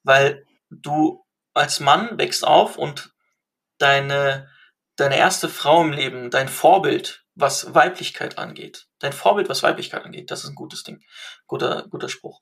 weil 0.03 0.45
du 0.69 1.25
als 1.53 1.81
Mann 1.81 2.17
wächst 2.17 2.45
auf 2.45 2.77
und 2.77 3.11
deine, 3.79 4.49
deine 4.95 5.17
erste 5.17 5.49
Frau 5.49 5.81
im 5.81 5.91
Leben, 5.91 6.29
dein 6.29 6.47
Vorbild, 6.47 7.25
was 7.35 7.73
Weiblichkeit 7.73 8.37
angeht, 8.37 8.87
dein 8.99 9.13
Vorbild, 9.13 9.49
was 9.49 9.63
Weiblichkeit 9.63 10.05
angeht, 10.05 10.31
das 10.31 10.43
ist 10.43 10.49
ein 10.49 10.55
gutes 10.55 10.83
Ding, 10.83 11.01
guter, 11.47 11.87
guter 11.89 12.09
Spruch. 12.09 12.41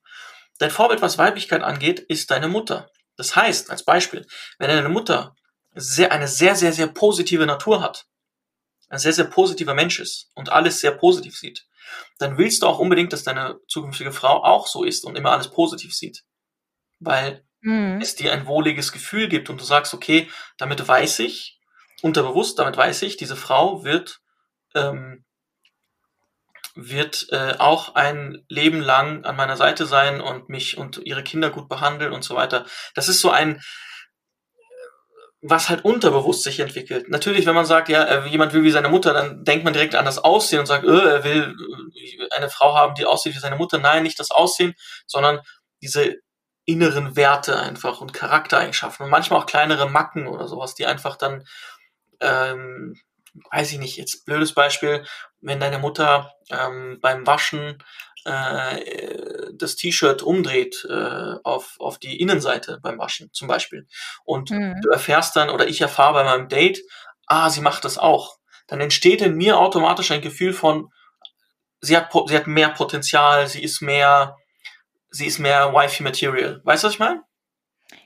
Dein 0.60 0.72
Vorbild, 0.72 1.02
was 1.02 1.18
Weiblichkeit 1.18 1.64
angeht, 1.64 2.00
ist 2.00 2.30
deine 2.30 2.48
Mutter. 2.48 2.90
Das 3.16 3.36
heißt, 3.36 3.72
als 3.72 3.84
Beispiel, 3.84 4.26
wenn 4.60 4.70
deine 4.70 4.90
Mutter 4.90 5.36
sehr, 5.74 6.12
eine 6.12 6.28
sehr, 6.28 6.56
sehr, 6.56 6.74
sehr 6.74 6.88
positive 6.88 7.46
Natur 7.46 7.82
hat, 7.82 8.06
ein 8.90 9.00
sehr, 9.00 9.14
sehr 9.14 9.26
positiver 9.26 9.74
Mensch 9.74 10.00
ist 10.00 10.30
und 10.34 10.50
alles 10.50 10.80
sehr 10.80 10.92
positiv 10.92 11.38
sieht, 11.38 11.66
dann 12.20 12.38
willst 12.38 12.62
du 12.62 12.68
auch 12.68 12.80
unbedingt, 12.80 13.14
dass 13.14 13.24
deine 13.24 13.60
zukünftige 13.68 14.12
Frau 14.12 14.44
auch 14.44 14.68
so 14.68 14.84
ist 14.84 15.06
und 15.06 15.18
immer 15.18 15.32
alles 15.32 15.50
positiv 15.50 15.94
sieht. 15.94 16.24
Weil 17.00 17.44
mhm. 17.62 18.00
es 18.02 18.16
dir 18.16 18.34
ein 18.34 18.48
wohliges 18.48 18.92
Gefühl 18.92 19.28
gibt 19.28 19.50
und 19.50 19.60
du 19.60 19.66
sagst, 19.66 19.94
okay, 19.94 20.30
damit 20.58 20.86
weiß 20.86 21.20
ich, 21.20 21.60
unterbewusst, 22.02 22.60
damit 22.60 22.78
weiß 22.78 23.02
ich, 23.04 23.18
diese 23.18 23.36
Frau 23.36 23.84
wird, 23.84 24.20
ähm, 24.76 25.26
wird 26.76 27.28
äh, 27.32 27.56
auch 27.58 27.96
ein 27.96 28.46
Leben 28.50 28.82
lang 28.82 29.26
an 29.26 29.36
meiner 29.36 29.58
Seite 29.58 29.88
sein 29.88 30.22
und 30.22 30.50
mich 30.50 30.78
und 30.78 30.98
ihre 30.98 31.24
Kinder 31.24 31.50
gut 31.50 31.68
behandeln 31.68 32.14
und 32.14 32.24
so 32.24 32.36
weiter. 32.36 32.66
Das 32.94 33.10
ist 33.10 33.20
so 33.20 33.32
ein, 33.32 33.62
was 35.42 35.70
halt 35.70 35.86
unterbewusst 35.86 36.44
sich 36.44 36.60
entwickelt. 36.60 37.10
Natürlich, 37.10 37.46
wenn 37.46 37.56
man 37.56 37.66
sagt, 37.66 37.90
ja, 37.90 38.04
äh, 38.04 38.28
jemand 38.28 38.54
will 38.54 38.64
wie 38.64 38.72
seine 38.72 38.90
Mutter, 38.90 39.14
dann 39.14 39.44
denkt 39.44 39.64
man 39.64 39.74
direkt 39.74 39.96
an 39.96 40.06
das 40.06 40.18
Aussehen 40.18 40.60
und 40.60 40.66
sagt, 40.66 40.84
öh, 40.84 41.10
er 41.10 41.24
will 41.24 41.56
äh, 41.96 42.36
eine 42.36 42.50
Frau 42.50 42.76
haben, 42.76 42.96
die 42.96 43.06
aussieht 43.06 43.36
wie 43.36 43.40
seine 43.40 43.56
Mutter. 43.56 43.78
Nein, 43.78 44.04
nicht 44.04 44.20
das 44.20 44.32
Aussehen, 44.32 44.74
sondern 45.06 45.40
diese 45.82 46.16
inneren 46.66 47.16
Werte 47.16 47.60
einfach 47.60 48.02
und 48.02 48.14
Charaktereigenschaften 48.14 49.06
und 49.06 49.10
manchmal 49.10 49.40
auch 49.40 49.46
kleinere 49.46 49.90
Macken 49.90 50.28
oder 50.28 50.48
sowas, 50.48 50.76
die 50.76 50.86
einfach 50.86 51.16
dann, 51.16 51.44
ähm, 52.20 52.96
weiß 53.52 53.72
ich 53.72 53.80
nicht, 53.80 53.98
jetzt 53.98 54.26
blödes 54.26 54.54
Beispiel, 54.54 55.06
wenn 55.40 55.60
deine 55.60 55.78
Mutter 55.78 56.34
ähm, 56.50 56.98
beim 57.00 57.26
Waschen 57.28 57.78
äh, 58.26 58.82
das 59.62 59.76
T-Shirt 59.76 60.22
umdreht 60.22 60.86
äh, 60.90 61.36
auf, 61.44 61.76
auf 61.80 61.98
die 61.98 62.20
Innenseite 62.20 62.80
beim 62.82 62.98
Waschen 62.98 63.30
zum 63.34 63.48
Beispiel. 63.48 63.88
Und 64.24 64.52
mhm. 64.52 64.80
du 64.82 64.90
erfährst 64.90 65.36
dann, 65.36 65.50
oder 65.50 65.68
ich 65.68 65.82
erfahre 65.82 66.14
bei 66.14 66.24
meinem 66.24 66.50
Date, 66.50 66.82
ah, 67.28 67.50
sie 67.50 67.62
macht 67.62 67.86
das 67.86 67.98
auch. 67.98 68.38
Dann 68.68 68.82
entsteht 68.82 69.22
in 69.22 69.36
mir 69.36 69.60
automatisch 69.60 70.12
ein 70.12 70.22
Gefühl 70.22 70.54
von, 70.54 70.90
sie 71.82 71.96
hat, 71.96 72.12
sie 72.28 72.36
hat 72.36 72.48
mehr 72.48 72.70
Potenzial, 72.70 73.48
sie 73.48 73.64
ist 73.64 73.82
mehr, 73.82 74.36
sie 75.10 75.26
ist 75.26 75.40
mehr 75.40 75.74
Wifey 75.74 76.04
Material. 76.04 76.62
Weißt 76.64 76.84
du, 76.84 76.88
was 76.88 76.94
ich 76.94 77.00
meine? 77.00 77.24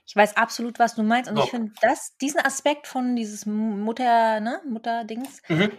Ich 0.06 0.16
weiß 0.16 0.38
absolut, 0.38 0.78
was 0.80 0.96
du 0.96 1.04
meinst. 1.04 1.30
Und 1.30 1.38
so. 1.38 1.44
ich 1.44 1.50
finde 1.50 1.72
das, 1.82 2.16
diesen 2.18 2.42
Aspekt 2.42 2.88
von 2.88 3.16
dieses 3.16 3.46
Mutter, 3.46 4.40
ne, 4.40 4.62
Mutter-Dings, 4.68 5.42
mhm. 5.48 5.72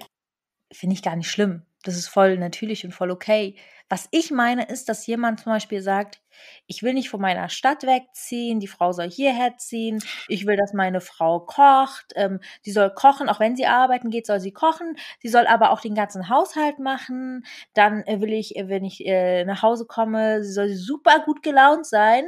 finde 0.73 0.95
ich 0.95 1.03
gar 1.03 1.16
nicht 1.16 1.31
schlimm. 1.31 1.66
Das 1.83 1.97
ist 1.97 2.09
voll 2.09 2.39
natürlich 2.39 2.85
und 2.85 2.93
voll 2.93 3.11
okay. 3.11 3.57
Was 3.93 4.09
ich 4.11 4.30
meine, 4.30 4.64
ist, 4.70 4.88
dass 4.88 5.07
jemand 5.07 5.40
zum 5.40 5.53
Beispiel 5.53 5.82
sagt, 5.82 6.22
ich 6.66 6.82
will 6.82 6.95
nicht 6.95 7.11
von 7.11 7.20
meiner 7.20 7.51
Stadt 7.51 7.82
wegziehen, 7.82 8.59
die 8.59 8.66
Frau 8.66 8.93
soll 8.93 9.11
hierher 9.11 9.59
ziehen, 9.59 10.03
ich 10.28 10.47
will, 10.47 10.57
dass 10.57 10.72
meine 10.72 11.03
Frau 11.03 11.40
kocht, 11.40 12.14
ähm, 12.14 12.40
sie 12.62 12.72
soll 12.72 12.88
kochen, 12.95 13.28
auch 13.28 13.38
wenn 13.38 13.55
sie 13.55 13.66
arbeiten 13.66 14.09
geht, 14.09 14.26
soll 14.26 14.40
sie 14.40 14.51
kochen, 14.51 14.97
sie 15.20 15.28
soll 15.28 15.47
aber 15.47 15.72
auch 15.72 15.82
den 15.82 15.95
ganzen 15.95 16.30
Haushalt 16.30 16.78
machen, 16.78 17.45
dann 17.74 18.03
äh, 18.05 18.22
will 18.22 18.32
ich, 18.32 18.57
äh, 18.57 18.70
wenn 18.70 18.86
ich 18.86 19.05
äh, 19.05 19.45
nach 19.45 19.61
Hause 19.61 19.84
komme, 19.84 20.43
sie 20.43 20.55
soll 20.55 20.70
super 20.70 21.20
gut 21.26 21.43
gelaunt 21.43 21.84
sein 21.84 22.24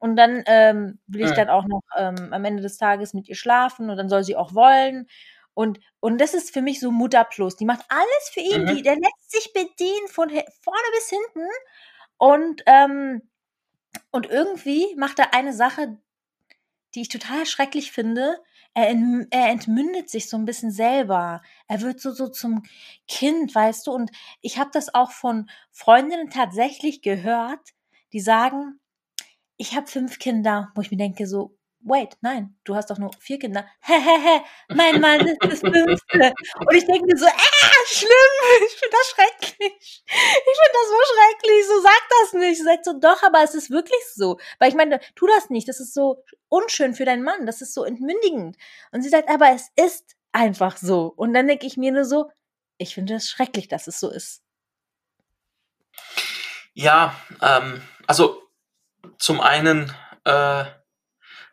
und 0.00 0.16
dann 0.16 0.42
ähm, 0.46 0.98
will 1.06 1.20
ich 1.20 1.30
ja. 1.30 1.36
dann 1.36 1.48
auch 1.48 1.66
noch 1.68 1.82
ähm, 1.96 2.32
am 2.32 2.44
Ende 2.44 2.60
des 2.60 2.76
Tages 2.76 3.14
mit 3.14 3.28
ihr 3.28 3.36
schlafen 3.36 3.88
und 3.88 3.96
dann 3.98 4.08
soll 4.08 4.24
sie 4.24 4.34
auch 4.34 4.52
wollen 4.52 5.06
und, 5.54 5.78
und 6.00 6.20
das 6.20 6.34
ist 6.34 6.52
für 6.52 6.62
mich 6.62 6.80
so 6.80 6.90
Mutter 6.90 7.24
Plus. 7.24 7.56
Die 7.56 7.64
macht 7.64 7.84
alles 7.88 8.30
für 8.32 8.40
ihn. 8.40 8.62
Mhm. 8.62 8.76
Die, 8.76 8.82
der 8.82 8.96
lässt 8.96 9.30
sich 9.30 9.52
bedienen 9.52 10.08
von 10.08 10.28
vorne 10.28 10.88
bis 10.92 11.08
hinten. 11.08 11.48
Und, 12.18 12.62
ähm, 12.66 13.22
und 14.10 14.26
irgendwie 14.26 14.94
macht 14.96 15.18
er 15.20 15.32
eine 15.32 15.52
Sache, 15.52 15.98
die 16.94 17.02
ich 17.02 17.08
total 17.08 17.46
schrecklich 17.46 17.92
finde. 17.92 18.42
Er, 18.74 18.88
er 19.30 19.48
entmündet 19.48 20.10
sich 20.10 20.28
so 20.28 20.36
ein 20.36 20.44
bisschen 20.44 20.72
selber. 20.72 21.42
Er 21.68 21.80
wird 21.80 22.00
so, 22.00 22.10
so 22.10 22.28
zum 22.28 22.64
Kind, 23.06 23.54
weißt 23.54 23.86
du? 23.86 23.92
Und 23.92 24.10
ich 24.40 24.58
habe 24.58 24.70
das 24.72 24.92
auch 24.92 25.12
von 25.12 25.48
Freundinnen 25.70 26.30
tatsächlich 26.30 27.00
gehört, 27.00 27.60
die 28.12 28.20
sagen, 28.20 28.80
ich 29.56 29.76
habe 29.76 29.86
fünf 29.86 30.18
Kinder, 30.18 30.72
wo 30.74 30.80
ich 30.80 30.90
mir 30.90 30.96
denke, 30.96 31.28
so, 31.28 31.56
wait, 31.84 32.16
nein, 32.22 32.56
du 32.64 32.74
hast 32.74 32.90
doch 32.90 32.98
nur 32.98 33.10
vier 33.20 33.38
Kinder. 33.38 33.66
Hehehe, 33.80 34.42
mein 34.68 35.00
Mann 35.00 35.20
ist 35.20 35.38
das 35.42 35.60
fünfte. 35.60 36.32
Und 36.58 36.74
ich 36.74 36.86
denke 36.86 37.04
mir 37.04 37.16
so, 37.16 37.26
ah, 37.26 37.86
schlimm, 37.86 38.08
ich 38.66 38.72
finde 38.72 38.96
das 38.96 39.06
schrecklich. 39.10 40.04
Ich 40.06 40.58
finde 40.58 40.72
das 40.72 40.88
so 40.88 41.14
schrecklich, 41.14 41.66
so 41.66 41.80
sag 41.82 42.08
das 42.08 42.32
nicht. 42.32 42.64
Sag 42.64 42.84
so, 42.84 42.98
doch, 42.98 43.22
aber 43.22 43.42
es 43.42 43.54
ist 43.54 43.70
wirklich 43.70 44.00
so. 44.14 44.38
Weil 44.58 44.70
ich 44.70 44.74
meine, 44.74 45.00
tu 45.14 45.26
das 45.26 45.50
nicht, 45.50 45.68
das 45.68 45.80
ist 45.80 45.94
so 45.94 46.24
unschön 46.48 46.94
für 46.94 47.04
deinen 47.04 47.22
Mann, 47.22 47.46
das 47.46 47.60
ist 47.60 47.74
so 47.74 47.84
entmündigend. 47.84 48.56
Und 48.90 49.02
sie 49.02 49.08
sagt, 49.08 49.28
aber 49.28 49.50
es 49.50 49.70
ist 49.76 50.16
einfach 50.32 50.76
so. 50.76 51.12
Und 51.14 51.34
dann 51.34 51.46
denke 51.46 51.66
ich 51.66 51.76
mir 51.76 51.92
nur 51.92 52.04
so, 52.04 52.30
ich 52.78 52.94
finde 52.94 53.14
das 53.14 53.28
schrecklich, 53.28 53.68
dass 53.68 53.86
es 53.86 54.00
so 54.00 54.10
ist. 54.10 54.42
Ja, 56.72 57.14
ähm, 57.40 57.82
also 58.06 58.42
zum 59.18 59.40
einen, 59.40 59.92
äh, 60.24 60.64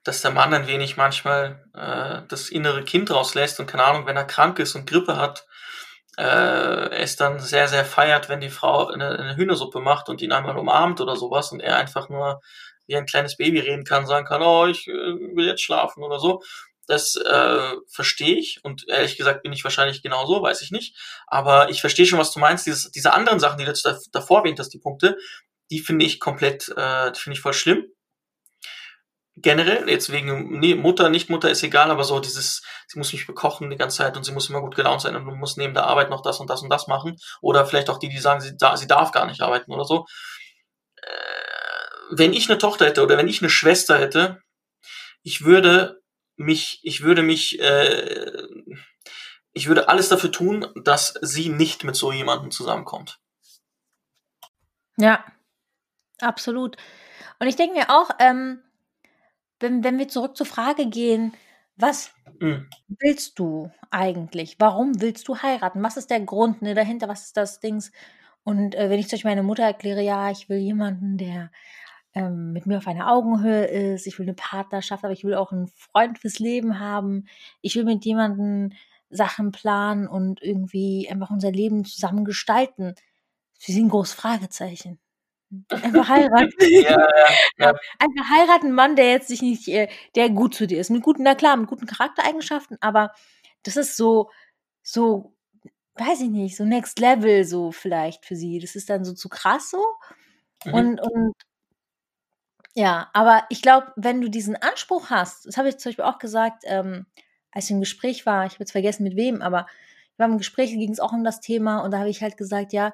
dass 0.04 0.22
der 0.22 0.32
Mann 0.32 0.54
ein 0.54 0.68
wenig 0.68 0.98
manchmal 0.98 1.64
äh, 1.76 2.28
das 2.28 2.50
innere 2.50 2.84
Kind 2.84 3.12
rauslässt 3.12 3.60
und 3.60 3.68
keine 3.68 3.84
Ahnung, 3.84 4.06
wenn 4.06 4.18
er 4.18 4.26
krank 4.26 4.60
ist 4.60 4.76
und 4.76 4.90
Grippe 4.90 5.18
hat, 5.18 5.46
äh, 6.18 6.90
es 6.96 7.16
dann 7.16 7.40
sehr, 7.40 7.68
sehr 7.68 7.86
feiert, 7.86 8.28
wenn 8.28 8.42
die 8.42 8.50
Frau 8.50 8.88
eine, 8.88 9.18
eine 9.18 9.36
Hühnersuppe 9.36 9.80
macht 9.80 10.10
und 10.10 10.22
ihn 10.22 10.32
einmal 10.32 10.58
umarmt 10.58 11.02
oder 11.02 11.16
sowas 11.16 11.52
und 11.52 11.60
er 11.60 11.78
einfach 11.78 12.10
nur 12.10 12.42
wie 12.88 12.98
ein 12.98 13.06
kleines 13.06 13.38
Baby 13.38 13.60
reden 13.60 13.86
kann, 13.86 14.08
sagen 14.08 14.26
kann, 14.26 14.42
oh, 14.42 14.66
ich 14.66 14.88
äh, 14.88 14.92
will 14.92 15.46
jetzt 15.46 15.62
schlafen 15.62 16.04
oder 16.04 16.20
so. 16.20 16.42
Das 16.88 17.16
äh, 17.16 17.76
verstehe 17.88 18.36
ich 18.36 18.60
und 18.64 18.88
ehrlich 18.90 19.18
gesagt 19.18 19.44
bin 19.44 19.54
ich 19.54 19.64
wahrscheinlich 19.64 20.02
genauso, 20.02 20.42
weiß 20.42 20.62
ich 20.64 20.72
nicht. 20.72 20.98
Aber 21.28 21.70
ich 21.70 21.80
verstehe 21.80 22.06
schon, 22.08 22.20
was 22.20 22.34
du 22.34 22.40
meinst. 22.40 22.66
Dieses, 22.66 22.92
diese 22.92 23.14
anderen 23.14 23.40
Sachen, 23.40 23.60
die 23.60 23.66
du 23.66 23.74
davor 24.12 24.40
erwähnt 24.40 24.60
hast, 24.60 24.70
die 24.70 24.80
Punkte, 24.80 25.18
die 25.70 25.80
finde 25.80 26.06
ich 26.06 26.20
komplett, 26.20 26.70
äh, 26.70 27.14
finde 27.14 27.38
ich 27.38 27.42
voll 27.42 27.54
schlimm 27.54 27.86
generell, 29.42 29.90
jetzt 29.90 30.12
wegen 30.12 30.60
nee, 30.60 30.76
Mutter, 30.76 31.10
nicht 31.10 31.30
Mutter, 31.30 31.50
ist 31.50 31.64
egal, 31.64 31.92
aber 31.92 32.04
so 32.04 32.20
dieses, 32.20 32.64
sie 32.88 32.98
muss 32.98 33.14
mich 33.14 33.28
bekochen 33.28 33.70
die 33.70 33.78
ganze 33.78 33.98
Zeit 33.98 34.18
und 34.18 34.24
sie 34.24 34.32
muss 34.32 34.50
immer 34.50 34.62
gut 34.62 34.76
gelaunt 34.76 35.02
sein 35.02 35.16
und 35.16 35.26
du 35.26 35.32
musst 35.36 35.58
neben 35.58 35.74
der 35.74 35.86
Arbeit 35.86 36.10
noch 36.10 36.22
das 36.22 36.40
und 36.40 36.50
das 36.50 36.62
und 36.62 36.70
das 36.70 36.88
machen. 36.88 37.18
Oder 37.42 37.66
vielleicht 37.66 37.90
auch 37.90 38.00
die, 38.00 38.10
die 38.10 38.20
sagen, 38.20 38.42
sie, 38.42 38.56
sie 38.76 38.88
darf 38.88 39.12
gar 39.12 39.26
nicht 39.26 39.42
arbeiten 39.42 39.72
oder 39.72 39.86
so. 39.86 40.06
Äh, 40.98 41.08
wenn 42.12 42.34
ich 42.34 42.50
eine 42.50 42.60
Tochter 42.60 42.86
hätte 42.86 43.04
oder 43.04 43.18
wenn 43.18 43.28
ich 43.28 43.42
eine 43.42 43.50
Schwester 43.50 43.98
hätte, 43.98 44.40
ich 45.24 45.46
würde 45.46 46.02
mich, 46.36 46.80
ich 46.84 47.02
würde 47.02 47.22
mich, 47.22 47.60
äh, 47.60 48.44
ich 49.54 49.68
würde 49.68 49.90
alles 49.90 50.10
dafür 50.10 50.32
tun, 50.32 50.68
dass 50.84 51.14
sie 51.22 51.50
nicht 51.50 51.84
mit 51.84 51.96
so 51.96 52.12
jemandem 52.12 52.52
zusammenkommt. 52.52 53.20
Ja, 54.98 55.24
absolut. 56.20 56.78
Und 57.40 57.48
ich 57.48 57.56
denke 57.56 57.76
mir 57.76 57.90
auch, 57.90 58.12
ähm, 58.20 58.62
wenn, 59.62 59.84
wenn 59.84 59.98
wir 60.00 60.08
zurück 60.08 60.36
zur 60.38 60.46
Frage 60.46 60.88
gehen, 60.88 61.34
was 61.76 62.12
Mhm. 62.42 62.68
willst 62.88 63.40
du 63.40 63.72
eigentlich? 63.92 64.58
Warum 64.60 65.02
willst 65.02 65.28
du 65.28 65.38
heiraten? 65.38 65.84
Was 65.84 65.98
ist 65.98 66.10
der 66.12 66.22
Grund 66.22 66.62
ne, 66.62 66.74
dahinter? 66.76 67.08
Was 67.08 67.26
ist 67.26 67.38
das 67.38 67.60
Dings? 67.60 67.92
Und 68.44 68.76
äh, 68.76 68.90
wenn 68.90 69.00
ich 69.00 69.08
zum 69.08 69.18
Beispiel 69.18 69.32
meiner 69.32 69.44
Mutter 69.44 69.64
erkläre, 69.64 70.02
ja, 70.02 70.32
ich 70.32 70.50
will 70.50 70.58
jemanden, 70.58 71.18
der 71.18 71.52
ähm, 72.14 72.54
mit 72.54 72.66
mir 72.66 72.78
auf 72.78 72.88
einer 72.88 73.12
Augenhöhe 73.12 73.66
ist, 73.66 74.08
ich 74.08 74.20
will 74.20 74.26
eine 74.26 74.36
Partnerschaft, 74.36 75.04
aber 75.04 75.14
ich 75.14 75.24
will 75.24 75.36
auch 75.36 75.52
einen 75.52 75.68
Freund 75.70 76.20
fürs 76.20 76.40
Leben 76.40 76.80
haben, 76.80 77.28
ich 77.62 77.76
will 77.76 77.86
mit 77.86 78.06
jemandem 78.06 78.74
Sachen 79.10 79.52
planen 79.52 80.08
und 80.08 80.42
irgendwie 80.42 81.10
einfach 81.10 81.30
unser 81.32 81.52
Leben 81.52 81.86
zusammen 81.86 82.26
gestalten. 82.26 82.96
Sie 83.60 83.74
sind 83.74 83.88
ein 83.88 83.90
großes 83.90 84.16
Fragezeichen. 84.16 85.00
Einfach 85.70 86.10
heiraten. 86.10 86.52
Ja, 86.60 86.92
ja, 86.92 87.08
ja. 87.58 87.74
Einfach 88.00 88.30
heiraten 88.30 88.68
einen 88.68 88.76
Mann, 88.76 88.96
der 88.96 89.12
jetzt 89.12 89.28
sich 89.28 89.42
nicht, 89.42 89.68
äh, 89.68 89.90
der 90.16 90.30
gut 90.30 90.56
zu 90.56 90.68
dir 90.68 90.80
ist. 90.80 90.90
Mit 90.90 91.04
guten, 91.04 91.24
na 91.24 91.36
klar, 91.36 91.58
mit 91.58 91.68
guten 91.68 91.86
Charaktereigenschaften, 91.86 92.78
aber 92.82 93.12
das 93.64 93.76
ist 93.76 93.98
so, 93.98 94.32
so, 94.82 95.34
weiß 95.96 96.22
ich 96.22 96.30
nicht, 96.30 96.56
so 96.56 96.64
next 96.66 97.00
level 97.00 97.44
so 97.44 97.72
vielleicht 97.72 98.26
für 98.26 98.36
sie. 98.36 98.60
Das 98.60 98.76
ist 98.76 98.90
dann 98.90 99.04
so 99.06 99.14
zu 99.14 99.30
krass 99.30 99.70
so. 99.70 99.84
Mhm. 100.66 100.74
Und, 100.74 101.02
und 101.02 101.34
ja, 102.74 103.10
aber 103.14 103.44
ich 103.50 103.62
glaube, 103.62 103.92
wenn 103.98 104.22
du 104.22 104.30
diesen 104.30 104.56
Anspruch 104.56 105.10
hast, 105.10 105.46
das 105.46 105.58
habe 105.58 105.70
ich 105.70 105.78
zum 105.78 105.90
Beispiel 105.90 106.06
auch 106.06 106.20
gesagt, 106.20 106.64
ähm, 106.66 107.06
als 107.52 107.66
ich 107.66 107.72
im 107.72 107.82
Gespräch 107.82 108.26
war, 108.26 108.46
ich 108.46 108.54
habe 108.54 108.64
jetzt 108.64 108.72
vergessen 108.72 109.04
mit 109.04 109.18
wem, 109.18 109.42
aber 109.42 109.68
ich 110.14 110.20
war 110.20 110.28
im 110.28 110.38
Gespräch, 110.38 110.72
ging 110.72 110.92
es 110.92 111.00
auch 111.02 111.12
um 111.12 111.24
das 111.26 111.42
Thema 111.42 111.80
und 111.80 111.92
da 111.92 112.00
habe 112.00 112.10
ich 112.10 112.22
halt 112.22 112.38
gesagt, 112.38 112.72
ja, 112.72 112.94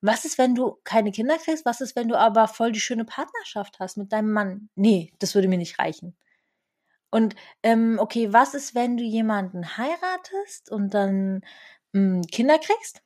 was 0.00 0.24
ist, 0.24 0.38
wenn 0.38 0.54
du 0.54 0.78
keine 0.84 1.12
Kinder 1.12 1.36
kriegst? 1.38 1.64
Was 1.64 1.80
ist, 1.80 1.96
wenn 1.96 2.08
du 2.08 2.16
aber 2.16 2.48
voll 2.48 2.72
die 2.72 2.80
schöne 2.80 3.04
Partnerschaft 3.04 3.78
hast 3.80 3.96
mit 3.96 4.12
deinem 4.12 4.32
Mann? 4.32 4.70
Nee, 4.74 5.12
das 5.18 5.34
würde 5.34 5.48
mir 5.48 5.58
nicht 5.58 5.78
reichen. 5.78 6.16
Und 7.10 7.34
ähm, 7.62 7.98
okay, 8.00 8.32
was 8.32 8.54
ist, 8.54 8.74
wenn 8.74 8.96
du 8.96 9.02
jemanden 9.02 9.76
heiratest 9.76 10.70
und 10.70 10.94
dann 10.94 11.42
mh, 11.92 12.22
Kinder 12.30 12.58
kriegst 12.58 13.02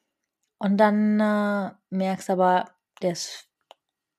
und 0.59 0.77
dann 0.77 1.19
äh, 1.21 1.73
merkst 1.91 2.31
aber, 2.31 2.71
der 3.03 3.13
ist 3.13 3.49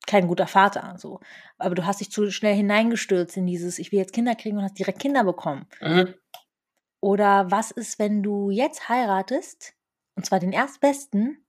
kein 0.07 0.28
guter 0.28 0.47
Vater, 0.47 0.95
so. 0.97 1.19
Aber 1.57 1.76
du 1.76 1.86
hast 1.86 1.99
dich 1.99 2.11
zu 2.11 2.30
schnell 2.32 2.55
hineingestürzt 2.55 3.38
in 3.38 3.47
dieses, 3.47 3.80
ich 3.80 3.91
will 3.91 3.99
jetzt 3.99 4.13
Kinder 4.13 4.36
kriegen 4.36 4.57
und 4.57 4.63
hast 4.63 4.78
direkt 4.78 4.99
Kinder 4.99 5.23
bekommen. 5.23 5.67
Mhm. 5.82 6.13
Oder 7.01 7.51
was 7.51 7.71
ist, 7.71 7.99
wenn 7.99 8.23
du 8.23 8.49
jetzt 8.49 8.89
heiratest, 8.89 9.73
und 10.15 10.26
zwar 10.26 10.39
den 10.39 10.51
Erstbesten, 10.51 11.44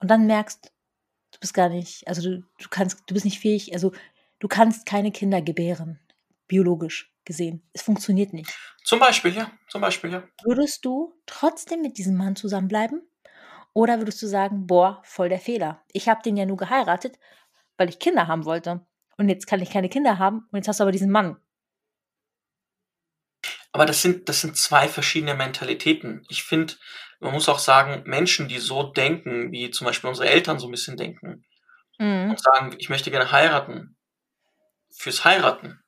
und 0.00 0.10
dann 0.10 0.26
merkst, 0.26 0.72
du 1.32 1.38
bist 1.40 1.54
gar 1.54 1.68
nicht, 1.68 2.06
also 2.08 2.22
du, 2.22 2.42
du 2.58 2.68
kannst, 2.70 3.02
du 3.06 3.14
bist 3.14 3.24
nicht 3.24 3.40
fähig, 3.40 3.72
also 3.74 3.92
du 4.38 4.48
kannst 4.48 4.86
keine 4.86 5.12
Kinder 5.12 5.42
gebären, 5.42 6.00
biologisch 6.46 7.12
gesehen. 7.24 7.62
Es 7.72 7.82
funktioniert 7.82 8.32
nicht. 8.32 8.50
Zum 8.84 8.98
Beispiel, 8.98 9.34
ja. 9.34 9.50
Zum 9.68 9.80
Beispiel, 9.80 10.10
ja. 10.10 10.22
Würdest 10.44 10.84
du 10.84 11.14
trotzdem 11.26 11.82
mit 11.82 11.98
diesem 11.98 12.16
Mann 12.16 12.36
zusammenbleiben? 12.36 13.02
Oder 13.74 13.98
würdest 13.98 14.20
du 14.22 14.26
sagen, 14.26 14.66
boah, 14.66 15.02
voll 15.04 15.28
der 15.28 15.38
Fehler. 15.38 15.84
Ich 15.92 16.08
habe 16.08 16.22
den 16.22 16.36
ja 16.36 16.46
nur 16.46 16.56
geheiratet, 16.56 17.18
weil 17.76 17.90
ich 17.90 17.98
Kinder 17.98 18.26
haben 18.26 18.44
wollte. 18.44 18.84
Und 19.18 19.28
jetzt 19.28 19.46
kann 19.46 19.60
ich 19.60 19.70
keine 19.70 19.88
Kinder 19.88 20.18
haben 20.18 20.48
und 20.50 20.56
jetzt 20.56 20.68
hast 20.68 20.80
du 20.80 20.84
aber 20.84 20.92
diesen 20.92 21.10
Mann. 21.10 21.36
Aber 23.72 23.84
das 23.84 24.00
sind, 24.02 24.28
das 24.28 24.40
sind 24.40 24.56
zwei 24.56 24.88
verschiedene 24.88 25.34
Mentalitäten. 25.34 26.24
Ich 26.28 26.42
finde, 26.42 26.74
man 27.20 27.32
muss 27.32 27.48
auch 27.48 27.58
sagen, 27.58 28.02
Menschen, 28.06 28.48
die 28.48 28.58
so 28.58 28.84
denken, 28.84 29.50
wie 29.52 29.70
zum 29.70 29.86
Beispiel 29.86 30.08
unsere 30.08 30.28
Eltern 30.28 30.58
so 30.58 30.68
ein 30.68 30.70
bisschen 30.72 30.96
denken 30.96 31.44
Mhm. 31.98 32.30
und 32.30 32.40
sagen, 32.40 32.76
ich 32.78 32.88
möchte 32.88 33.10
gerne 33.10 33.32
heiraten, 33.32 33.96
fürs 34.90 35.24
Heiraten, 35.24 35.80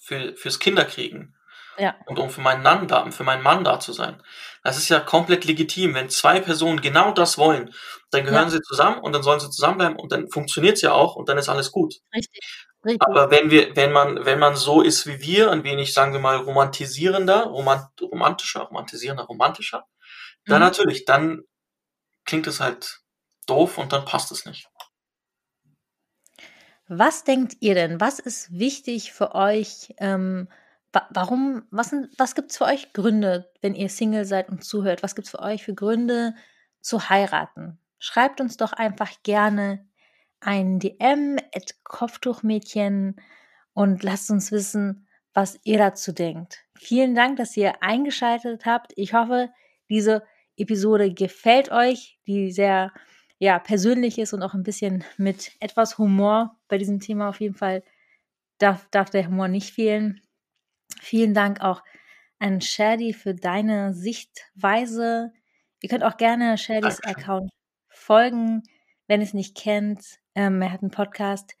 für, 0.00 0.36
fürs 0.36 0.58
Kinderkriegen 0.60 1.36
Ja. 1.78 1.96
und 2.06 2.18
um 2.18 2.30
für 2.30 2.40
meinen 2.40 2.62
Mann 2.62 2.86
da, 2.88 3.10
für 3.10 3.24
meinen 3.24 3.42
Mann 3.42 3.64
da 3.64 3.80
zu 3.80 3.92
sein. 3.92 4.22
Das 4.62 4.78
ist 4.78 4.88
ja 4.88 5.00
komplett 5.00 5.44
legitim. 5.44 5.94
Wenn 5.94 6.08
zwei 6.08 6.40
Personen 6.40 6.80
genau 6.80 7.12
das 7.12 7.36
wollen, 7.38 7.74
dann 8.10 8.24
gehören 8.24 8.44
Ja. 8.44 8.50
sie 8.50 8.62
zusammen 8.62 8.98
und 9.00 9.12
dann 9.12 9.22
sollen 9.22 9.40
sie 9.40 9.50
zusammenbleiben 9.50 9.96
und 9.98 10.12
dann 10.12 10.28
funktioniert 10.30 10.76
es 10.76 10.82
ja 10.82 10.92
auch 10.92 11.16
und 11.16 11.28
dann 11.28 11.38
ist 11.38 11.48
alles 11.48 11.72
gut. 11.72 11.94
Richtig. 12.14 12.40
Richtig. 12.84 13.02
Aber 13.02 13.32
wenn 13.32 13.50
wir, 13.50 13.74
wenn 13.74 13.90
man, 13.90 14.24
wenn 14.24 14.38
man 14.38 14.54
so 14.54 14.80
ist 14.80 15.06
wie 15.08 15.20
wir, 15.20 15.50
ein 15.50 15.64
wenig, 15.64 15.92
sagen 15.92 16.12
wir 16.12 16.20
mal, 16.20 16.36
romantisierender, 16.36 17.46
romant, 17.46 17.88
romantischer, 18.00 18.60
romantisierender, 18.62 19.24
romantischer, 19.24 19.84
dann 20.48 20.60
Mhm. 20.60 20.66
natürlich, 20.66 21.04
dann 21.04 21.42
klingt 22.24 22.46
es 22.48 22.60
halt 22.60 23.00
doof 23.46 23.78
und 23.78 23.92
dann 23.92 24.04
passt 24.04 24.32
es 24.32 24.46
nicht. 24.46 24.68
Was 26.88 27.24
denkt 27.24 27.56
ihr 27.60 27.74
denn? 27.74 28.00
Was 28.00 28.18
ist 28.18 28.56
wichtig 28.58 29.12
für 29.12 29.34
euch? 29.34 29.94
Ähm, 29.98 30.48
wa 30.92 31.06
warum, 31.10 31.64
was, 31.70 31.90
sind- 31.90 32.08
was 32.18 32.34
gibt 32.34 32.52
es 32.52 32.58
für 32.58 32.64
euch 32.64 32.92
Gründe, 32.92 33.50
wenn 33.60 33.74
ihr 33.74 33.88
Single 33.88 34.24
seid 34.24 34.48
und 34.48 34.64
zuhört? 34.64 35.02
Was 35.02 35.14
gibt 35.14 35.26
es 35.26 35.30
für 35.32 35.40
euch 35.40 35.64
für 35.64 35.74
Gründe 35.74 36.34
zu 36.80 37.08
heiraten? 37.08 37.78
Schreibt 37.98 38.40
uns 38.40 38.56
doch 38.56 38.72
einfach 38.72 39.10
gerne 39.24 39.86
ein 40.40 40.78
DM 40.78 41.38
at 41.54 41.74
Kopftuchmädchen 41.82 43.20
und 43.72 44.02
lasst 44.04 44.30
uns 44.30 44.52
wissen, 44.52 45.08
was 45.34 45.58
ihr 45.64 45.78
dazu 45.78 46.12
denkt. 46.12 46.64
Vielen 46.78 47.14
Dank, 47.14 47.36
dass 47.36 47.56
ihr 47.56 47.82
eingeschaltet 47.82 48.64
habt. 48.64 48.92
Ich 48.96 49.12
hoffe, 49.12 49.50
diese 49.88 50.22
Episode 50.56 51.12
gefällt 51.12 51.70
euch, 51.70 52.18
die 52.26 52.50
sehr 52.50 52.92
ja, 53.38 53.58
persönlich 53.58 54.18
ist 54.18 54.32
und 54.32 54.42
auch 54.42 54.54
ein 54.54 54.62
bisschen 54.62 55.04
mit 55.18 55.52
etwas 55.60 55.98
Humor 55.98 56.56
bei 56.68 56.78
diesem 56.78 57.00
Thema 57.00 57.28
auf 57.28 57.40
jeden 57.40 57.54
Fall 57.54 57.82
darf, 58.58 58.88
darf 58.90 59.10
der 59.10 59.26
Humor 59.26 59.48
nicht 59.48 59.72
fehlen. 59.72 60.22
Vielen 61.00 61.34
Dank 61.34 61.60
auch 61.60 61.82
an 62.38 62.60
Shadi 62.60 63.12
für 63.12 63.34
deine 63.34 63.92
Sichtweise. 63.94 65.32
Ihr 65.82 65.88
könnt 65.88 66.04
auch 66.04 66.16
gerne 66.16 66.56
Shadys. 66.56 67.02
Account 67.04 67.50
folgen, 67.88 68.62
wenn 69.06 69.20
ihr 69.20 69.26
es 69.26 69.34
nicht 69.34 69.56
kennt. 69.56 70.18
Ähm, 70.34 70.62
er 70.62 70.72
hat 70.72 70.82
einen 70.82 70.90
Podcast. 70.90 71.54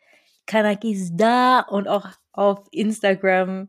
Kanak 0.46 0.84
ist 0.84 1.16
da 1.16 1.60
und 1.60 1.88
auch 1.88 2.08
auf 2.32 2.68
Instagram 2.70 3.68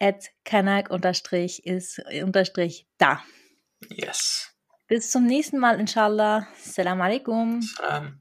at 0.00 0.30
kanak 0.44 0.90
unterstrich 0.90 1.66
ist 1.66 2.02
unterstrich 2.22 2.86
da. 2.98 3.22
Yes. 3.88 4.50
Bis 4.86 5.10
zum 5.10 5.24
nächsten 5.26 5.58
Mal, 5.58 5.78
inshallah. 5.80 6.48
Salam 6.58 7.00
alaikum. 7.00 7.62
Salam. 7.62 8.20